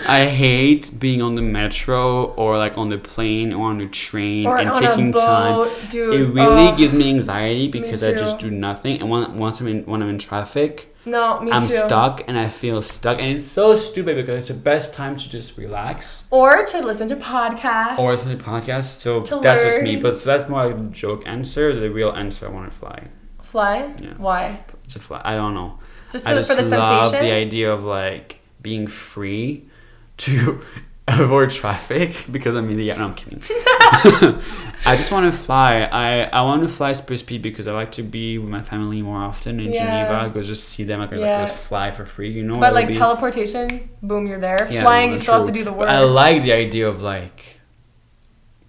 I 0.08 0.26
hate 0.26 0.92
being 1.00 1.22
on 1.22 1.36
the 1.36 1.42
metro 1.42 2.26
or 2.34 2.58
like 2.58 2.78
on 2.78 2.90
the 2.90 2.98
plane 2.98 3.54
or 3.54 3.70
on 3.70 3.78
the 3.78 3.88
train 3.88 4.46
or 4.46 4.58
and 4.58 4.76
taking 4.76 5.14
time. 5.14 5.70
dude. 5.90 6.14
It 6.20 6.26
really 6.34 6.68
Ugh. 6.70 6.78
gives 6.78 6.92
me 6.94 7.10
anxiety 7.10 7.68
because 7.68 8.04
I 8.04 8.14
just 8.14 8.40
do 8.40 8.50
nothing. 8.50 9.00
And 9.00 9.10
when, 9.10 9.38
once 9.38 9.62
I'm 9.62 9.68
in 9.68 9.86
when 9.86 10.02
I'm 10.02 10.10
in 10.10 10.18
traffic, 10.20 10.94
No, 11.06 11.40
me 11.40 11.52
I'm 11.52 11.62
too. 11.62 11.76
stuck 11.76 12.24
and 12.28 12.38
I 12.38 12.50
feel 12.50 12.82
stuck. 12.82 13.20
And 13.20 13.28
it's 13.28 13.46
so 13.46 13.76
stupid 13.76 14.16
because 14.18 14.38
it's 14.40 14.48
the 14.50 14.54
best 14.56 14.94
time 14.96 15.16
to 15.18 15.30
just 15.30 15.56
relax 15.58 16.26
Or 16.32 16.66
to 16.66 16.82
listen 16.82 17.08
to 17.10 17.16
podcasts. 17.16 18.00
or 18.00 18.12
listen 18.14 18.36
to 18.38 18.44
podcasts. 18.44 19.00
So 19.00 19.22
To 19.22 19.40
that's 19.40 19.62
just 19.64 19.82
me. 19.84 19.96
But 19.98 20.18
so 20.18 20.26
that's 20.32 20.50
more 20.50 20.66
like 20.66 20.76
a 20.76 20.80
joke 20.90 21.24
answer. 21.28 21.80
The 21.80 21.90
real 21.92 22.12
answer, 22.12 22.48
I 22.48 22.50
want 22.50 22.72
to 22.72 22.78
fly. 22.78 23.08
fly. 23.44 23.94
Yeah. 24.02 24.14
Why? 24.18 24.64
A 24.96 25.00
fly. 25.00 25.22
I 25.24 25.36
don't 25.36 25.54
know. 25.54 25.80
Just, 26.12 26.28
I 26.28 26.34
just 26.36 26.50
for 26.50 26.62
the 26.62 26.68
love 26.78 27.06
sensation. 27.08 27.26
the 27.26 27.32
idea 27.34 27.72
of 27.72 27.84
like 27.84 28.40
being 28.62 28.86
free 28.88 29.66
to 30.18 30.62
avoid 31.08 31.50
traffic 31.52 32.16
because 32.32 32.56
I'm 32.56 32.70
in 32.70 32.78
the 32.78 32.88
no 32.88 33.06
I'm 33.06 33.16
kidding. 33.16 33.42
I 34.84 34.96
just 34.98 35.12
want 35.12 35.32
to 35.32 35.38
fly. 35.40 35.84
I, 35.84 36.24
I 36.24 36.42
want 36.42 36.64
to 36.64 36.68
fly 36.68 36.92
super 36.94 37.16
speed 37.16 37.42
because 37.44 37.68
I 37.68 37.74
like 37.74 37.92
to 37.94 38.04
be 38.04 38.38
with 38.40 38.50
my 38.50 38.62
family 38.64 39.02
more 39.04 39.20
often 39.20 39.60
in 39.60 39.72
Yeah. 39.74 40.08
Geneva. 40.08 40.34
Go 40.34 40.42
just 40.42 40.68
see 40.70 40.84
them. 40.84 41.00
Like, 41.00 41.12
Yeah. 41.12 41.18
like 41.42 41.50
just 41.52 41.62
fly 41.62 41.92
for 41.92 42.06
free. 42.06 42.32
You 42.32 42.44
know. 42.44 42.58
but 42.60 42.74
like 42.74 42.88
be- 42.88 42.96
teleportation, 42.96 43.90
boom, 44.02 44.26
you're 44.28 44.40
there. 44.40 44.68
Yeah, 44.72 44.82
Flying, 44.82 45.12
you 45.12 45.18
still 45.20 45.36
have 45.36 45.46
to 45.46 45.52
do 45.52 45.64
the 45.64 45.72
But 45.72 45.80
work. 45.82 45.90
I 45.90 46.00
like 46.00 46.42
the 46.44 46.54
idea 46.54 46.88
of 46.90 47.02
like 47.02 47.60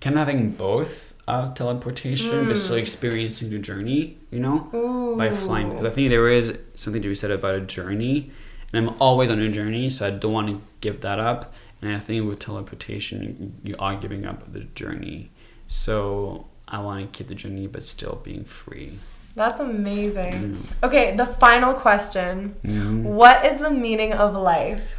kind 0.00 0.14
of 0.16 0.26
having 0.26 0.50
both 0.52 1.11
of 1.28 1.54
teleportation, 1.54 2.48
but 2.48 2.56
still 2.58 2.76
Mm. 2.76 2.80
experiencing 2.80 3.50
the 3.50 3.58
journey. 3.58 4.18
You 4.30 4.40
know 4.40 4.68
Ooh. 4.74 5.16
by 5.16 5.30
flying 5.30 5.68
because 5.70 5.84
I 5.84 5.90
think 5.90 6.08
there 6.10 6.28
is 6.28 6.54
something 6.74 7.02
to 7.02 7.08
be 7.08 7.14
said 7.14 7.30
about 7.30 7.54
a 7.54 7.60
journey, 7.60 8.30
and 8.72 8.88
I'm 8.88 8.94
always 9.00 9.30
on 9.30 9.38
a 9.40 9.48
journey, 9.50 9.88
so 9.90 10.06
I 10.06 10.10
don't 10.10 10.32
want 10.32 10.48
to 10.48 10.60
give 10.80 11.00
that 11.02 11.18
up. 11.18 11.52
And 11.80 11.94
I 11.94 11.98
think 11.98 12.28
with 12.28 12.38
teleportation, 12.40 13.54
you, 13.62 13.74
are 13.78 13.96
giving 13.96 14.24
up 14.24 14.52
the 14.52 14.60
journey, 14.60 15.30
so 15.66 16.46
I 16.68 16.78
want 16.80 17.00
to 17.00 17.06
keep 17.08 17.28
the 17.28 17.34
journey 17.34 17.66
but 17.66 17.82
still 17.84 18.20
being 18.22 18.44
free. 18.44 18.98
That's 19.34 19.60
amazing. 19.60 20.32
Mm. 20.56 20.86
Okay, 20.86 21.16
the 21.16 21.26
final 21.26 21.72
question. 21.74 22.54
Mhm. 22.64 23.02
What 23.02 23.44
is 23.46 23.58
the 23.60 23.70
meaning 23.70 24.12
of 24.12 24.34
life? 24.34 24.96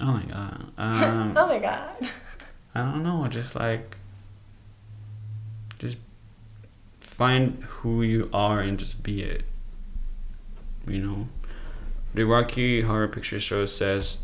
Oh 0.00 0.06
my 0.06 0.22
god. 0.24 0.66
Um, 0.76 1.32
oh 1.36 1.46
my 1.46 1.58
god. 1.58 1.96
I 2.74 2.80
don't 2.80 3.02
know. 3.02 3.26
Just 3.28 3.54
like, 3.54 3.96
just 5.78 5.98
find 7.00 7.62
who 7.64 8.02
you 8.02 8.28
are 8.32 8.60
and 8.60 8.78
just 8.78 9.02
be 9.02 9.22
it. 9.22 9.44
You 10.86 10.98
know, 10.98 11.28
the 12.14 12.24
Rocky 12.24 12.82
Horror 12.82 13.08
Picture 13.08 13.40
Show 13.40 13.66
says, 13.66 14.18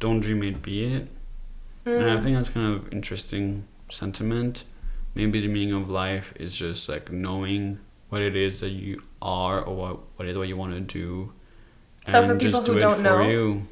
"Don't 0.00 0.20
dream 0.20 0.42
it, 0.42 0.62
be 0.62 0.84
it." 0.84 1.08
And 1.84 2.04
I 2.04 2.16
Mm. 2.16 2.22
think 2.22 2.36
that's 2.36 2.48
kind 2.48 2.72
of 2.74 2.92
interesting 2.92 3.64
sentiment. 3.90 4.64
Maybe 5.14 5.40
the 5.40 5.48
meaning 5.48 5.74
of 5.74 5.90
life 5.90 6.32
is 6.38 6.56
just 6.56 6.88
like 6.88 7.10
knowing 7.12 7.80
what 8.08 8.22
it 8.22 8.36
is 8.36 8.60
that 8.60 8.70
you 8.70 9.02
are 9.20 9.60
or 9.60 9.74
what, 9.76 10.00
what 10.16 10.28
it 10.28 10.30
is 10.30 10.36
what 10.38 10.48
you 10.48 10.56
want 10.56 10.72
to 10.74 10.80
do. 10.80 11.32
So 12.06 12.22
for 12.26 12.36
people 12.36 12.60
who 12.62 12.74
do 12.74 12.80
don't 12.80 12.96
for 12.96 13.02
know, 13.02 13.28
you. 13.28 13.66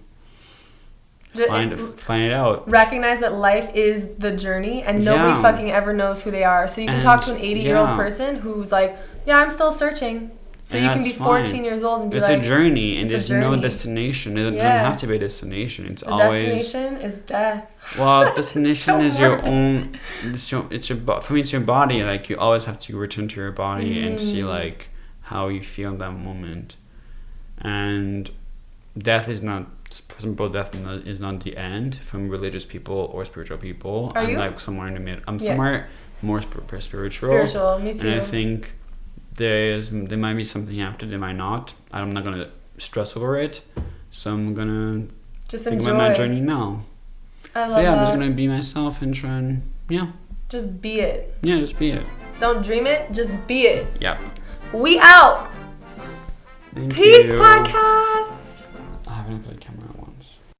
Ju- 1.35 1.47
Find 1.47 1.78
find 1.99 2.22
it 2.24 2.33
out. 2.33 2.68
recognize 2.68 3.20
that 3.20 3.35
life 3.35 3.70
is 3.74 4.09
the 4.18 4.33
journey 4.33 4.83
and 4.83 5.05
nobody 5.05 5.28
Yeah. 5.31 5.43
fucking 5.43 5.70
ever 5.70 5.93
knows 5.93 6.22
who 6.22 6.31
they 6.33 6.43
are. 6.45 6.66
So 6.66 6.81
you 6.81 6.89
can 6.89 7.01
talk 7.01 7.22
to 7.26 7.33
an 7.35 7.39
80 7.39 7.61
year 7.61 7.76
old 7.76 7.91
yeah. 7.91 7.97
person 7.97 8.37
who's 8.37 8.72
like, 8.72 8.97
yeah, 9.26 9.37
I'm 9.39 9.51
still 9.51 9.70
searching. 9.72 10.33
So 10.64 10.76
And 10.78 10.87
you 10.87 10.93
can 10.93 11.03
be 11.05 11.12
14 11.12 11.47
fine. 11.57 11.64
years 11.64 11.83
old 11.83 12.03
and 12.03 12.11
be 12.11 12.16
It's 12.18 12.28
like, 12.28 12.43
a 12.43 12.45
journey, 12.45 12.97
and 13.01 13.11
it's 13.11 13.28
there's 13.28 13.41
no 13.41 13.55
destination. 13.61 14.37
It 14.39 14.43
doesn't 14.45 14.59
have 14.61 14.97
to 14.99 15.07
be 15.09 15.16
a 15.16 15.18
destination. 15.18 15.87
It's 15.87 16.03
the 16.03 16.11
always 16.11 16.45
destination 16.45 16.97
is 16.99 17.18
death. 17.20 17.97
well, 17.99 18.24
destination 18.37 18.95
So 18.99 19.01
is 19.01 19.18
your 19.18 19.45
own. 19.45 19.99
It's 20.24 20.51
your. 20.53 20.66
It's 20.70 20.89
your. 20.89 20.99
For 21.22 21.33
me, 21.33 21.41
it's 21.41 21.51
your 21.53 21.61
body. 21.62 22.03
Like 22.05 22.28
you 22.28 22.37
always 22.37 22.64
have 22.66 22.78
to 22.81 22.97
return 22.97 23.26
to 23.28 23.41
your 23.41 23.51
body 23.53 24.01
and 24.05 24.20
see 24.20 24.43
Mm. 24.43 24.49
like 24.49 24.91
how 25.22 25.49
you 25.49 25.62
feel 25.62 25.91
in 25.93 25.99
that 25.99 26.12
moment. 26.12 26.76
And 27.59 28.31
death 28.97 29.28
is 29.28 29.43
not. 29.43 29.66
Some 29.91 30.34
death 30.53 30.74
is 31.07 31.18
not- 31.20 31.41
the 31.41 31.57
end. 31.57 31.97
From 31.97 32.28
religious 32.28 32.64
people 32.64 33.11
or 33.12 33.24
spiritual 33.24 33.59
people, 33.59 34.12
Are 34.14 34.22
I'm 34.22 34.30
you? 34.30 34.38
like 34.38 34.61
somewhere 34.61 34.86
in 34.88 34.95
the 34.95 35.01
middle. 35.01 35.22
I'm 35.26 35.38
Yeah. 35.38 35.49
somewhere 35.49 35.88
more 36.22 36.41
spir- 36.43 36.80
spiritual. 36.80 37.28
Spiritual, 37.28 37.78
me 37.80 37.93
too. 37.93 38.09
And 38.09 38.20
I 38.20 38.24
think 38.24 38.74
there 39.36 39.74
is 39.76 39.91
there 39.91 40.18
might 40.18 40.34
be 40.34 40.45
something 40.45 40.80
after, 40.80 41.07
there 41.07 41.18
might 41.18 41.36
not. 41.36 41.74
I'm 41.93 42.11
not 42.12 42.24
gonna 42.24 42.49
stress 42.78 43.16
over 43.16 43.36
it. 43.38 43.62
So 44.11 44.32
I'm 44.32 44.55
gonna 44.55 45.07
Just 45.49 45.64
think 45.64 45.76
enjoy. 45.76 45.91
about 45.91 46.09
my 46.09 46.14
journey 46.14 46.41
now. 46.41 46.82
I 47.55 47.66
love 47.66 47.82
yeah, 47.82 47.93
I'm 47.93 47.99
just 48.01 48.12
gonna 48.12 48.30
be 48.30 48.47
myself 48.49 49.03
and 49.03 49.12
try 49.14 49.30
and 49.38 49.62
yeah, 49.88 50.09
Just 50.49 50.80
be 50.80 51.01
it. 51.01 51.34
yeah, 51.43 51.59
just 51.59 51.78
be 51.78 51.91
it. 51.91 52.07
Don't 52.38 52.62
dream 52.64 52.86
it, 52.86 53.11
just 53.12 53.32
be 53.49 53.62
it. 53.66 53.86
Yeah. 54.01 54.18
We 54.72 54.99
out. 55.01 55.51
Thank 56.74 56.95
Peace 56.95 57.26
you. 57.26 57.34
podcast. 57.34 58.66
I 59.09 59.12
haven't 59.14 59.43
played. 59.43 59.61